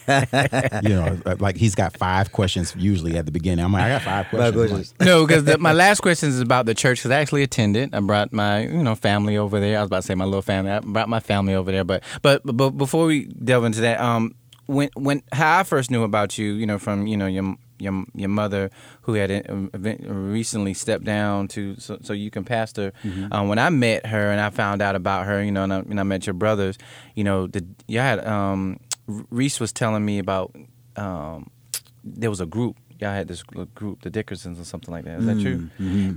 you 0.84 0.90
know, 0.90 1.20
like 1.40 1.58
he's 1.58 1.76
got 1.76 1.98
five 1.98 2.32
questions 2.32 2.74
usually 2.78 3.18
at 3.18 3.26
the 3.26 3.32
beginning. 3.32 3.66
I'm 3.66 3.74
like, 3.74 3.84
I 3.84 3.90
got 3.90 4.02
five 4.04 4.28
questions. 4.30 4.56
I'm 4.56 4.68
questions. 4.70 4.94
like, 5.00 5.06
no, 5.06 5.28
because 5.28 5.58
my 5.60 5.74
last 5.84 6.00
question 6.02 6.30
is 6.30 6.40
about 6.40 6.66
the 6.66 6.74
church. 6.74 7.00
Because 7.00 7.12
I 7.12 7.20
actually 7.20 7.44
attended. 7.44 7.94
I 7.94 8.00
brought 8.00 8.32
my 8.32 8.62
you 8.62 8.84
know 8.84 8.96
family 8.96 9.38
over 9.38 9.60
there. 9.60 9.78
I 9.78 9.82
was 9.82 9.88
about 9.88 10.02
to 10.04 10.08
say 10.08 10.16
my 10.16 10.24
little 10.26 10.42
family. 10.42 10.72
I 10.72 10.80
brought 10.80 11.10
my 11.10 11.20
family 11.20 11.56
over 11.56 11.72
there. 11.72 11.84
But 11.84 12.04
but 12.22 12.42
but 12.46 12.72
before 12.72 13.06
we 13.06 13.26
delve 13.26 13.66
into 13.66 13.82
that, 13.82 14.00
um, 14.00 14.34
when 14.68 14.90
when 14.96 15.24
how 15.34 15.60
I 15.60 15.64
first 15.64 15.92
knew 15.92 16.04
about 16.04 16.38
you, 16.38 16.54
you 16.54 16.66
know, 16.66 16.80
from 16.80 17.06
you 17.06 17.18
know 17.18 17.28
your 17.28 17.56
your 17.80 18.06
your 18.16 18.30
mother 18.30 18.70
who 19.02 19.14
had 19.14 19.32
uh, 19.32 20.14
recently 20.14 20.74
stepped 20.74 21.04
down 21.04 21.48
to 21.50 21.76
so, 21.80 21.98
so 22.02 22.14
you 22.14 22.32
can 22.32 22.44
pastor. 22.44 22.94
Um, 23.32 23.48
when 23.48 23.60
I 23.60 23.70
met 23.70 24.06
her 24.08 24.32
and 24.32 24.42
I 24.42 24.50
found 24.50 24.82
out 24.82 24.96
about 24.96 25.26
her, 25.26 25.44
you 25.44 25.52
know, 25.52 25.64
and 25.64 25.74
I, 25.74 25.78
and 25.80 26.00
I 26.00 26.04
met 26.04 26.26
your 26.26 26.34
brothers, 26.34 26.78
you 27.16 27.24
know, 27.24 27.48
the 27.48 27.66
you 27.88 28.00
had 28.00 28.26
um, 28.26 28.80
Reese 29.08 29.60
was 29.60 29.72
telling 29.72 30.04
me 30.04 30.20
about 30.20 30.56
um, 30.96 31.50
there 32.04 32.30
was 32.30 32.42
a 32.42 32.46
group. 32.46 32.78
Y'all 33.00 33.12
had 33.12 33.28
this 33.28 33.44
group, 33.44 34.02
the 34.02 34.10
Dickersons 34.10 34.60
or 34.60 34.64
something 34.64 34.92
like 34.92 35.06
that. 35.06 35.20
Is 35.20 35.26
that 35.28 35.40
true? 35.42 35.70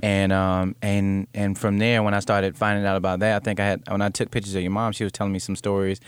And 0.03 0.33
um 0.33 0.77
and 0.83 1.27
and 1.35 1.59
from 1.59 1.79
there, 1.79 2.03
when 2.03 2.15
I 2.15 2.21
started 2.21 2.57
finding 2.57 2.87
out 2.87 2.97
about 2.97 3.21
that, 3.21 3.37
I 3.37 3.45
think 3.45 3.61
I 3.61 3.67
had 3.67 3.83
when 3.89 4.01
I 4.03 4.09
took 4.09 4.31
pictures 4.31 4.55
of 4.55 4.63
your 4.63 4.71
mom, 4.71 4.93
she 4.93 5.05
was 5.05 5.13
telling 5.13 5.33
me 5.33 5.39
some 5.39 5.57
stories, 5.57 6.01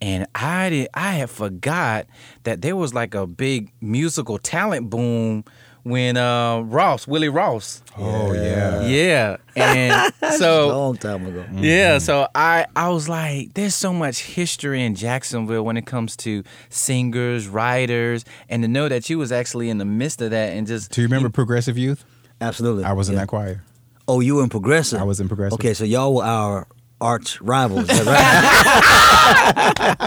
and 0.00 0.26
I 0.34 0.70
did 0.70 0.88
I 0.94 1.12
had 1.12 1.30
forgot 1.30 2.06
that 2.44 2.62
there 2.62 2.76
was 2.76 2.94
like 2.94 3.14
a 3.14 3.26
big 3.26 3.72
musical 3.80 4.38
talent 4.38 4.88
boom 4.90 5.44
when 5.82 6.16
uh 6.16 6.60
Ross 6.60 7.06
Willie 7.06 7.28
Ross. 7.28 7.82
oh 7.96 8.32
yeah. 8.32 8.86
Yeah, 8.86 9.36
and 9.56 10.12
a 10.22 10.32
so 10.32 10.68
long 10.68 10.96
time 10.96 11.26
ago. 11.26 11.44
yeah, 11.54 11.98
so 11.98 12.26
I 12.34 12.66
I 12.74 12.88
was 12.88 13.08
like, 13.08 13.54
there's 13.54 13.74
so 13.74 13.92
much 13.92 14.22
history 14.22 14.82
in 14.82 14.94
Jacksonville 14.94 15.64
when 15.64 15.76
it 15.76 15.86
comes 15.86 16.16
to 16.18 16.42
singers, 16.68 17.48
writers, 17.48 18.24
and 18.48 18.62
to 18.62 18.68
know 18.68 18.88
that 18.88 19.08
you 19.10 19.18
was 19.18 19.32
actually 19.32 19.70
in 19.70 19.78
the 19.78 19.84
midst 19.84 20.20
of 20.22 20.30
that 20.30 20.52
and 20.52 20.66
just 20.66 20.92
Do 20.92 21.00
you 21.02 21.06
remember 21.06 21.28
Progressive 21.30 21.76
Youth? 21.78 22.04
Absolutely. 22.40 22.84
I 22.84 22.92
was 22.92 23.08
in 23.08 23.14
that 23.16 23.28
choir. 23.28 23.62
Oh, 24.08 24.20
you 24.20 24.36
were 24.36 24.42
in 24.42 24.48
Progressive. 24.48 25.00
I 25.00 25.04
was 25.04 25.20
in 25.20 25.28
Progressive. 25.28 25.54
Okay, 25.54 25.74
so 25.74 25.84
y'all 25.84 26.14
were 26.14 26.24
our 26.24 26.66
arch 27.00 27.40
rivals. 27.40 27.88
Is 27.88 28.04
that 28.04 28.06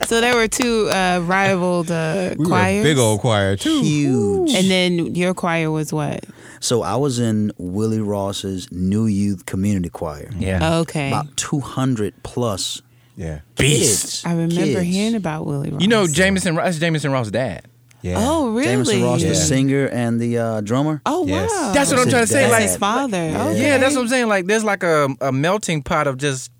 So 0.06 0.20
there 0.20 0.36
were 0.36 0.46
two 0.46 0.88
uh, 0.88 1.20
rivaled 1.24 1.90
uh, 1.90 2.34
We 2.38 2.44
choirs. 2.46 2.80
a 2.80 2.82
big 2.84 2.96
old 2.98 3.20
choir 3.20 3.56
too. 3.56 3.82
Huge. 3.82 4.52
And 4.54 4.70
then 4.70 5.14
your 5.16 5.34
choir 5.34 5.70
was 5.70 5.92
what? 5.92 6.24
So 6.60 6.82
I 6.82 6.94
was 6.94 7.18
in 7.18 7.50
Willie 7.58 8.00
Ross's 8.00 8.70
New 8.70 9.06
Youth 9.06 9.46
Community 9.46 9.88
Choir. 9.88 10.30
yeah. 10.38 10.76
Okay. 10.78 11.08
About 11.08 11.36
200 11.36 12.22
plus 12.22 12.82
Yeah. 13.16 13.40
kids. 13.56 14.22
I 14.24 14.30
remember 14.32 14.54
kids. 14.54 14.80
hearing 14.82 15.14
about 15.16 15.44
Willie 15.44 15.70
Ross. 15.70 15.80
You 15.82 15.88
know 15.88 16.06
Jameson 16.06 16.54
Ross, 16.54 16.66
that's 16.66 16.78
Jameson 16.78 17.10
Ross' 17.10 17.30
dad. 17.32 17.66
Yeah. 18.06 18.16
Oh, 18.18 18.50
really? 18.50 18.64
Jameson 18.66 19.02
Ross, 19.02 19.22
Yeah. 19.22 19.28
the 19.30 19.34
singer 19.34 19.86
and 19.86 20.20
the 20.20 20.38
uh, 20.38 20.60
drummer. 20.60 21.02
Oh, 21.06 21.26
Yes. 21.26 21.50
wow. 21.50 21.72
That's 21.74 21.90
what 21.90 22.00
I'm 22.00 22.08
trying 22.10 22.22
to 22.22 22.26
say. 22.26 22.42
dad. 22.42 22.52
Like 22.52 22.62
his 22.62 22.76
father. 22.76 23.16
Okay. 23.18 23.62
Yeah, 23.62 23.78
that's 23.78 23.94
what 23.94 24.02
I'm 24.02 24.08
saying. 24.08 24.28
Like, 24.28 24.46
there's 24.46 24.64
like 24.64 24.82
a, 24.82 25.08
a 25.20 25.32
melting 25.32 25.82
pot 25.82 26.06
of 26.06 26.16
just 26.18 26.50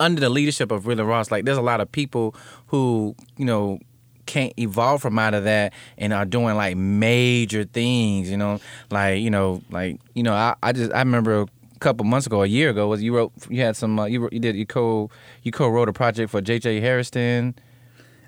under 0.00 0.20
the 0.20 0.28
leadership 0.28 0.70
of 0.70 0.86
Rilla 0.86 1.04
Ross. 1.04 1.30
Like, 1.30 1.44
there's 1.44 1.58
a 1.58 1.62
lot 1.62 1.80
of 1.80 1.90
people 1.90 2.34
who, 2.66 3.14
you 3.36 3.44
know, 3.44 3.78
can't 4.26 4.52
evolve 4.58 5.02
from 5.02 5.18
out 5.18 5.34
of 5.34 5.44
that 5.44 5.72
and 5.98 6.12
are 6.12 6.24
doing 6.24 6.56
like 6.56 6.76
major 6.76 7.64
things, 7.64 8.30
you 8.30 8.36
know, 8.36 8.60
like, 8.90 9.20
you 9.20 9.30
know, 9.30 9.62
like, 9.70 9.98
you 10.14 10.22
know, 10.22 10.32
I, 10.34 10.54
I 10.62 10.72
just, 10.72 10.92
I 10.92 10.98
remember 11.00 11.42
a 11.42 11.46
couple 11.80 12.04
months 12.06 12.26
ago, 12.26 12.42
a 12.42 12.46
year 12.46 12.70
ago, 12.70 12.86
was 12.88 13.02
you 13.02 13.14
wrote, 13.14 13.32
you 13.48 13.62
had 13.62 13.76
some, 13.76 13.98
uh, 13.98 14.04
you, 14.04 14.20
wrote, 14.20 14.32
you 14.32 14.38
did, 14.40 14.54
you 14.56 14.64
co, 14.66 15.10
you 15.42 15.50
co-wrote 15.52 15.88
a 15.88 15.92
project 15.92 16.30
for 16.30 16.40
J.J. 16.40 16.80
Hairston. 16.80 17.54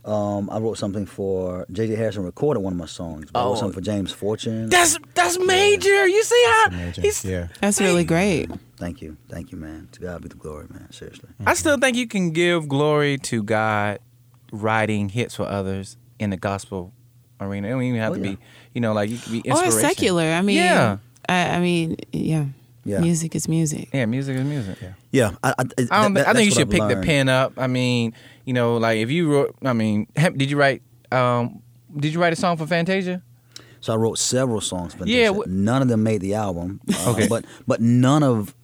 Um, 0.05 0.51
I 0.51 0.59
wrote 0.59 0.77
something 0.77 1.07
for 1.07 1.65
J.J. 1.73 1.95
Hairston. 1.97 2.25
Recorded 2.25 2.61
one 2.61 2.75
of 2.75 2.79
my 2.79 2.85
songs. 2.87 3.31
I 3.35 3.41
Oh. 3.43 3.49
wrote 3.51 3.59
something 3.59 3.75
for 3.75 3.81
James 3.81 4.13
Fortune. 4.13 4.69
That's, 4.69 4.99
that's 5.15 5.39
major. 5.39 6.07
You 6.07 6.23
see 6.23 6.45
how 6.47 6.65
Imagine. 6.73 7.05
he's, 7.05 7.25
Yeah. 7.25 7.49
That's 7.61 7.81
really 7.81 8.05
great. 8.05 8.51
Thank 8.77 9.01
you, 9.01 9.17
thank 9.31 9.51
you, 9.51 9.57
man. 9.59 9.89
To 9.93 10.01
God 10.01 10.21
be 10.23 10.29
the 10.29 10.35
glory, 10.35 10.67
man. 10.69 10.93
Seriously. 10.93 11.31
I 11.47 11.55
still 11.55 11.79
think 11.79 11.97
you 11.97 12.07
can 12.07 12.33
give 12.33 12.69
glory 12.69 13.17
to 13.19 13.43
God 13.43 13.99
writing 14.53 15.09
hits 15.09 15.35
for 15.37 15.45
others 15.47 15.97
in 16.19 16.31
the 16.31 16.37
gospel 16.37 16.93
arena. 17.41 17.69
It 17.69 17.71
don't 17.71 17.83
even 17.83 18.01
have 18.01 18.13
Oh, 18.13 18.17
to 18.17 18.21
yeah. 18.21 18.31
be, 18.33 18.39
you 18.75 18.81
know, 18.81 18.93
like 18.93 19.09
you 19.11 19.17
could 19.19 19.33
be 19.33 19.41
Or 19.51 19.63
inspiration. 19.65 19.81
secular. 19.81 20.25
I 20.25 20.43
mean, 20.43 20.57
Yeah. 20.57 20.99
I, 21.29 21.57
I 21.57 21.61
mean, 21.61 21.97
yeah. 22.13 22.47
Yeah. 22.87 23.01
Music 23.01 23.35
is 23.35 23.49
music. 23.49 23.89
Yeah, 23.95 24.05
music 24.05 24.37
is 24.37 24.45
music. 24.45 24.77
Yeah. 24.83 24.93
Yeah, 25.11 25.31
I, 25.43 25.49
I, 25.51 25.53
I, 25.91 26.03
don't, 26.03 26.15
that- 26.15 26.29
I 26.29 26.33
that's 26.35 26.39
think 26.39 26.45
you 26.45 26.51
what 26.51 26.53
should 26.55 26.61
I've 26.61 26.71
pick 26.71 26.81
the 26.81 26.95
learned. 26.97 27.07
pen 27.07 27.29
up. 27.31 27.53
I 27.57 27.67
mean, 27.67 28.13
you 28.45 28.53
know, 28.53 28.77
like 28.77 28.99
if 28.99 29.11
you 29.11 29.31
wrote, 29.31 29.55
I 29.65 29.73
mean, 29.73 30.07
did 30.37 30.51
you 30.51 30.57
write, 30.57 30.83
um, 31.13 31.63
did 31.97 32.13
you 32.13 32.21
write 32.21 32.33
a 32.33 32.37
song 32.37 32.57
for 32.57 32.67
Fantasia? 32.67 33.23
So 33.81 33.93
I 33.93 33.97
wrote 33.97 34.19
several 34.19 34.61
songs 34.61 34.95
for 34.95 35.07
Yeah, 35.07 35.31
yeah, 35.31 35.33
wh- 35.33 35.47
None 35.47 35.83
of 35.83 35.89
them 35.89 36.03
made 36.03 36.21
the 36.23 36.35
album. 36.35 36.81
Uh, 36.89 37.11
Okay. 37.13 37.29
But 37.29 37.45
but 37.67 37.81
none 37.81 38.23
of 38.23 38.55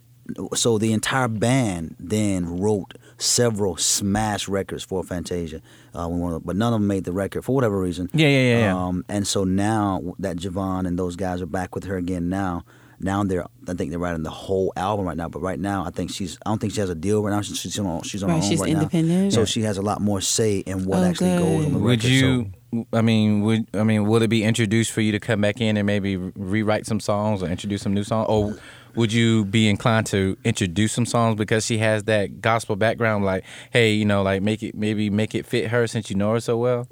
so 0.55 0.77
the 0.77 0.93
entire 0.93 1.27
band 1.27 1.95
then 1.99 2.59
wrote 2.59 2.93
several 3.17 3.75
smash 3.77 4.47
records 4.47 4.83
for 4.83 5.03
Fantasia. 5.03 5.61
Uh, 5.93 6.39
but 6.39 6.55
none 6.55 6.73
of 6.73 6.79
them 6.79 6.87
made 6.87 7.03
the 7.03 7.11
record 7.11 7.43
for 7.45 7.53
whatever 7.53 7.79
reason. 7.79 8.09
Yeah, 8.13 8.27
yeah, 8.29 8.41
yeah, 8.41 8.59
yeah. 8.59 8.75
Um, 8.85 9.05
and 9.09 9.27
so 9.27 9.43
now 9.43 10.15
that 10.19 10.37
Javon 10.37 10.87
and 10.87 10.97
those 10.97 11.15
guys 11.15 11.41
are 11.41 11.45
back 11.47 11.75
with 11.75 11.83
her 11.83 11.97
again 11.97 12.29
now. 12.29 12.63
Now 13.03 13.23
they're, 13.23 13.45
I 13.67 13.73
think 13.73 13.89
they're 13.89 13.99
writing 13.99 14.23
the 14.23 14.29
whole 14.29 14.71
album 14.75 15.05
right 15.05 15.17
now. 15.17 15.29
But 15.29 15.41
right 15.41 15.59
now, 15.59 15.85
I 15.85 15.89
think 15.89 16.11
she's, 16.11 16.37
I 16.45 16.49
don't 16.49 16.59
think 16.59 16.73
she 16.73 16.79
has 16.81 16.89
a 16.89 16.95
deal 16.95 17.23
right 17.23 17.31
now. 17.31 17.41
She's, 17.41 17.57
she's 17.57 17.77
on, 17.79 18.01
she's 18.03 18.23
on 18.23 18.29
Right, 18.29 18.37
her 18.37 18.43
own 18.43 18.49
she's 18.49 18.59
right 18.59 18.69
independent. 18.69 19.23
now. 19.25 19.29
So 19.29 19.45
she 19.45 19.61
has 19.61 19.77
a 19.77 19.81
lot 19.81 20.01
more 20.01 20.21
say 20.21 20.59
in 20.59 20.85
what 20.85 20.99
Oh, 20.99 21.03
actually 21.03 21.29
goes 21.37 21.65
on 21.65 21.73
the 21.73 21.79
good. 21.79 21.81
Would 21.81 22.03
record. 22.03 22.09
you? 22.11 22.51
So, 22.73 22.85
I 22.93 23.01
mean, 23.01 23.41
would 23.41 23.67
I 23.73 23.83
mean, 23.83 24.05
will 24.05 24.21
it 24.21 24.29
be 24.29 24.43
introduced 24.43 24.91
for 24.91 25.01
you 25.01 25.11
to 25.11 25.19
come 25.19 25.41
back 25.41 25.59
in 25.59 25.75
and 25.77 25.85
maybe 25.85 26.15
rewrite 26.15 26.85
some 26.85 26.99
songs 27.01 27.43
or 27.43 27.47
introduce 27.47 27.81
some 27.81 27.93
new 27.93 28.03
songs, 28.05 28.27
or 28.29 28.55
would 28.95 29.11
you 29.11 29.43
be 29.43 29.67
inclined 29.69 30.05
to 30.07 30.37
introduce 30.45 30.93
some 30.93 31.05
songs 31.05 31.35
because 31.35 31.65
she 31.65 31.79
has 31.79 32.05
that 32.05 32.39
gospel 32.39 32.77
background? 32.77 33.25
Like, 33.25 33.43
hey, 33.71 33.91
you 33.93 34.05
know, 34.05 34.21
like 34.23 34.41
make 34.41 34.63
it 34.63 34.73
maybe 34.73 35.09
make 35.09 35.35
it 35.35 35.45
fit 35.45 35.67
her 35.69 35.85
since 35.85 36.09
you 36.09 36.15
know 36.15 36.31
her 36.31 36.39
so 36.39 36.57
well. 36.57 36.87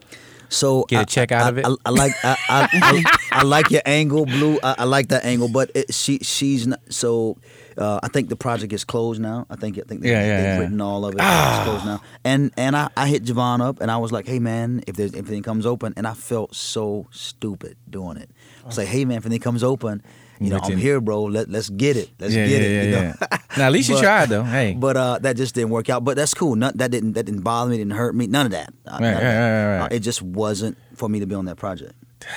So 0.49 0.83
Get 0.87 0.97
a 0.97 1.01
I- 1.01 1.05
check 1.05 1.31
out 1.31 1.43
I, 1.45 1.49
of 1.49 1.57
it? 1.59 1.65
I, 1.65 1.75
I 1.85 1.89
like 1.91 2.13
I, 2.23 3.43
like 3.43 3.69
your 3.71 3.81
angle, 3.85 4.25
Blue. 4.25 4.59
I, 4.63 4.75
I 4.79 4.83
like 4.85 5.09
that 5.09 5.23
angle, 5.25 5.47
but 5.49 5.71
it, 5.75 5.93
she 5.93 6.17
she's 6.19 6.67
not. 6.67 6.79
So 6.89 7.37
uh, 7.77 7.99
I 8.03 8.07
think 8.09 8.29
the 8.29 8.35
project 8.35 8.73
is 8.73 8.83
closed 8.83 9.21
now. 9.21 9.45
I 9.49 9.55
think 9.55 9.77
I 9.77 9.81
think 9.87 10.01
they, 10.01 10.09
Yeah, 10.11 10.21
yeah, 10.21 10.35
they've 10.37 10.43
yeah. 10.45 10.59
written 10.59 10.81
all 10.81 11.05
of 11.05 11.13
it. 11.13 11.19
It's 11.21 11.63
closed 11.63 11.85
now. 11.85 12.01
And 12.23 12.51
and 12.57 12.75
I, 12.75 12.89
I 12.97 13.07
hit 13.07 13.23
Javon 13.23 13.61
up 13.61 13.79
and 13.79 13.89
I 13.91 13.97
was 13.97 14.11
like, 14.11 14.27
hey 14.27 14.39
man, 14.39 14.83
if 14.87 14.95
there's 14.95 15.11
if 15.13 15.19
anything 15.27 15.43
comes 15.43 15.65
open, 15.65 15.93
and 15.95 16.07
I 16.07 16.13
felt 16.15 16.55
so 16.55 17.07
stupid 17.11 17.77
doing 17.89 18.17
it. 18.17 18.29
I 18.63 18.67
was 18.67 18.77
like, 18.77 18.87
hey 18.87 19.05
man, 19.05 19.17
if 19.17 19.25
anything 19.25 19.41
comes 19.41 19.63
open, 19.63 20.01
you 20.39 20.49
know, 20.49 20.57
Let 20.57 20.71
I'm 20.71 20.77
here, 20.77 21.01
bro. 21.01 21.23
Let 21.23 21.49
let's 21.49 21.69
get 21.69 21.97
it. 21.97 22.09
Let's 22.19 22.33
yeah, 22.33 22.47
get 22.47 22.61
yeah, 22.61 22.67
it. 22.67 22.71
yeah, 22.71 22.83
you 22.83 22.91
know? 22.91 23.13
yeah. 23.21 23.37
now 23.57 23.65
at 23.67 23.71
least 23.73 23.89
you 23.89 23.99
tried 24.01 24.29
though. 24.29 24.43
Hey, 24.43 24.73
But 24.73 24.95
uh, 24.97 25.19
that 25.19 25.35
just 25.35 25.53
didn't 25.55 25.69
work 25.71 25.89
out. 25.89 26.03
But 26.03 26.15
that's 26.15 26.33
cool. 26.33 26.55
Not, 26.55 26.77
that 26.77 26.91
didn't 26.91 27.13
that 27.13 27.23
didn't 27.25 27.41
bother 27.41 27.69
me. 27.71 27.77
Didn't 27.77 27.93
hurt 27.93 28.15
me. 28.15 28.27
None 28.27 28.45
of 28.45 28.51
that. 28.53 28.69
Uh, 28.87 28.91
Right, 28.91 29.01
none 29.01 29.09
of 29.13 29.15
right, 29.15 29.23
that. 29.23 29.49
right, 29.49 29.65
right, 29.73 29.79
right. 29.79 29.91
Uh, 29.91 29.95
it 29.95 29.99
just 29.99 30.21
wasn't 30.21 30.77
for 30.95 31.09
me 31.09 31.19
to 31.19 31.25
be 31.25 31.35
on 31.35 31.45
that 31.45 31.57
project. 31.57 31.93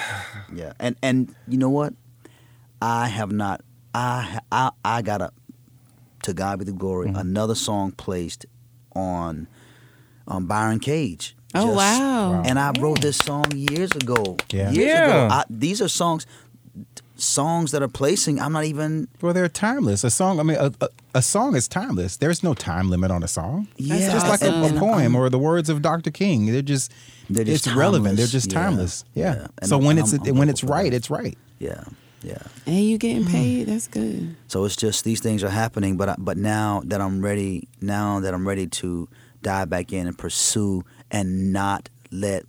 yeah, 0.55 0.73
and 0.79 0.97
and 1.03 1.35
you 1.47 1.59
know 1.59 1.71
what? 1.71 1.95
I 2.81 3.07
have 3.09 3.31
not. 3.33 3.63
I 3.95 4.41
I 4.51 4.71
I 4.85 5.03
got 5.03 5.23
a. 5.23 5.31
To 6.25 6.33
God 6.33 6.61
be 6.61 6.65
the 6.65 6.73
glory. 6.73 7.09
Mm-hmm. 7.09 7.17
Another 7.17 7.57
song 7.57 7.91
placed 7.93 8.47
on 8.95 9.49
on 10.29 10.47
Byron 10.47 10.79
Cage. 10.79 11.35
Oh, 11.55 11.75
wow. 11.75 12.43
And 12.47 12.59
I 12.59 12.73
wrote 12.79 13.01
this 13.03 13.17
song 13.19 13.45
years 13.55 13.91
ago. 13.91 14.37
Yeah. 14.51 14.71
Years 14.71 14.77
Yeah. 14.87 15.05
ago. 15.27 15.35
I, 15.35 15.45
these 15.51 15.83
are 15.83 15.89
songs 15.89 16.27
songs 17.23 17.71
that 17.71 17.83
are 17.83 17.89
placing. 17.89 18.41
I'm 18.41 18.53
not 18.53 18.65
even 18.65 19.09
Well, 19.21 19.33
they're 19.33 19.49
timeless. 19.49 20.05
A 20.05 20.11
song, 20.11 20.41
I 20.41 20.43
mean, 20.43 20.57
a, 20.59 20.73
a, 20.81 20.89
a 21.17 21.23
song 21.23 21.55
is 21.57 21.69
timeless. 21.69 22.17
There's 22.17 22.43
no 22.43 22.55
time 22.55 22.91
limit 22.91 23.11
on 23.11 23.23
a 23.23 23.29
song. 23.29 23.69
yeah, 23.77 24.11
just 24.11 24.27
like 24.29 24.43
a, 24.43 24.75
a 24.75 24.79
poem 24.79 25.15
or 25.15 25.29
the 25.31 25.39
words 25.39 25.69
of 25.69 25.83
Dr. 25.83 26.11
King. 26.11 26.47
They're 26.47 26.63
just, 26.63 26.93
They're 27.31 27.45
just 27.45 27.67
it's 27.67 27.77
relevant. 27.77 28.17
They're 28.17 28.27
just 28.27 28.51
timeless. 28.51 29.05
Yeah. 29.15 29.35
Yeah. 29.35 29.47
And 29.59 29.69
So 29.69 29.77
I'm- 29.77 29.85
when 29.87 29.99
and 29.99 30.07
it's 30.07 30.15
I'm- 30.15 30.27
I'm 30.29 30.37
when 30.39 30.49
it's 30.49 30.65
right, 30.65 30.93
it's 30.93 31.11
right. 31.11 31.39
yeah, 31.59 31.85
yeah. 32.23 32.43
And 32.67 32.77
you 32.77 32.99
getting 32.99 33.25
hmm. 33.25 33.31
paid. 33.31 33.67
That's 33.69 33.89
good. 33.89 34.37
So 34.49 34.65
it's 34.65 34.77
just 34.77 35.05
these 35.05 35.21
things 35.21 35.43
are 35.45 35.51
happening, 35.51 35.97
but 35.97 36.09
I, 36.11 36.15
but 36.19 36.37
now 36.37 36.83
that 36.87 37.01
I'm 37.01 37.23
ready, 37.23 37.69
now 37.81 38.21
that 38.21 38.35
I'm 38.35 38.47
ready 38.47 38.67
to 38.67 39.09
dive 39.43 39.71
back 39.71 39.93
in 39.93 40.07
and 40.07 40.17
pursue 40.19 40.85
and 41.11 41.53
not 41.53 41.89
let 42.11 42.45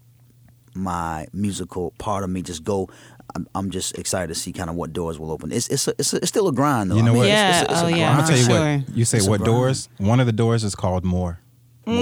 my 0.75 1.27
musical 1.33 1.91
part 1.99 2.23
of 2.23 2.29
me 2.31 2.41
just 2.41 2.63
go. 2.63 2.89
I'm, 3.35 3.47
I'm 3.55 3.69
just 3.71 3.97
excited 3.97 4.27
to 4.27 4.35
see 4.35 4.51
kind 4.53 4.69
of 4.69 4.75
what 4.75 4.93
doors 4.93 5.17
will 5.19 5.31
open. 5.31 5.51
It's 5.51 5.67
it's 5.67 5.87
a, 5.87 5.93
it's, 5.97 6.13
a, 6.13 6.17
it's 6.17 6.27
still 6.27 6.47
a 6.47 6.53
grind 6.53 6.91
though. 6.91 6.95
You 6.95 7.01
know 7.03 7.11
I 7.11 7.13
mean, 7.13 7.17
what? 7.19 7.27
It's, 7.27 7.33
Yeah, 7.33 7.61
it's, 7.61 7.71
it's 7.71 7.81
a 7.81 7.85
oh, 7.85 7.87
yeah. 7.87 8.09
I'm 8.11 8.15
gonna 8.17 8.27
tell 8.27 8.37
you 8.37 8.43
Sure. 8.43 8.77
what. 8.77 8.97
You 8.97 9.05
say 9.05 9.17
It's 9.17 9.27
what 9.27 9.43
doors? 9.43 9.89
One 9.97 10.19
of 10.19 10.25
the 10.27 10.31
doors 10.33 10.63
is 10.63 10.75
called 10.75 11.03
more. 11.03 11.39
More. 11.85 11.95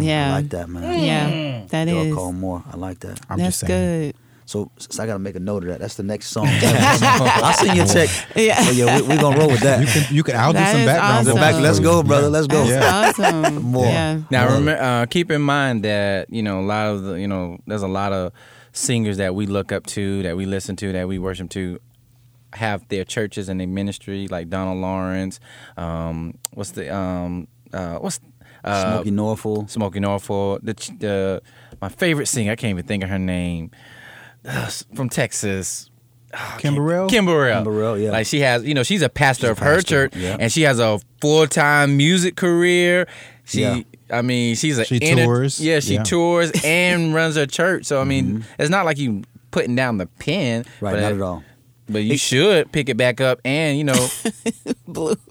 Yeah. 0.00 0.28
I 0.28 0.36
like 0.36 0.48
that 0.50 0.68
man. 0.68 1.04
Yeah. 1.04 1.64
That 1.68 1.84
Door 1.86 2.04
is. 2.06 2.14
called 2.14 2.34
more. 2.34 2.64
I 2.70 2.76
like 2.76 3.00
that. 3.00 3.20
I'm 3.30 3.38
That's 3.38 3.60
just 3.60 3.66
saying. 3.66 4.10
good. 4.10 4.16
So, 4.46 4.68
so 4.78 5.00
I 5.00 5.06
got 5.06 5.12
to 5.12 5.20
make 5.20 5.36
a 5.36 5.40
note 5.40 5.62
of 5.62 5.68
that. 5.68 5.78
That's 5.78 5.94
the 5.94 6.02
next 6.02 6.26
song. 6.30 6.48
I'll 6.50 7.52
send 7.52 7.76
you 7.76 7.84
a 7.84 7.86
check. 7.86 8.08
Yeah. 8.34 8.56
Oh, 8.58 8.70
yeah, 8.72 8.96
we, 9.00 9.06
we're 9.06 9.20
gonna 9.20 9.38
roll 9.38 9.48
with 9.48 9.60
that. 9.60 9.80
You 9.80 9.86
can 9.86 10.14
you 10.16 10.22
can 10.24 10.34
I'll 10.34 10.52
do 10.52 10.58
some 10.58 10.84
background. 10.84 11.00
awesome. 11.00 11.24
vocals 11.26 11.40
Back, 11.40 11.62
let's 11.62 11.78
go, 11.78 12.02
brother. 12.02 12.28
Let's 12.28 12.48
go. 12.48 12.64
That's 12.66 13.20
awesome. 13.20 13.62
More. 13.62 13.84
Yeah. 13.86 14.20
Now, 14.28 14.46
remember, 14.52 14.82
uh, 14.82 15.06
keep 15.06 15.30
in 15.30 15.40
mind 15.40 15.84
that 15.84 16.30
you 16.30 16.42
know 16.42 16.58
a 16.60 16.66
lot 16.66 16.88
of 16.88 17.02
the 17.04 17.12
you 17.20 17.28
know 17.28 17.58
there's 17.68 17.82
a 17.82 17.88
lot 17.88 18.12
of 18.12 18.32
singers 18.72 19.16
that 19.16 19.34
we 19.34 19.46
look 19.46 19.72
up 19.72 19.86
to, 19.86 20.22
that 20.22 20.36
we 20.36 20.46
listen 20.46 20.76
to, 20.76 20.92
that 20.92 21.08
we 21.08 21.18
worship 21.18 21.50
to, 21.50 21.80
have 22.54 22.88
their 22.88 23.04
churches 23.04 23.48
and 23.48 23.60
their 23.60 23.66
ministry, 23.68 24.26
like 24.28 24.48
Donald 24.48 24.78
Lawrence. 24.78 25.38
Um, 25.76 26.36
what's 26.52 26.72
the 26.72 26.94
um, 26.94 27.46
uh, 27.72 27.98
what's 27.98 28.20
uh, 28.64 29.02
Smokie 29.02 29.12
Norful. 29.12 29.70
Smoking 29.70 30.02
Norful. 30.02 30.58
The, 30.62 30.74
the 30.98 31.42
my 31.80 31.88
favorite 31.88 32.26
singer, 32.26 32.52
I 32.52 32.56
can't 32.56 32.70
even 32.70 32.86
think 32.86 33.02
of 33.02 33.10
her 33.10 33.18
name, 33.18 33.70
uh, 34.44 34.70
from 34.94 35.08
Texas. 35.08 35.90
Kim 36.58 36.76
Burrell? 36.76 37.08
Kim 37.08 37.26
Burrell. 37.64 37.98
Yeah. 37.98 38.12
Like 38.12 38.26
she 38.26 38.40
has, 38.40 38.64
you 38.64 38.74
know, 38.74 38.84
she's 38.84 39.02
a 39.02 39.08
pastor 39.08 39.46
She's 39.46 39.50
of 39.50 39.58
her 39.58 39.76
pastor, 39.76 40.08
church, 40.08 40.16
yeah. 40.16 40.36
and 40.38 40.52
she 40.52 40.62
has 40.62 40.78
a 40.78 41.00
full 41.20 41.46
time 41.46 41.96
music 41.96 42.36
career. 42.36 43.08
She, 43.44 43.62
Yeah. 43.62 43.80
I 44.12 44.22
mean, 44.22 44.54
she's 44.56 44.78
a 44.78 44.84
She 44.84 44.96
inter- 45.00 45.24
tours, 45.24 45.60
Yeah, 45.60 45.80
she 45.80 45.94
yeah. 45.94 46.02
tours 46.02 46.50
and 46.64 47.14
runs 47.14 47.36
her 47.36 47.46
church. 47.46 47.84
So 47.86 48.00
I 48.00 48.04
mean, 48.04 48.44
it's 48.58 48.70
not 48.70 48.84
like 48.84 48.98
you 48.98 49.22
putting 49.50 49.74
down 49.76 49.98
the 49.98 50.06
pen, 50.06 50.64
Mm-hmm. 50.64 50.84
Right, 50.84 50.92
But, 50.94 51.00
not 51.00 51.12
at 51.12 51.20
all. 51.20 51.42
But 51.88 52.02
you 52.04 52.16
should 52.16 52.70
pick 52.72 52.88
it 52.88 52.96
back 52.96 53.20
up, 53.20 53.40
and 53.44 53.76
you 53.78 53.84
know, 53.84 54.08
Blue. 54.86 55.16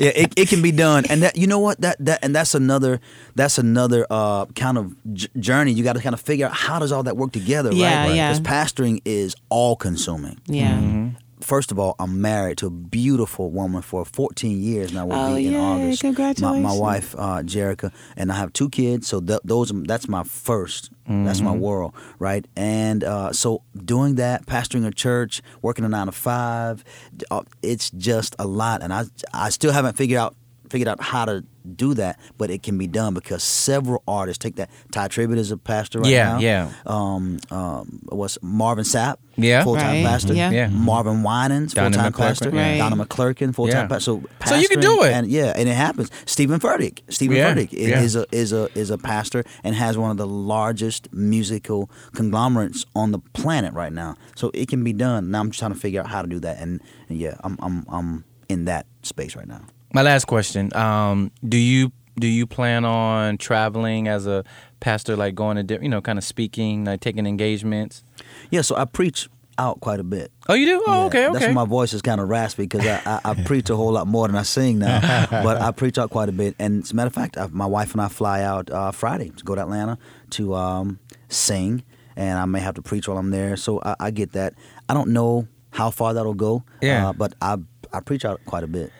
Yeah, 0.00 0.10
it, 0.14 0.32
it 0.36 0.48
can 0.48 0.62
be 0.62 0.70
done, 0.70 1.04
and 1.10 1.22
that 1.24 1.36
you 1.36 1.48
know 1.48 1.58
what 1.58 1.80
that 1.80 1.96
that 2.04 2.20
and 2.22 2.32
that's 2.34 2.54
another 2.54 3.00
that's 3.34 3.58
another 3.58 4.06
uh, 4.08 4.46
kind 4.54 4.78
of 4.78 4.94
j- 5.12 5.26
journey. 5.40 5.72
You 5.72 5.82
got 5.82 5.94
to 5.94 6.00
kind 6.00 6.14
of 6.14 6.20
figure 6.20 6.46
out 6.46 6.52
how 6.52 6.78
does 6.78 6.92
all 6.92 7.02
that 7.02 7.16
work 7.16 7.32
together, 7.32 7.72
Yeah, 7.74 8.04
right? 8.06 8.14
yeah. 8.14 8.28
Because 8.32 8.40
pastoring 8.46 9.00
is 9.04 9.34
all 9.48 9.74
consuming. 9.74 10.38
Yeah. 10.46 10.70
Mm-hmm. 10.74 11.07
First 11.40 11.70
of 11.72 11.78
all, 11.78 11.94
I'm 11.98 12.20
married 12.20 12.58
to 12.58 12.66
a 12.66 12.70
beautiful 12.70 13.50
woman 13.50 13.82
for 13.82 14.04
14 14.04 14.60
years 14.60 14.92
now. 14.92 15.06
We'll 15.06 15.18
Oh, 15.18 15.36
be 15.36 15.46
in 15.46 15.52
yay, 15.52 15.58
August. 15.60 16.00
My, 16.42 16.58
my 16.62 16.72
wife, 16.80 17.14
uh, 17.18 17.42
Jerica, 17.42 17.92
and 18.16 18.30
I 18.32 18.36
have 18.36 18.52
two 18.52 18.68
kids. 18.68 19.06
So 19.08 19.20
th- 19.20 19.40
those 19.44 19.72
that's 19.84 20.08
my 20.08 20.22
1st 20.22 20.90
That's 21.24 21.40
my 21.40 21.52
world, 21.52 21.94
right? 22.18 22.46
And 22.56 23.02
uh, 23.02 23.32
so 23.32 23.62
doing 23.74 24.16
that, 24.16 24.44
pastoring 24.46 24.86
a 24.86 24.90
church, 24.92 25.40
working 25.62 25.84
a 25.84 25.88
nine 25.88 26.06
to 26.06 26.12
five, 26.12 26.84
uh, 27.30 27.42
it's 27.62 27.90
just 27.92 28.36
a 28.38 28.46
lot. 28.46 28.82
And 28.82 28.92
I 28.92 29.04
I 29.32 29.48
still 29.50 29.72
haven't 29.72 29.96
figured 29.96 30.18
out 30.18 30.34
figured 30.70 30.88
out 30.88 31.00
how 31.02 31.24
to 31.24 31.44
do 31.76 31.92
that, 31.94 32.18
but 32.38 32.50
it 32.50 32.62
can 32.62 32.78
be 32.78 32.86
done 32.86 33.12
because 33.14 33.42
several 33.42 34.02
artists 34.08 34.42
take 34.42 34.56
that. 34.56 34.70
Tye 34.90 35.08
Tribbett 35.08 35.36
is 35.36 35.50
a 35.50 35.56
pastor 35.58 36.00
right 36.00 36.10
Yeah, 36.10 36.32
now. 36.32 36.38
yeah. 36.38 36.70
Um, 36.86 37.38
um, 37.50 38.00
what's 38.08 38.38
Marvin 38.42 38.84
Sapp? 38.84 39.16
Yeah. 39.36 39.62
full 39.64 39.76
time 39.76 40.02
Right, 40.02 40.04
pastor. 40.04 40.32
yeah. 40.34 40.50
Yeah. 40.50 40.68
Marvin 40.68 41.22
Winans, 41.22 41.74
full 41.74 41.90
time 41.90 42.12
pastor. 42.12 42.50
yeah. 42.52 42.70
Right. 42.72 42.78
Donnie 42.78 42.96
McClurkin, 42.96 43.54
full 43.54 43.66
time 43.68 43.82
Yeah. 43.84 43.86
pastor. 43.86 44.00
So, 44.12 44.22
So 44.46 44.54
you 44.56 44.68
can 44.68 44.80
do 44.80 45.02
it. 45.04 45.12
and 45.12 45.26
yeah, 45.30 45.52
and 45.54 45.68
it 45.68 45.74
happens. 45.74 46.10
Steven 46.26 46.58
Furtick, 46.58 47.00
Steven 47.10 47.36
Yeah, 47.36 47.54
Furtick 47.54 47.72
i- 47.74 47.88
yeah. 47.90 48.00
is 48.00 48.16
a 48.16 48.24
is 48.32 48.52
a 48.52 48.68
is 48.76 48.90
a 48.90 48.98
pastor 48.98 49.44
and 49.62 49.74
has 49.76 49.96
one 49.98 50.10
of 50.10 50.16
the 50.16 50.26
largest 50.26 51.12
musical 51.12 51.88
conglomerates 52.14 52.84
on 52.96 53.12
the 53.12 53.18
planet 53.34 53.74
right 53.74 53.92
now. 53.92 54.16
So 54.34 54.50
it 54.54 54.68
can 54.68 54.82
be 54.82 54.92
done. 54.92 55.30
Now 55.30 55.40
I'm 55.40 55.50
just 55.50 55.58
trying 55.60 55.72
to 55.74 55.78
figure 55.78 56.00
out 56.00 56.08
how 56.08 56.22
to 56.22 56.28
do 56.28 56.40
that, 56.40 56.58
and, 56.60 56.80
and 57.08 57.18
yeah, 57.18 57.34
I'm 57.44 57.58
I'm 57.62 57.84
I'm 57.88 58.24
in 58.48 58.64
that 58.64 58.86
space 59.02 59.36
right 59.36 59.46
now. 59.46 59.60
My 59.92 60.02
last 60.02 60.26
question: 60.26 60.74
um, 60.76 61.30
Do 61.46 61.56
you 61.58 61.92
do 62.18 62.26
you 62.26 62.46
plan 62.46 62.84
on 62.84 63.38
traveling 63.38 64.08
as 64.08 64.26
a 64.26 64.44
pastor, 64.80 65.16
like 65.16 65.34
going 65.34 65.56
to 65.56 65.62
di- 65.62 65.78
you 65.82 65.88
know, 65.88 66.00
kind 66.00 66.18
of 66.18 66.24
speaking, 66.24 66.84
like 66.84 67.00
taking 67.00 67.26
engagements? 67.26 68.02
Yeah, 68.50 68.62
so 68.62 68.76
I 68.76 68.84
preach 68.84 69.28
out 69.58 69.80
quite 69.80 69.98
a 70.00 70.04
bit. 70.04 70.30
Oh, 70.48 70.54
you 70.54 70.66
do? 70.66 70.82
Oh, 70.86 70.92
Yeah, 70.92 71.06
okay, 71.06 71.28
That's 71.32 71.46
why 71.46 71.52
my 71.52 71.64
voice 71.64 71.92
is 71.92 72.00
kind 72.00 72.20
of 72.20 72.28
raspy 72.28 72.62
because 72.64 72.86
I, 72.86 73.02
I, 73.04 73.20
I 73.30 73.34
preach 73.44 73.70
a 73.70 73.76
whole 73.76 73.92
lot 73.92 74.06
more 74.06 74.26
than 74.28 74.36
I 74.36 74.42
sing 74.42 74.78
now. 74.78 75.26
but 75.30 75.60
I 75.60 75.72
preach 75.72 75.98
out 75.98 76.10
quite 76.10 76.28
a 76.28 76.32
bit. 76.32 76.54
And 76.58 76.82
as 76.84 76.92
a 76.92 76.94
matter 76.94 77.08
of 77.08 77.14
fact, 77.14 77.36
I, 77.36 77.48
my 77.48 77.66
wife 77.66 77.92
and 77.92 78.00
I 78.00 78.08
fly 78.08 78.42
out 78.42 78.70
uh, 78.70 78.92
Friday 78.92 79.30
to 79.30 79.44
go 79.44 79.54
to 79.56 79.60
Atlanta 79.62 79.98
to 80.30 80.54
um, 80.54 81.00
sing. 81.28 81.82
And 82.16 82.38
I 82.38 82.44
may 82.46 82.60
have 82.60 82.74
to 82.76 82.82
preach 82.82 83.08
while 83.08 83.18
I'm 83.18 83.30
there. 83.30 83.56
So 83.56 83.80
I, 83.82 83.96
I 84.00 84.10
get 84.10 84.32
that. 84.32 84.54
I 84.88 84.94
don't 84.94 85.10
know 85.10 85.48
how 85.70 85.90
far 85.90 86.14
that'll 86.14 86.34
go. 86.34 86.62
Yeah. 86.80 87.08
Uh, 87.08 87.12
but 87.12 87.34
I, 87.42 87.56
I 87.92 88.00
preach 88.00 88.24
out 88.24 88.40
quite 88.46 88.62
a 88.64 88.68
bit. 88.68 88.92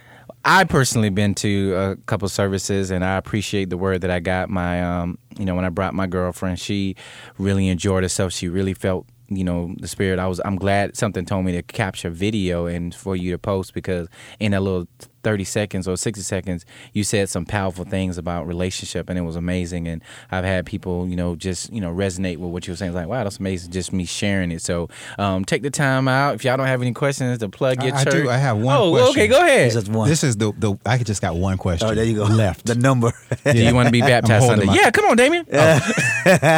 I 0.44 0.64
personally 0.64 1.10
been 1.10 1.34
to 1.36 1.74
a 1.74 1.96
couple 2.06 2.28
services, 2.28 2.90
and 2.90 3.04
I 3.04 3.16
appreciate 3.16 3.70
the 3.70 3.76
word 3.76 4.00
that 4.02 4.10
I 4.10 4.20
got. 4.20 4.48
My, 4.48 4.82
um, 4.82 5.18
you 5.38 5.44
know, 5.44 5.54
when 5.54 5.64
I 5.64 5.68
brought 5.68 5.94
my 5.94 6.06
girlfriend, 6.06 6.58
she 6.58 6.96
really 7.38 7.68
enjoyed 7.68 8.02
herself. 8.02 8.32
She 8.32 8.48
really 8.48 8.74
felt, 8.74 9.06
you 9.28 9.44
know, 9.44 9.74
the 9.78 9.88
spirit. 9.88 10.18
I 10.18 10.26
was. 10.26 10.40
I'm 10.44 10.56
glad 10.56 10.96
something 10.96 11.24
told 11.24 11.44
me 11.44 11.52
to 11.52 11.62
capture 11.62 12.10
video 12.10 12.66
and 12.66 12.94
for 12.94 13.16
you 13.16 13.32
to 13.32 13.38
post 13.38 13.74
because 13.74 14.08
in 14.38 14.54
a 14.54 14.60
little 14.60 14.86
30 15.22 15.44
seconds 15.44 15.88
or 15.88 15.96
60 15.96 16.22
seconds, 16.22 16.64
you 16.92 17.04
said 17.04 17.28
some 17.28 17.44
powerful 17.44 17.84
things 17.84 18.18
about 18.18 18.46
relationship, 18.46 19.08
and 19.10 19.18
it 19.18 19.22
was 19.22 19.36
amazing. 19.36 19.88
And 19.88 20.02
I've 20.30 20.44
had 20.44 20.64
people, 20.66 21.08
you 21.08 21.16
know, 21.16 21.34
just 21.36 21.72
you 21.72 21.80
know 21.80 21.92
resonate 21.94 22.38
with 22.38 22.50
what 22.50 22.66
you 22.66 22.72
were 22.72 22.76
saying. 22.76 22.90
It's 22.90 22.96
like, 22.96 23.08
wow, 23.08 23.24
that's 23.24 23.38
amazing. 23.38 23.72
Just 23.72 23.92
me 23.92 24.04
sharing 24.04 24.50
it. 24.52 24.62
So 24.62 24.88
um, 25.18 25.44
take 25.44 25.62
the 25.62 25.70
time 25.70 26.08
out. 26.08 26.34
If 26.36 26.44
y'all 26.44 26.56
don't 26.56 26.66
have 26.66 26.80
any 26.82 26.92
questions 26.92 27.38
to 27.38 27.48
plug 27.48 27.82
your 27.82 27.94
I- 27.94 28.00
I 28.00 28.04
do. 28.04 28.30
I 28.30 28.36
have 28.36 28.58
one 28.58 28.76
Oh, 28.76 28.90
question. 28.92 29.10
okay, 29.10 29.28
go 29.28 29.40
ahead. 29.42 29.66
This 29.70 29.76
is 29.76 29.90
one. 29.90 30.08
This 30.08 30.24
is 30.24 30.36
the 30.36 30.52
the 30.56 30.76
I 30.86 30.98
just 30.98 31.20
got 31.20 31.34
one 31.36 31.58
question. 31.58 31.88
oh, 31.88 31.94
there 31.94 32.04
you 32.04 32.14
go. 32.16 32.24
Left. 32.38 32.64
the 32.66 32.74
number. 32.76 33.12
Do 33.44 33.52
you 33.58 33.74
want 33.74 33.86
to 33.86 33.92
be 33.92 34.00
baptized 34.00 34.46
Sunday? 34.46 34.66
my- 34.66 34.74
Yeah, 34.74 34.90
come 34.90 35.04
on, 35.06 35.16
Damien. 35.16 35.46
I've 35.52 35.84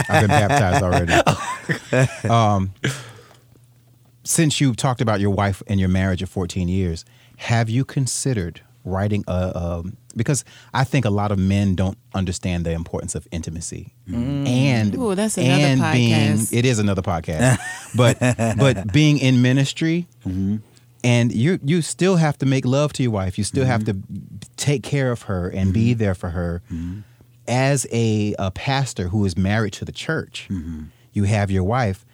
been 0.07 0.29
baptized 0.29 0.83
already. 0.83 1.13
um, 2.29 2.73
since 4.25 4.61
you 4.61 4.75
talked 4.75 5.01
about 5.01 5.21
your 5.21 5.31
wife 5.31 5.63
and 5.67 5.81
your 5.81 5.89
marriage 5.89 6.23
of 6.23 6.29
14 6.29 6.69
years, 6.69 7.05
have 7.41 7.71
you 7.71 7.87
considered 7.87 8.61
writing 8.85 9.25
a? 9.27 9.57
Um, 9.57 9.97
because 10.15 10.45
I 10.75 10.85
think 10.85 11.07
a 11.07 11.11
lot 11.11 11.33
of 11.33 11.39
men 11.39 11.75
don't 11.75 11.97
understand 12.15 12.67
the 12.67 12.73
importance 12.73 13.15
of 13.15 13.27
intimacy, 13.31 13.95
mm. 14.07 14.47
and 14.47 14.95
Ooh, 14.95 15.15
that's 15.15 15.39
another 15.39 15.63
and 15.63 15.81
being 15.93 16.39
it 16.53 16.67
is 16.67 16.79
another 16.79 17.01
podcast, 17.01 17.59
but 17.97 18.19
but 18.59 18.93
being 18.93 19.19
in 19.19 19.41
ministry. 19.41 20.07
Mm-hmm. 20.27 20.57
And 21.03 21.33
you 21.33 21.59
you 21.65 21.81
still 21.81 22.17
have 22.17 22.37
to 22.39 22.47
make 22.47 22.67
love 22.67 22.93
to 22.95 23.03
your 23.03 23.13
wife. 23.13 23.39
You 23.39 23.45
still 23.45 23.65
have 23.65 23.85
mm-hmm. 23.85 24.39
to 24.39 24.49
take 24.57 24.83
care 24.83 25.11
of 25.11 25.23
her 25.23 25.49
and 25.49 25.73
be 25.73 25.93
mm-hmm. 25.93 25.99
there 25.99 26.15
for 26.15 26.31
her. 26.31 26.63
As 27.49 27.87
a, 27.91 28.35
a 28.39 28.51
pastor 28.51 29.09
who 29.09 29.25
is 29.25 29.35
married 29.35 29.73
to 29.75 29.87
the 29.87 29.93
church, 29.93 30.47
you 31.15 31.25
have 31.25 31.51
your 31.51 31.65
wife. 31.65 32.05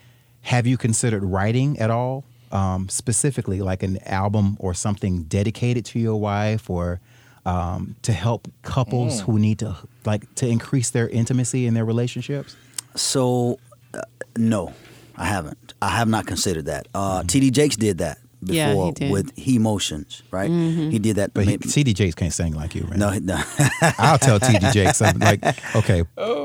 Have 0.43 0.69
you 0.69 0.77
considered 0.77 1.25
writing 1.25 1.77
at 1.81 1.91
all, 1.91 2.25
um, 2.53 2.89
specifically 2.89 3.61
like 3.61 3.83
an 3.83 3.99
album 4.07 4.57
or 4.61 4.75
something 4.75 5.25
dedicated 5.25 5.85
to 5.87 5.99
your 5.99 6.17
wife, 6.21 6.69
or 6.71 7.01
um, 7.45 7.97
to 8.03 8.13
help 8.13 8.49
couples 8.63 9.21
who 9.21 9.39
need 9.39 9.59
to 9.61 9.77
like 10.05 10.33
to 10.37 10.47
increase 10.49 10.91
their 10.91 11.09
intimacy 11.09 11.67
in 11.67 11.75
their 11.75 11.85
relationships? 11.85 12.57
So, 12.95 13.59
uh, 13.95 14.01
no, 14.37 14.73
I 15.17 15.27
haven't. 15.27 15.75
I 15.83 15.89
have 15.91 16.09
not 16.09 16.27
considered 16.27 16.67
that. 16.67 16.89
Uh, 16.95 17.19
Mm-hmm. 17.21 17.27
T.D. 17.27 17.51
Jakes 17.51 17.77
did 17.77 17.99
that 17.99 18.19
before 18.43 18.55
Yeah, 18.57 18.85
he 18.87 18.93
did. 18.93 19.11
with 19.13 19.37
He 19.37 19.59
Motions, 19.59 20.23
right? 20.31 20.51
He 20.51 20.99
did 20.99 21.17
that. 21.17 21.35
But 21.35 21.47
he, 21.47 21.59
TD 21.59 21.95
Jakes 21.95 22.15
can't 22.15 22.33
sing 22.33 22.53
like 22.55 22.75
you, 22.75 22.85
man. 22.85 22.99
no, 22.99 23.11
no. 23.19 23.35
I'll 23.99 24.19
tell 24.19 24.39
TD 24.39 24.73
Jakes 24.73 24.99
something 24.99 25.21
like, 25.21 25.45
okay, 25.77 26.05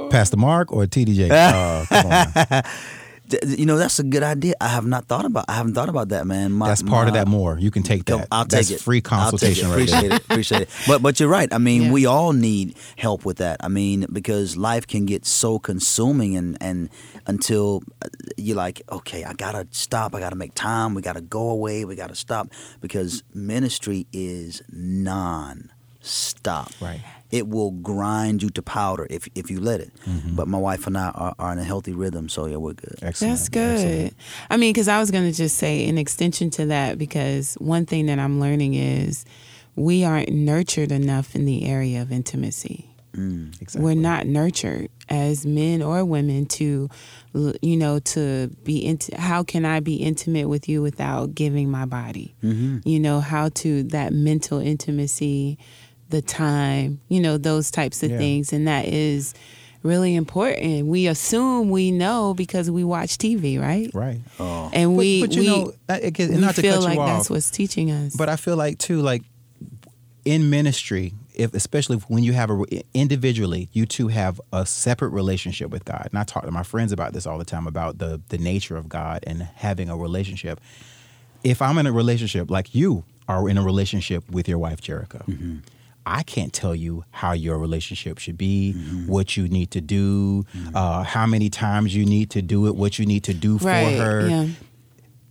Pastor 0.10 0.38
Marc 0.38 0.72
or 0.72 0.86
TD 0.86 1.14
Jakes. 1.14 1.36
Oh, 1.36 1.86
come 3.32 3.32
on. 3.32 3.40
now. 3.42 3.48
Th- 3.48 3.60
You 3.60 3.66
know, 3.66 3.78
that's 3.78 4.00
a 4.00 4.04
good 4.04 4.24
idea. 4.24 4.54
I 4.62 4.68
have 4.68 4.86
not 4.86 5.06
thought 5.08 5.26
about. 5.26 5.46
I 5.48 5.54
haven't 5.54 5.74
thought 5.74 5.90
about 5.90 6.10
that, 6.10 6.28
man. 6.28 6.52
My, 6.52 6.68
That's 6.68 6.84
part 6.84 7.08
of 7.08 7.14
that 7.14 7.28
more. 7.28 7.58
You 7.60 7.72
can 7.72 7.84
take 7.84 8.06
that. 8.06 8.28
I'll 8.32 8.46
take 8.46 8.68
That's 8.68 8.72
it. 8.72 8.82
free 8.82 9.02
I'll 9.06 9.32
take 9.32 9.58
it. 9.58 9.62
consultation 9.62 9.70
right 9.72 9.88
there. 9.88 9.98
Appreciate 9.98 10.14
it. 10.14 10.22
Appreciate 10.26 10.62
it. 10.64 10.70
But 10.88 11.02
but 11.02 11.20
you're 11.20 11.30
right. 11.30 11.52
I 11.54 11.58
mean, 11.58 11.84
Yeah. 11.84 11.92
we 11.92 12.06
all 12.06 12.34
need 12.34 12.76
help 12.98 13.26
with 13.26 13.38
that. 13.38 13.58
I 13.64 13.68
mean, 13.68 14.06
because 14.12 14.58
life 14.58 14.88
can 14.88 15.06
get 15.06 15.26
so 15.26 15.60
consuming, 15.60 16.36
and 16.36 16.58
and 16.62 16.90
until 17.28 17.84
uh, 18.04 18.08
you're 18.38 18.58
like, 18.58 18.82
okay, 18.92 19.24
I 19.24 19.34
gotta 19.34 19.68
stop. 19.72 20.16
I 20.16 20.20
gotta 20.20 20.36
make 20.36 20.54
time. 20.56 20.94
We 20.96 21.02
gotta 21.02 21.22
go 21.22 21.50
away. 21.50 21.86
We 21.86 21.96
gotta 21.96 22.16
stop 22.16 22.50
because 22.82 23.24
ministry 23.34 24.08
is 24.12 24.62
non-stop. 24.72 26.72
Right. 26.82 27.02
It 27.32 27.48
will 27.48 27.72
grind 27.72 28.44
you 28.44 28.50
to 28.52 28.62
powder 28.62 29.08
if 29.10 29.28
if 29.36 29.50
you 29.50 29.60
let 29.60 29.80
it. 29.80 29.92
Mm-hmm. 30.06 30.36
But 30.36 30.48
my 30.48 30.58
wife 30.58 30.88
and 30.88 30.98
I 30.98 31.10
are, 31.10 31.36
are 31.40 31.54
in 31.54 31.60
a 31.60 31.64
healthy 31.64 31.94
rhythm, 31.94 32.30
so 32.30 32.46
yeah, 32.46 32.58
we're 32.58 32.74
good. 32.74 32.96
Excellent. 33.02 33.34
That's 33.34 33.50
good. 33.50 33.80
Excellent. 33.80 34.14
I 34.50 34.58
mean, 34.58 34.74
because 34.74 34.88
I 34.88 35.00
was 35.00 35.12
going 35.12 35.30
to 35.30 35.36
just 35.36 35.58
say, 35.58 35.86
in 35.86 35.98
extension 35.98 36.50
to 36.52 36.66
that, 36.68 36.98
because 36.98 37.56
one 37.56 37.86
thing 37.86 38.08
that 38.08 38.20
I'm 38.20 38.40
learning 38.40 38.74
is 38.74 39.26
we 39.76 40.04
aren't 40.04 40.30
nurtured 40.30 40.92
enough 40.92 41.36
in 41.36 41.46
the 41.46 41.66
area 41.66 42.02
of 42.02 42.12
intimacy. 42.12 42.88
Exactly. 43.14 43.82
we're 43.82 43.94
not 43.94 44.26
nurtured 44.26 44.90
as 45.10 45.46
men 45.46 45.82
or 45.82 46.06
women 46.06 46.46
to 46.46 46.88
you 47.62 47.76
know 47.76 48.00
to 48.00 48.48
be 48.64 48.86
into 48.86 49.20
how 49.20 49.44
can 49.44 49.66
i 49.66 49.82
be 49.82 49.96
intimate 49.96 50.48
with 50.48 50.70
you 50.70 50.82
without 50.82 51.36
giving 51.36 51.70
my 51.70 51.84
body 51.84 52.34
you 52.42 53.00
know 53.02 53.20
how 53.20 53.50
to 53.50 53.84
that 53.84 54.14
mental 54.14 54.60
intimacy 54.60 55.58
the 56.12 56.22
time 56.22 57.00
you 57.10 57.20
know 57.20 57.38
those 57.38 57.72
types 57.72 58.04
of 58.04 58.12
Yeah. 58.12 58.18
things 58.18 58.54
and 58.54 58.68
that 58.68 58.86
is 58.86 59.34
really 59.84 60.14
important 60.16 60.86
we 60.86 61.08
assume 61.08 61.70
we 61.72 61.90
know 61.92 62.34
because 62.36 62.70
we 62.70 62.84
watch 62.84 63.18
tv 63.18 63.60
right 63.60 63.90
Right. 63.94 64.22
Oh. 64.40 64.70
and 64.74 64.96
we 64.96 65.22
but, 65.22 65.30
but 65.30 65.36
you 65.36 65.42
we, 65.42 65.48
know, 65.48 65.74
it, 65.90 66.20
it, 66.20 66.30
we 66.30 66.38
not 66.38 66.56
to 66.56 66.62
feel 66.62 66.76
cut 66.76 66.84
like 66.84 67.00
you 67.00 67.06
that's 67.06 67.30
what's 67.30 67.50
teaching 67.50 67.90
us 67.92 68.16
but 68.16 68.30
I 68.30 68.36
feel 68.36 68.56
like 68.56 68.78
too, 68.78 69.02
like 69.02 69.24
in 70.24 70.52
ministry, 70.52 71.14
if 71.34 71.52
especially 71.56 71.98
when 72.08 72.24
you 72.24 72.34
have 72.34 72.52
a 72.52 72.64
individually, 72.94 73.70
you 73.74 73.88
two 73.88 74.10
have 74.10 74.40
a 74.54 74.68
separate 74.68 75.10
relationship 75.10 75.72
with 75.72 75.84
God. 75.84 76.08
And 76.12 76.20
I 76.20 76.24
talk 76.26 76.44
to 76.46 76.52
my 76.52 76.62
friends 76.62 76.92
about 76.92 77.14
this 77.14 77.26
all 77.26 77.40
the 77.40 77.46
time 77.46 77.66
about 77.66 77.98
the 77.98 78.22
the 78.30 78.38
nature 78.38 78.78
of 78.78 78.88
God 78.88 79.24
and 79.26 79.42
having 79.42 79.90
a 79.90 79.98
relationship. 79.98 80.60
If 81.44 81.60
I'm 81.60 81.80
in 81.80 81.88
a 81.88 81.92
relationship 81.92 82.52
like 82.52 82.76
you 82.76 83.04
are 83.28 83.50
in 83.50 83.58
a 83.58 83.64
relationship 83.64 84.30
with 84.30 84.48
your 84.48 84.60
wife, 84.60 84.80
Jerica. 84.82 85.26
Mm-hmm. 85.26 85.58
I 86.06 86.24
can't 86.24 86.52
tell 86.52 86.76
you 86.76 87.06
how 87.12 87.34
your 87.34 87.58
relationship 87.58 88.18
should 88.18 88.38
be, 88.38 88.74
mm-hmm. 88.76 89.08
what 89.08 89.38
you 89.38 89.48
need 89.48 89.72
to 89.72 89.82
do, 89.82 90.44
mm-hmm. 90.44 90.76
uh, 90.76 91.04
how 91.04 91.26
many 91.26 91.50
times 91.50 91.96
you 91.96 92.06
need 92.06 92.30
to 92.32 92.42
do 92.42 92.68
it, 92.68 92.76
what 92.76 93.00
you 93.00 93.06
need 93.06 93.24
to 93.26 93.34
do 93.34 93.58
for 93.60 93.66
right 93.66 93.98
her. 93.98 94.28
yeah. 94.28 94.48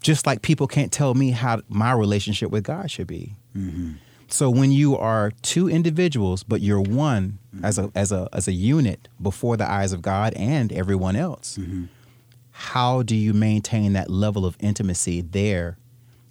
Just 0.03 0.27
like 0.27 0.41
people 0.41 0.67
can't 0.67 0.91
tell 0.91 1.15
me 1.15 1.31
how 1.31 1.61
my 1.69 1.93
relationship 1.93 2.51
with 2.51 2.65
God 2.65 2.91
should 2.91 3.07
be. 3.07 3.35
Mm-hmm. 3.55 3.93
So 4.29 4.49
when 4.49 4.71
you 4.71 4.97
are 4.97 5.33
two 5.43 5.69
individuals, 5.69 6.43
but 6.43 6.61
you're 6.61 6.81
one 6.81 7.39
as 7.63 7.79
a 7.79 7.91
as 7.95 8.13
a 8.13 8.29
as 8.33 8.47
a 8.47 8.53
unit 8.53 9.09
before 9.21 9.57
the 9.57 9.69
eyes 9.69 9.93
of 9.93 10.03
God 10.03 10.33
and 10.35 10.73
everyone 10.73 11.17
else, 11.17 11.59
how 12.51 13.03
do 13.03 13.17
you 13.17 13.35
maintain 13.35 13.93
that 13.95 14.09
level 14.09 14.47
of 14.47 14.57
intimacy 14.61 15.21
there? 15.21 15.79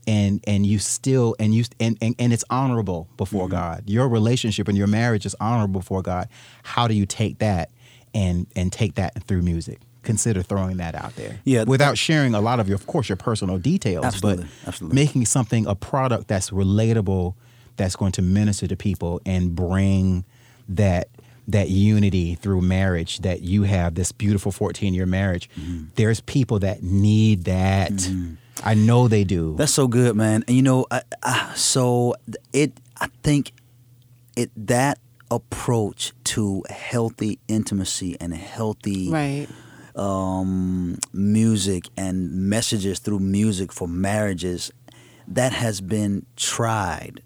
And 0.08 0.44
and 0.48 0.66
you 0.66 0.80
still 0.80 1.36
and 1.40 1.54
you 1.54 1.66
and, 1.80 1.98
and, 2.02 2.16
and 2.18 2.34
it's 2.34 2.46
honorable 2.50 3.08
before 3.18 3.48
God. 3.48 3.84
Your 3.88 4.08
relationship 4.10 4.68
and 4.68 4.78
your 4.78 4.88
marriage 4.88 5.26
is 5.26 5.36
honorable 5.40 5.82
before 5.82 6.02
God. 6.02 6.30
How 6.64 6.88
do 6.88 6.96
you 6.96 7.06
take 7.06 7.40
that 7.40 7.70
and 8.14 8.48
and 8.56 8.74
take 8.74 8.96
that 8.96 9.24
through 9.24 9.44
music? 9.44 9.80
Consider 10.02 10.42
throwing 10.42 10.78
that 10.78 10.96
out 10.96 11.16
there. 11.16 11.40
Yeah, 11.44 11.66
Without 11.66 11.98
sharing 11.98 12.34
a 12.34 12.40
lot 12.42 12.60
of 12.60 12.68
your, 12.70 12.76
of 12.76 12.88
course, 12.88 13.10
your 13.10 13.18
personal 13.18 13.58
details, 13.58 14.06
Absolutely, 14.06 14.46
but 14.46 14.68
absolutely. 14.70 14.96
making 14.96 15.26
something 15.26 15.68
a 15.68 15.76
product 15.76 16.30
that's 16.30 16.52
relatable, 16.52 17.36
that's 17.76 17.98
going 17.98 18.14
to 18.14 18.22
minister 18.22 18.66
to 18.66 18.78
people 18.78 19.22
and 19.26 19.56
bring 19.56 20.24
that 20.70 21.10
that 21.50 21.70
unity 21.70 22.36
through 22.36 22.62
marriage 22.62 23.20
that 23.20 23.42
you 23.42 23.64
have 23.64 23.96
this 23.96 24.12
beautiful 24.12 24.52
14 24.52 24.94
year 24.94 25.06
marriage. 25.06 25.50
Mm-hmm. 25.60 25.86
There's 25.96 26.22
people 26.22 26.60
that 26.60 26.84
need 26.84 27.46
that. 27.46 27.92
I 28.64 28.74
know 28.74 29.08
they 29.08 29.24
do. 29.24 29.56
That's 29.58 29.74
so 29.74 29.88
good, 29.88 30.16
man. 30.16 30.44
And 30.48 30.56
you 30.56 30.62
know, 30.62 30.86
I, 30.92 31.02
I, 31.24 31.54
so 31.56 32.16
it. 32.54 32.74
I 33.00 33.08
think 33.24 33.54
it 34.36 34.52
that 34.56 35.00
approach 35.32 36.12
to 36.26 36.64
healthy 36.70 37.40
intimacy 37.48 38.18
and 38.20 38.34
healthy 38.34 39.10
right 39.10 39.48
um, 39.96 40.98
music 41.14 41.86
and 41.98 42.32
messages 42.50 43.00
through 43.00 43.20
music 43.20 43.72
for 43.72 43.88
marriages 43.88 44.72
that 45.28 45.52
has 45.52 45.82
been 45.82 46.26
tried, 46.36 47.22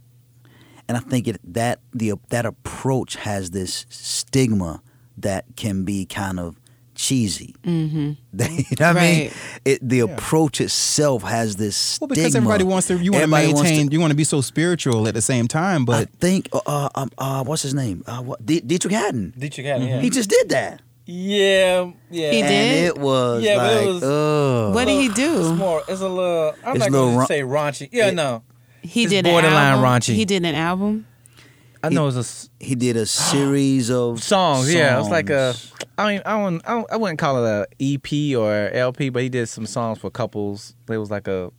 and 0.88 0.97
I 0.97 0.99
think 0.99 1.27
it 1.27 1.39
that 1.53 1.79
the 1.93 2.13
that 2.29 2.45
approach 2.45 3.15
has 3.15 3.51
this 3.51 3.86
stigma 3.89 4.81
that 5.17 5.45
can 5.55 5.84
be 5.84 6.05
kind 6.05 6.39
of 6.39 6.59
cheesy. 7.03 7.53
Mm-hmm. 7.63 7.97
you 8.39 8.75
know 8.79 8.87
what 8.87 8.97
I 8.97 9.01
mean? 9.01 9.31
It, 9.65 9.87
the 9.87 9.99
approach 10.01 10.61
itself 10.61 11.23
has 11.23 11.55
this 11.57 11.99
well, 11.99 12.07
because 12.07 12.23
stigma. 12.31 12.37
everybody 12.49 12.63
wants 12.63 12.87
to, 12.87 12.93
you 12.97 13.11
want 13.11 13.19
to 13.19 13.23
Everybody 13.23 13.47
wants 13.53 13.69
maintain, 13.69 13.91
you 13.91 13.99
want 13.99 14.11
to 14.11 14.15
be 14.17 14.23
so 14.23 14.41
spiritual 14.41 15.07
at 15.07 15.13
the 15.13 15.21
same 15.21 15.47
time, 15.47 15.85
But 15.85 16.07
I 16.07 16.11
think, 16.19 16.49
uh, 16.53 16.61
uh, 16.65 16.89
um, 16.95 17.11
uh, 17.17 17.43
what's 17.43 17.61
his 17.61 17.73
name? 17.73 18.03
Uh, 18.07 18.21
what, 18.21 18.45
D- 18.45 18.61
Dietrich 18.61 18.93
Haddon. 18.93 19.33
Dietrich 19.37 19.65
Haddon, 19.67 19.87
yeah. 19.87 19.99
He 20.01 20.09
just 20.09 20.29
did 20.29 20.49
that. 20.49 20.81
yeah, 21.05 21.91
yeah. 22.09 22.31
He 22.31 22.41
did. 22.41 22.43
and 22.43 22.47
did? 22.49 22.83
it 22.85 22.97
was 22.97 23.43
Yeah, 23.43 23.57
like, 23.57 23.81
it 23.83 23.87
was- 23.87 24.03
ugh. 24.03 24.73
what 24.75 24.85
did 24.85 25.01
he 25.01 25.09
do? 25.09 25.39
It's 25.41 25.59
more. 25.59 25.83
It's 25.87 26.01
a 26.01 26.07
little. 26.07 26.55
I'm 26.65 26.75
It's 26.77 26.79
not 26.85 26.91
little 26.91 27.07
going 27.07 27.17
ron- 27.17 27.27
to 27.27 27.33
say 27.33 27.41
raunchy. 27.41 27.89
Yeah, 27.91 28.11
no. 28.11 28.43
he 28.81 29.03
It's 29.03 29.11
did 29.11 29.25
an 29.25 29.31
borderline 29.33 29.73
album? 29.73 29.85
raunchy. 29.85 30.13
he 30.15 30.25
did 30.25 30.45
an 30.45 30.55
album 30.55 31.05
I 31.84 31.89
know 31.89 32.03
it 32.03 32.15
was 32.15 32.49
a. 32.59 32.63
he 32.65 32.75
did 32.75 32.95
a 32.95 33.05
series 33.05 33.91
of 33.91 34.23
songs. 34.34 34.73
Yeah, 34.73 34.95
it 34.95 34.99
was 34.99 35.09
like 35.09 35.29
a. 35.29 35.53
I 35.97 36.13
mean, 36.13 36.21
I 36.25 36.41
wouldn't. 36.41 36.65
I, 36.65 36.95
wouldn't 36.95 37.19
call 37.19 37.43
it 37.45 37.49
a 37.49 37.67
EP 37.95 38.38
or 38.38 38.69
LP, 38.73 39.09
but 39.09 39.21
he 39.21 39.29
did 39.29 39.47
some 39.47 39.65
songs 39.65 39.99
for 39.99 40.09
couples. 40.09 40.75
It 40.89 40.97
was 40.97 41.11
like 41.11 41.27
a. 41.27 41.51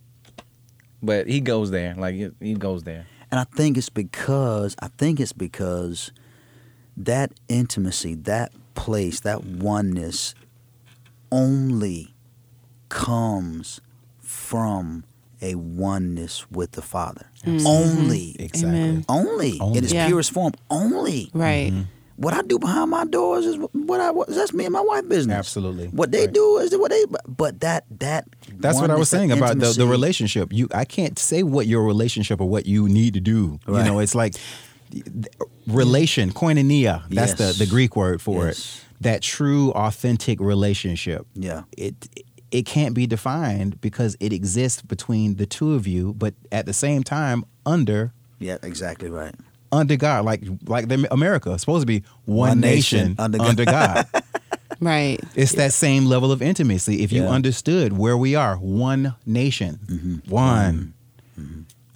But 1.03 1.27
he 1.27 1.39
goes 1.41 1.69
there. 1.71 1.93
Like 1.95 2.15
he- 2.15 2.31
he 2.39 2.53
goes 2.55 2.83
there. 2.83 3.05
And 3.31 3.39
I 3.39 3.43
think 3.43 3.77
it's 3.77 3.89
because 3.89 4.75
I 4.79 4.87
think 4.97 5.19
it's 5.19 5.33
because 5.33 6.11
that 6.97 7.31
intimacy, 7.47 8.15
that 8.15 8.51
place, 8.75 9.19
that 9.21 9.43
oneness 9.43 10.33
only 11.31 12.15
comes 12.89 13.81
from 14.19 15.03
a 15.41 15.55
oneness 15.55 16.49
with 16.51 16.71
the 16.73 16.81
Father. 16.81 17.25
Only. 17.45 18.35
exactly. 18.39 18.69
Amen. 18.79 19.05
Only. 19.09 19.59
Only. 19.59 19.77
In 19.77 19.83
its 19.83 19.93
Yeah. 19.93 20.07
purest 20.07 20.31
form. 20.31 20.53
Only. 20.69 21.29
right 21.33 21.71
mm-hmm. 21.71 21.81
What 22.17 22.33
I 22.33 22.43
do 22.43 22.57
behind 22.59 22.91
my 22.91 23.03
doors 23.05 23.45
is 23.45 23.57
what 23.73 23.99
I 23.99 24.09
what, 24.11 24.29
that's 24.29 24.53
me 24.53 24.63
and 24.63 24.71
my 24.71 24.79
wife 24.79 25.05
business. 25.09 25.35
Absolutely. 25.35 25.87
What 25.87 26.13
they 26.13 26.21
Right. 26.21 26.33
do 26.33 26.57
is 26.59 26.71
what 26.77 26.89
they 26.91 27.03
but 27.27 27.59
that 27.59 27.83
that 27.99 28.25
That's 28.57 28.79
what 28.79 28.89
I 28.89 28.95
was 28.95 29.09
saying 29.09 29.33
about 29.33 29.59
the, 29.59 29.73
the 29.73 29.85
relationship. 29.85 30.53
You, 30.53 30.69
I 30.73 30.85
can't 30.85 31.19
say 31.19 31.43
what 31.43 31.67
your 31.67 31.83
relationship 31.83 32.39
or 32.39 32.47
what 32.47 32.65
you 32.67 32.87
need 32.87 33.15
to 33.15 33.19
do. 33.19 33.59
You 33.67 33.83
know, 33.83 33.99
it's 33.99 34.15
like 34.15 34.35
relation, 35.67 36.31
koinonia. 36.31 37.03
That's 37.09 37.37
Yes. 37.39 37.57
the 37.57 37.65
the 37.65 37.69
Greek 37.69 37.95
word 37.95 38.21
for 38.21 38.45
Yes. 38.45 38.59
it. 38.59 39.03
That 39.03 39.21
true, 39.21 39.71
authentic 39.71 40.39
relationship. 40.39 41.27
Yeah. 41.33 41.63
It 41.77 41.95
it 42.15 42.25
can't 42.65 42.93
be 42.95 43.07
defined 43.07 43.81
because 43.81 44.15
it 44.19 44.31
exists 44.33 44.81
between 44.81 45.35
the 45.35 45.45
two 45.45 45.73
of 45.73 45.85
you, 45.87 46.13
but 46.13 46.33
at 46.51 46.65
the 46.65 46.73
same 46.73 47.03
time 47.03 47.43
under 47.65 48.13
Yeah, 48.39 48.57
exactly 48.63 49.09
right. 49.09 49.35
under 49.71 49.95
God, 49.97 50.25
like 50.25 50.43
like 50.67 50.87
the 50.87 51.07
America, 51.11 51.51
it's 51.53 51.61
supposed 51.61 51.81
to 51.81 51.87
be 51.87 52.03
one, 52.25 52.49
One 52.49 52.59
nation, 52.61 52.99
nation 52.99 53.15
under 53.19 53.41
under, 53.41 53.65
God. 53.65 54.05
God. 54.13 54.21
right 54.81 55.19
It's 55.35 55.53
that 55.53 55.71
same 55.73 56.05
level 56.05 56.31
of 56.31 56.41
intimacy. 56.41 57.01
If 57.01 57.11
you 57.11 57.23
Yeah. 57.23 57.29
understood 57.29 57.97
where 57.97 58.17
we 58.17 58.35
are, 58.35 58.55
one 58.57 59.15
nation, 59.25 59.79
Mm-hmm. 59.87 60.15
one 60.31 60.93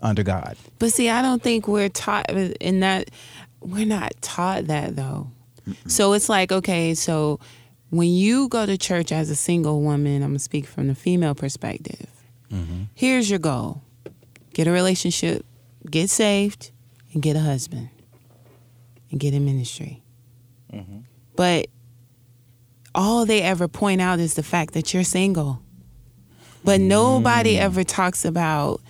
under 0.01 0.23
God. 0.23 0.55
But 0.79 0.93
see, 0.93 1.09
I 1.09 1.21
don't 1.21 1.41
think 1.43 1.67
we're 1.67 1.89
taught 1.89 2.29
in 2.29 2.79
that. 2.81 3.11
We're 3.61 3.85
not 3.85 4.13
taught 4.21 4.67
that 4.67 4.95
though. 4.95 5.29
So 5.87 6.13
it's 6.13 6.29
like, 6.29 6.51
okay, 6.51 6.95
so 6.95 7.39
when 7.89 8.09
you 8.09 8.47
go 8.47 8.65
to 8.65 8.77
church 8.77 9.11
as 9.11 9.29
a 9.29 9.35
single 9.35 9.81
woman, 9.81 10.21
I'm 10.21 10.29
gonna 10.29 10.39
speak 10.39 10.65
from 10.65 10.87
the 10.87 10.95
female 10.95 11.35
perspective. 11.35 12.07
Mm-hmm. 12.51 12.83
Here's 12.93 13.29
your 13.29 13.39
goal: 13.39 13.81
get 14.53 14.67
a 14.67 14.71
relationship, 14.71 15.45
get 15.89 16.09
saved, 16.09 16.71
and 17.13 17.21
get 17.21 17.35
a 17.35 17.41
husband, 17.41 17.89
and 19.11 19.19
get 19.19 19.33
in 19.33 19.45
ministry. 19.45 20.01
Mm-hmm. 20.73 20.99
But 21.35 21.67
all 22.93 23.25
they 23.25 23.41
ever 23.41 23.67
point 23.67 24.01
out 24.01 24.19
is 24.19 24.33
the 24.33 24.43
fact 24.43 24.73
that 24.73 24.93
you're 24.93 25.03
single. 25.03 25.61
But 26.63 26.81
nobody 26.81 27.55
mm. 27.55 27.59
ever 27.59 27.85
talks 27.85 28.25
about 28.25 28.81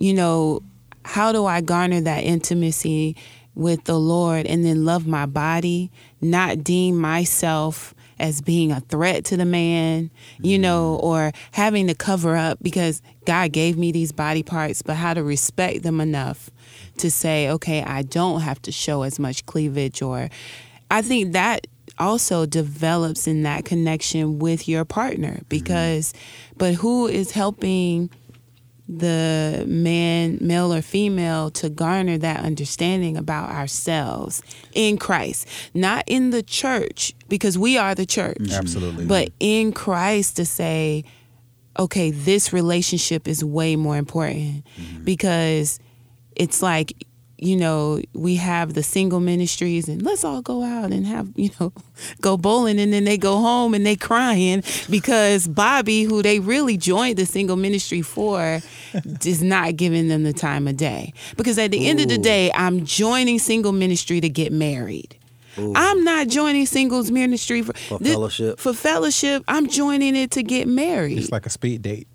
you 0.00 0.14
know, 0.14 0.62
how 1.04 1.32
do 1.32 1.46
I 1.46 1.60
garner 1.60 2.00
that 2.00 2.24
intimacy 2.24 3.16
with 3.54 3.84
the 3.84 3.98
Lord 3.98 4.46
and 4.46 4.64
then 4.64 4.84
love 4.84 5.06
my 5.06 5.26
body, 5.26 5.90
not 6.20 6.62
deem 6.62 6.96
myself 6.96 7.94
as 8.20 8.40
being 8.40 8.72
a 8.72 8.80
threat 8.80 9.24
to 9.26 9.36
the 9.36 9.44
man, 9.44 10.10
you 10.40 10.58
mm. 10.58 10.62
know, 10.62 10.96
or 10.96 11.32
having 11.52 11.86
to 11.86 11.94
cover 11.94 12.36
up 12.36 12.58
because 12.62 13.02
God 13.24 13.52
gave 13.52 13.76
me 13.76 13.92
these 13.92 14.12
body 14.12 14.42
parts, 14.42 14.82
but 14.82 14.96
how 14.96 15.14
to 15.14 15.22
respect 15.22 15.82
them 15.82 16.00
enough 16.00 16.50
to 16.98 17.10
say, 17.10 17.48
okay, 17.50 17.82
I 17.82 18.02
don't 18.02 18.40
have 18.40 18.60
to 18.62 18.72
show 18.72 19.02
as 19.02 19.18
much 19.18 19.46
cleavage 19.46 20.02
or 20.02 20.30
I 20.90 21.02
think 21.02 21.32
that 21.32 21.66
also 21.98 22.46
develops 22.46 23.26
in 23.26 23.42
that 23.42 23.64
connection 23.64 24.38
with 24.38 24.68
your 24.68 24.84
partner 24.84 25.32
mm-hmm. 25.32 25.48
because 25.48 26.14
but 26.56 26.74
who 26.74 27.06
is 27.06 27.32
helping 27.32 28.10
the 28.88 29.64
man, 29.66 30.38
male 30.40 30.72
or 30.72 30.80
female, 30.80 31.50
to 31.50 31.68
garner 31.68 32.16
that 32.18 32.40
understanding 32.40 33.16
about 33.16 33.50
ourselves 33.50 34.42
in 34.72 34.96
Christ, 34.96 35.46
not 35.74 36.04
in 36.06 36.30
the 36.30 36.42
church, 36.42 37.14
because 37.28 37.58
we 37.58 37.76
are 37.76 37.94
the 37.94 38.06
church, 38.06 38.50
Absolutely. 38.50 39.04
but 39.04 39.30
in 39.38 39.72
Christ 39.72 40.36
to 40.36 40.46
say, 40.46 41.04
okay, 41.78 42.10
this 42.10 42.52
relationship 42.52 43.28
is 43.28 43.44
way 43.44 43.76
more 43.76 43.96
important. 43.96 44.64
Mm-hmm. 44.76 45.04
Because 45.04 45.78
it's 46.34 46.62
like 46.62 46.92
you 47.38 47.56
know, 47.56 48.00
we 48.14 48.36
have 48.36 48.74
the 48.74 48.82
single 48.82 49.20
ministries 49.20 49.88
and 49.88 50.02
let's 50.02 50.24
all 50.24 50.42
go 50.42 50.62
out 50.62 50.90
and 50.90 51.06
have, 51.06 51.28
you 51.36 51.50
know, 51.60 51.72
go 52.20 52.36
bowling 52.36 52.80
and 52.80 52.92
then 52.92 53.04
they 53.04 53.16
go 53.16 53.36
home 53.38 53.74
and 53.74 53.86
they 53.86 53.94
crying 53.96 54.62
because 54.90 55.46
Bobby, 55.46 56.02
who 56.02 56.22
they 56.22 56.40
really 56.40 56.76
joined 56.76 57.16
the 57.16 57.26
single 57.26 57.56
ministry 57.56 58.02
for, 58.02 58.60
is 59.24 59.42
not 59.42 59.76
giving 59.76 60.08
them 60.08 60.24
the 60.24 60.32
time 60.32 60.66
of 60.66 60.76
day. 60.76 61.12
Because 61.36 61.58
at 61.58 61.70
the 61.70 61.86
end 61.88 62.00
of 62.00 62.08
the 62.08 62.18
day, 62.18 62.50
I'm 62.54 62.84
joining 62.84 63.38
single 63.38 63.72
ministry 63.72 64.20
to 64.20 64.28
get 64.28 64.52
married. 64.52 65.14
I'm 65.56 66.04
not 66.04 66.28
joining 66.28 66.66
singles 66.66 67.10
ministry 67.10 67.62
for, 67.62 67.72
For 67.74 67.98
thi- 67.98 68.10
fellowship. 68.10 68.60
For 68.60 68.72
fellowship, 68.72 69.44
I'm 69.48 69.68
joining 69.68 70.16
it 70.16 70.30
to 70.32 70.42
get 70.42 70.68
married. 70.68 71.18
It's 71.18 71.32
like 71.32 71.46
a 71.46 71.50
speed 71.50 71.82
date. 71.82 72.07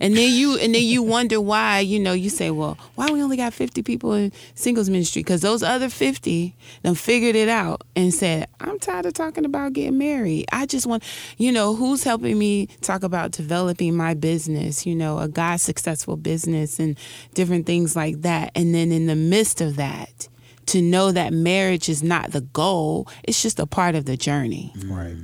And 0.00 0.16
then 0.16 0.32
you 0.32 0.58
and 0.58 0.74
then 0.74 0.82
you 0.82 1.02
wonder 1.02 1.40
why, 1.40 1.80
you 1.80 1.98
know, 1.98 2.12
you 2.12 2.30
say, 2.30 2.50
well, 2.50 2.78
why 2.94 3.10
we 3.10 3.22
only 3.22 3.36
got 3.36 3.52
50 3.52 3.82
people 3.82 4.12
in 4.12 4.32
singles 4.54 4.88
ministry? 4.90 5.20
Because 5.22 5.40
those 5.40 5.62
other 5.62 5.88
50 5.88 6.54
done 6.82 6.94
figured 6.94 7.36
it 7.36 7.48
out 7.48 7.82
and 7.94 8.12
said, 8.12 8.48
I'm 8.60 8.78
tired 8.78 9.06
of 9.06 9.14
talking 9.14 9.44
about 9.44 9.72
getting 9.72 9.98
married. 9.98 10.46
I 10.52 10.66
just 10.66 10.86
want, 10.86 11.02
you 11.38 11.52
know, 11.52 11.74
who's 11.74 12.04
helping 12.04 12.38
me 12.38 12.66
talk 12.80 13.02
about 13.02 13.32
developing 13.32 13.96
my 13.96 14.14
business, 14.14 14.86
you 14.86 14.94
know, 14.94 15.18
a 15.18 15.28
God 15.28 15.60
successful 15.60 16.16
business 16.16 16.78
and 16.78 16.98
different 17.34 17.66
things 17.66 17.96
like 17.96 18.22
that. 18.22 18.52
And 18.54 18.74
then 18.74 18.92
in 18.92 19.06
the 19.06 19.16
midst 19.16 19.60
of 19.60 19.76
that, 19.76 20.28
to 20.66 20.82
know 20.82 21.12
that 21.12 21.32
marriage 21.32 21.88
is 21.88 22.02
not 22.02 22.32
the 22.32 22.40
goal, 22.40 23.08
it's 23.22 23.40
just 23.40 23.60
a 23.60 23.66
part 23.66 23.94
of 23.94 24.04
the 24.04 24.16
journey, 24.16 24.72
Right. 24.84 25.14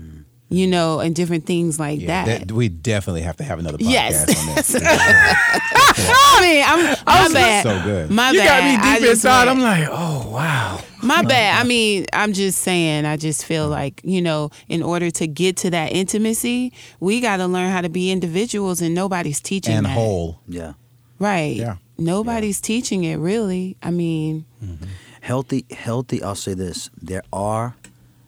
You 0.52 0.66
know, 0.66 1.00
and 1.00 1.14
different 1.14 1.46
things 1.46 1.78
like 1.80 2.00
Yeah, 2.00 2.24
that. 2.24 2.48
that- 2.48 2.52
we 2.52 2.68
definitely 2.68 3.22
have 3.22 3.36
to 3.38 3.44
have 3.44 3.58
another 3.58 3.78
podcast 3.78 3.90
Yes. 3.90 4.48
on 4.48 4.54
this. 4.54 4.74
I 4.84 6.38
mean, 6.40 6.64
I'm 6.66 6.84
my 7.06 7.26
oh, 7.28 7.32
bad. 7.32 7.62
so 7.62 7.82
good. 7.82 8.10
My 8.10 8.30
You 8.30 8.38
bad. 8.40 8.46
got 8.48 8.64
me 8.64 8.76
I 8.90 8.94
deep 8.94 9.02
just 9.02 9.12
inside. 9.24 9.46
went- 9.46 9.58
I'm 9.58 9.62
like, 9.62 9.88
oh 9.90 10.30
wow. 10.30 10.80
my 11.02 11.22
bad. 11.22 11.60
I 11.60 11.64
mean, 11.68 12.06
I'm 12.12 12.32
just 12.32 12.58
saying. 12.58 13.04
I 13.06 13.16
just 13.16 13.44
feel 13.44 13.68
like 13.68 14.00
you 14.04 14.22
know, 14.22 14.50
in 14.68 14.82
order 14.82 15.10
to 15.10 15.26
get 15.26 15.56
to 15.58 15.70
that 15.70 15.92
intimacy, 15.92 16.72
we 17.00 17.20
got 17.20 17.38
to 17.38 17.46
learn 17.46 17.70
how 17.70 17.80
to 17.80 17.88
be 17.88 18.10
individuals, 18.10 18.80
and 18.80 18.94
nobody's 18.94 19.40
teaching 19.40 19.74
it. 19.74 19.78
and 19.78 19.86
that. 19.86 19.90
whole. 19.94 20.40
Yeah. 20.48 20.74
Right. 21.18 21.56
Yeah. 21.56 21.76
Nobody's 21.98 22.60
teaching 22.60 23.04
it 23.04 23.16
really. 23.16 23.76
I 23.82 23.90
mean, 23.90 24.44
mm-hmm. 24.64 24.84
healthy 25.20 25.64
healthy 25.70 26.20
i'll 26.22 26.34
say 26.34 26.52
this 26.54 26.90
there 27.00 27.22
are 27.32 27.76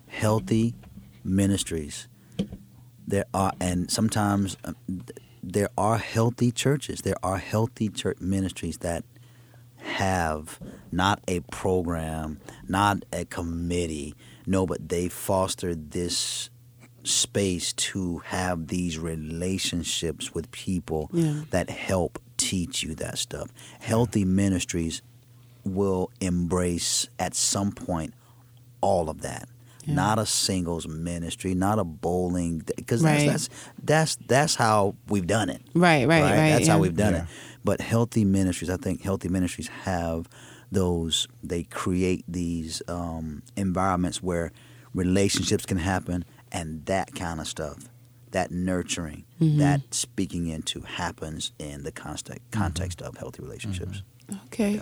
healthy 0.06 0.74
ministries 1.24 2.06
there 3.06 3.24
are 3.34 3.52
and 3.60 3.90
sometimes 3.90 4.56
th- 4.88 5.00
there 5.42 5.68
are 5.76 5.98
healthy 5.98 6.50
churches 6.50 7.00
there 7.02 7.16
are 7.22 7.38
healthy 7.38 7.88
church 7.88 8.18
ministries 8.20 8.78
that 8.78 9.04
have 9.78 10.58
not 10.90 11.20
a 11.28 11.40
program 11.40 12.40
not 12.68 13.04
a 13.12 13.24
committee 13.26 14.14
no 14.46 14.66
but 14.66 14.88
they 14.88 15.08
foster 15.08 15.74
this 15.74 16.48
space 17.02 17.72
to 17.74 18.18
have 18.26 18.68
these 18.68 18.98
relationships 18.98 20.32
with 20.34 20.50
people 20.50 21.10
Yeah. 21.12 21.42
that 21.50 21.68
help 21.68 22.18
teach 22.38 22.82
you 22.82 22.94
that 22.96 23.18
stuff 23.18 23.48
healthy 23.80 24.24
ministries 24.24 25.02
will 25.64 26.10
embrace 26.20 27.08
at 27.18 27.34
some 27.34 27.72
point 27.72 28.12
all 28.80 29.08
of 29.08 29.22
that. 29.22 29.48
Yeah. 29.86 29.94
Not 29.94 30.18
a 30.18 30.26
singles 30.26 30.86
ministry, 30.88 31.54
not 31.54 31.78
a 31.78 31.84
bowling, 31.84 32.62
because 32.76 33.02
Right. 33.02 33.26
that's, 33.28 33.48
that's 33.48 34.16
that's 34.16 34.16
that's 34.28 34.54
how 34.54 34.94
we've 35.08 35.26
done 35.26 35.50
it. 35.50 35.62
right, 35.74 36.06
right, 36.08 36.22
right. 36.22 36.50
That's 36.50 36.66
yeah. 36.66 36.72
how 36.72 36.78
we've 36.78 36.96
done 36.96 37.14
Yeah. 37.14 37.22
it. 37.22 37.28
But 37.64 37.80
healthy 37.80 38.24
ministries, 38.24 38.70
I 38.70 38.76
think 38.76 39.02
healthy 39.02 39.28
ministries 39.28 39.68
have 39.84 40.28
those. 40.72 41.28
They 41.42 41.64
create 41.64 42.24
these 42.28 42.82
um, 42.88 43.42
environments 43.56 44.22
where 44.22 44.52
relationships 44.94 45.66
can 45.66 45.78
happen, 45.78 46.24
and 46.52 46.84
that 46.86 47.14
kind 47.14 47.40
of 47.40 47.46
stuff, 47.48 47.88
that 48.30 48.50
nurturing, 48.50 49.24
Mm-hmm. 49.40 49.58
that 49.58 49.92
speaking 49.92 50.46
into 50.48 50.80
happens 50.82 51.52
in 51.58 51.82
the 51.82 51.90
context 51.92 52.40
context 52.52 53.02
of 53.02 53.16
healthy 53.16 53.42
relationships. 53.42 54.02
Okay. 54.46 54.80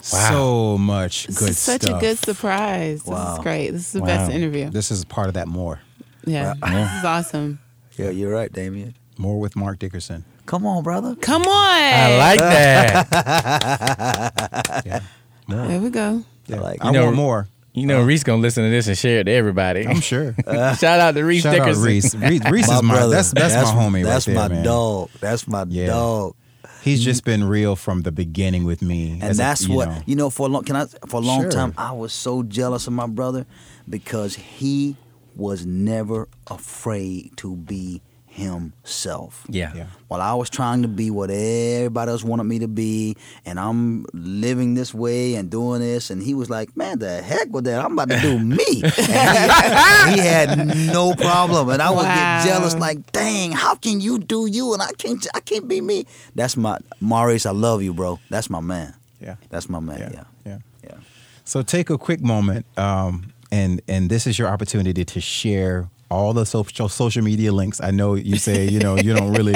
So 0.00 0.78
much 0.78 1.26
This 1.26 1.38
good 1.38 1.48
is 1.50 1.58
such 1.58 1.82
stuff. 1.82 1.98
a 1.98 2.00
good 2.00 2.18
surprise. 2.18 2.98
This 3.02 3.06
Wow. 3.08 3.34
is 3.34 3.38
great. 3.40 3.70
This 3.70 3.82
is 3.86 3.92
the 3.92 4.00
Wow. 4.00 4.06
best 4.06 4.30
interview. 4.32 4.70
This 4.70 4.90
is 4.90 5.04
part 5.04 5.28
of 5.28 5.34
that 5.34 5.48
more. 5.48 5.80
yeah. 6.24 6.54
This 6.62 6.92
is 6.98 7.04
awesome. 7.04 7.58
Yeah, 7.96 8.10
you're 8.10 8.32
right, 8.32 8.52
Damien. 8.52 8.94
More 9.18 9.40
with 9.40 9.56
Marc 9.56 9.78
Dickerson. 9.80 10.24
Come 10.46 10.64
on, 10.66 10.82
brother. 10.84 11.14
Come 11.16 11.42
on. 11.42 11.48
I 11.50 12.16
like 12.16 12.38
that. 13.08 14.82
Yeah. 14.86 15.00
More. 15.46 15.66
There 15.66 15.80
we 15.80 15.90
go. 15.90 16.22
Yeah. 16.46 16.60
like- 16.60 16.82
I 16.84 16.86
You 16.88 16.92
know- 16.92 17.04
want 17.06 17.16
more. 17.16 17.48
You 17.74 17.86
know, 17.86 18.02
Reese 18.02 18.24
gonna 18.24 18.42
listen 18.42 18.64
to 18.64 18.70
this 18.70 18.88
and 18.88 18.98
share 18.98 19.20
it 19.20 19.24
to 19.24 19.30
everybody. 19.32 19.86
I'm 19.86 20.00
sure. 20.00 20.34
Shout 20.46 20.84
out 21.00 21.14
to 21.14 21.22
Reese 21.22 21.44
Shout 21.44 21.54
out 21.54 21.58
Dickerson. 21.66 21.82
Reese. 21.84 22.14
Reese, 22.16 22.40
Reese 22.50 22.68
is 22.68 22.82
my 22.82 23.06
that's 23.06 23.30
that's, 23.30 23.54
my 23.54 23.60
homie 23.70 24.02
That's 24.02 24.26
right 24.26 24.34
my 24.34 24.48
there, 24.48 24.56
man. 24.56 24.64
dog. 24.64 25.10
That's 25.20 25.46
my 25.46 25.64
Yeah. 25.68 25.86
dog. 25.86 26.34
He's 26.82 27.02
just 27.02 27.22
mm. 27.22 27.26
been 27.26 27.44
real 27.44 27.76
from 27.76 28.02
the 28.02 28.12
beginning 28.12 28.64
with 28.64 28.82
me. 28.82 29.12
And 29.12 29.22
as 29.24 29.38
a- 29.38 29.42
that's 29.42 29.68
you 29.68 29.74
what 29.74 29.88
know. 29.88 30.02
you 30.06 30.16
know. 30.16 30.30
For 30.30 30.46
a 30.46 30.50
long, 30.50 30.64
can 30.64 30.76
I? 30.76 30.86
For 30.86 31.16
a 31.16 31.24
long 31.24 31.42
Sure. 31.42 31.50
time, 31.50 31.74
I 31.76 31.92
was 31.92 32.12
so 32.12 32.42
jealous 32.42 32.86
of 32.86 32.92
my 32.92 33.06
brother 33.06 33.46
because 33.88 34.36
he 34.36 34.96
was 35.36 35.64
never 35.64 36.28
afraid 36.48 37.36
to 37.36 37.56
be 37.56 38.02
himself. 38.38 39.44
Yeah. 39.48 39.72
Yeah. 39.74 39.86
While 40.08 40.22
I 40.22 40.32
was 40.34 40.48
trying 40.48 40.80
to 40.82 40.88
be 40.88 41.10
what 41.10 41.30
everybody 41.30 42.10
else 42.10 42.24
wanted 42.24 42.44
me 42.44 42.60
to 42.60 42.68
be, 42.68 43.16
and 43.44 43.60
I'm 43.60 44.06
living 44.14 44.74
this 44.74 44.94
way 44.94 45.34
and 45.34 45.50
doing 45.50 45.80
this, 45.80 46.08
and 46.10 46.22
he 46.22 46.32
was 46.34 46.48
like, 46.48 46.74
"Man, 46.76 46.98
the 47.00 47.20
heck 47.20 47.48
with 47.50 47.64
that! 47.64 47.84
I'm 47.84 47.92
about 47.92 48.08
to 48.08 48.20
do 48.20 48.38
me." 48.58 48.82
And 49.08 50.14
he, 50.14 50.20
he 50.22 50.26
had 50.26 50.56
no 50.92 51.14
problem, 51.14 51.68
and 51.68 51.82
I 51.82 51.90
would 51.90 51.98
Wow. 51.98 52.42
get 52.42 52.48
jealous, 52.48 52.74
like, 52.74 53.12
"Dang, 53.12 53.52
how 53.52 53.74
can 53.74 54.00
you 54.00 54.18
do 54.18 54.46
you 54.46 54.72
and 54.72 54.80
I 54.80 54.92
can't? 54.92 55.26
I 55.34 55.40
can't 55.40 55.68
be 55.68 55.80
me." 55.82 56.06
That's 56.34 56.56
my 56.56 56.78
Maurice. 57.00 57.44
I 57.44 57.50
love 57.50 57.82
you, 57.82 57.92
bro. 57.92 58.18
That's 58.30 58.48
my 58.48 58.60
man. 58.60 58.94
Yeah. 59.20 59.36
That's 59.50 59.68
my 59.68 59.80
man. 59.80 59.98
Yeah. 60.00 60.10
Yeah. 60.12 60.24
Yeah. 60.46 60.58
Yeah. 60.84 60.96
So 61.44 61.62
take 61.62 61.90
a 61.90 61.98
quick 61.98 62.20
moment, 62.22 62.64
um, 62.78 63.32
and 63.50 63.82
and 63.88 64.08
this 64.08 64.26
is 64.26 64.38
your 64.38 64.48
opportunity 64.48 65.04
to 65.04 65.20
share 65.20 65.90
all 66.10 66.32
the 66.32 66.44
social 66.46 66.88
social 66.88 67.22
media 67.22 67.52
links. 67.52 67.80
I 67.80 67.90
know 67.90 68.14
you 68.14 68.36
say 68.36 68.68
you 68.68 68.78
know 68.80 68.96
you 68.96 69.14
don't 69.14 69.32
really 69.32 69.54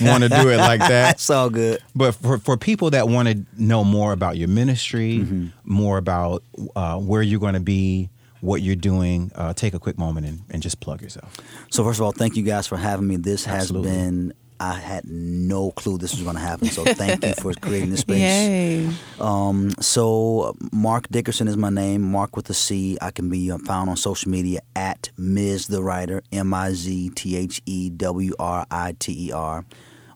want 0.00 0.22
to 0.22 0.28
do 0.28 0.48
it 0.48 0.56
like 0.58 0.80
that, 0.80 0.88
That's 0.88 1.30
all 1.30 1.50
good. 1.50 1.78
but 1.94 2.12
for 2.12 2.38
for 2.38 2.56
people 2.56 2.90
that 2.90 3.08
want 3.08 3.28
to 3.28 3.44
know 3.56 3.84
more 3.84 4.12
about 4.12 4.36
your 4.36 4.48
ministry, 4.48 5.18
Mm-hmm. 5.18 5.46
more 5.64 5.98
about 5.98 6.42
uh, 6.74 6.98
where 6.98 7.22
you're 7.22 7.40
going 7.40 7.54
to 7.54 7.60
be, 7.60 8.10
what 8.40 8.62
you're 8.62 8.76
doing, 8.76 9.30
uh, 9.34 9.52
take 9.54 9.74
a 9.74 9.78
quick 9.78 9.96
moment 9.98 10.26
and, 10.26 10.40
and 10.50 10.62
just 10.62 10.80
plug 10.80 11.00
yourself. 11.02 11.36
So 11.70 11.84
first 11.84 11.98
of 12.00 12.04
all, 12.04 12.12
thank 12.12 12.36
you 12.36 12.42
guys 12.42 12.66
for 12.66 12.76
having 12.76 13.06
me. 13.06 13.16
This 13.16 13.44
has 13.44 13.70
been. 13.72 14.32
I 14.60 14.74
had 14.74 15.04
no 15.06 15.70
clue 15.72 15.98
this 15.98 16.12
was 16.12 16.22
going 16.22 16.36
to 16.36 16.40
happen. 16.40 16.68
So 16.68 16.84
thank 16.84 17.24
you 17.24 17.34
for 17.34 17.52
creating 17.54 17.90
this 17.90 18.00
space. 18.06 18.18
Yay. 18.18 18.90
Um, 19.20 19.70
so 19.80 20.56
Marc 20.72 21.08
Dickerson 21.08 21.48
is 21.48 21.56
my 21.56 21.70
name. 21.70 22.02
Marc 22.02 22.36
with 22.36 22.48
a 22.50 22.54
C. 22.54 22.96
I 23.00 23.10
can 23.10 23.28
be 23.28 23.50
uh, 23.50 23.58
found 23.58 23.90
on 23.90 23.96
social 23.96 24.30
media 24.30 24.60
at 24.74 25.10
Miz 25.16 25.66
The 25.66 25.82
Writer. 25.82 26.22
M 26.32 26.52
I 26.54 26.72
Z 26.72 27.10
T 27.10 27.36
H 27.36 27.62
E 27.66 27.90
W 27.90 28.34
R 28.38 28.66
I 28.70 28.94
T 28.98 29.28
E 29.28 29.32
R. 29.32 29.64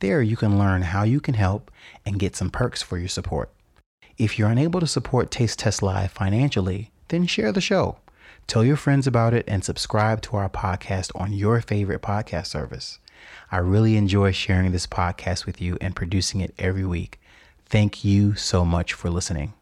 There 0.00 0.22
you 0.22 0.36
can 0.36 0.58
learn 0.58 0.82
how 0.82 1.02
you 1.02 1.20
can 1.20 1.34
help 1.34 1.70
and 2.06 2.18
get 2.18 2.34
some 2.34 2.50
perks 2.50 2.80
for 2.80 2.96
your 2.96 3.08
support. 3.08 3.50
If 4.22 4.38
you're 4.38 4.50
unable 4.50 4.78
to 4.78 4.86
support 4.86 5.32
Taste 5.32 5.58
Test 5.58 5.82
Live 5.82 6.12
financially, 6.12 6.92
then 7.08 7.26
share 7.26 7.50
the 7.50 7.60
show. 7.60 7.96
Tell 8.46 8.64
your 8.64 8.76
friends 8.76 9.08
about 9.08 9.34
it 9.34 9.44
and 9.48 9.64
subscribe 9.64 10.22
to 10.22 10.36
our 10.36 10.48
podcast 10.48 11.10
on 11.16 11.32
your 11.32 11.60
favorite 11.60 12.02
podcast 12.02 12.46
service. 12.46 13.00
I 13.50 13.56
really 13.56 13.96
enjoy 13.96 14.30
sharing 14.30 14.70
this 14.70 14.86
podcast 14.86 15.44
with 15.44 15.60
you 15.60 15.76
and 15.80 15.96
producing 15.96 16.40
it 16.40 16.54
every 16.56 16.84
week. 16.84 17.20
Thank 17.66 18.04
you 18.04 18.36
so 18.36 18.64
much 18.64 18.92
for 18.92 19.10
listening. 19.10 19.54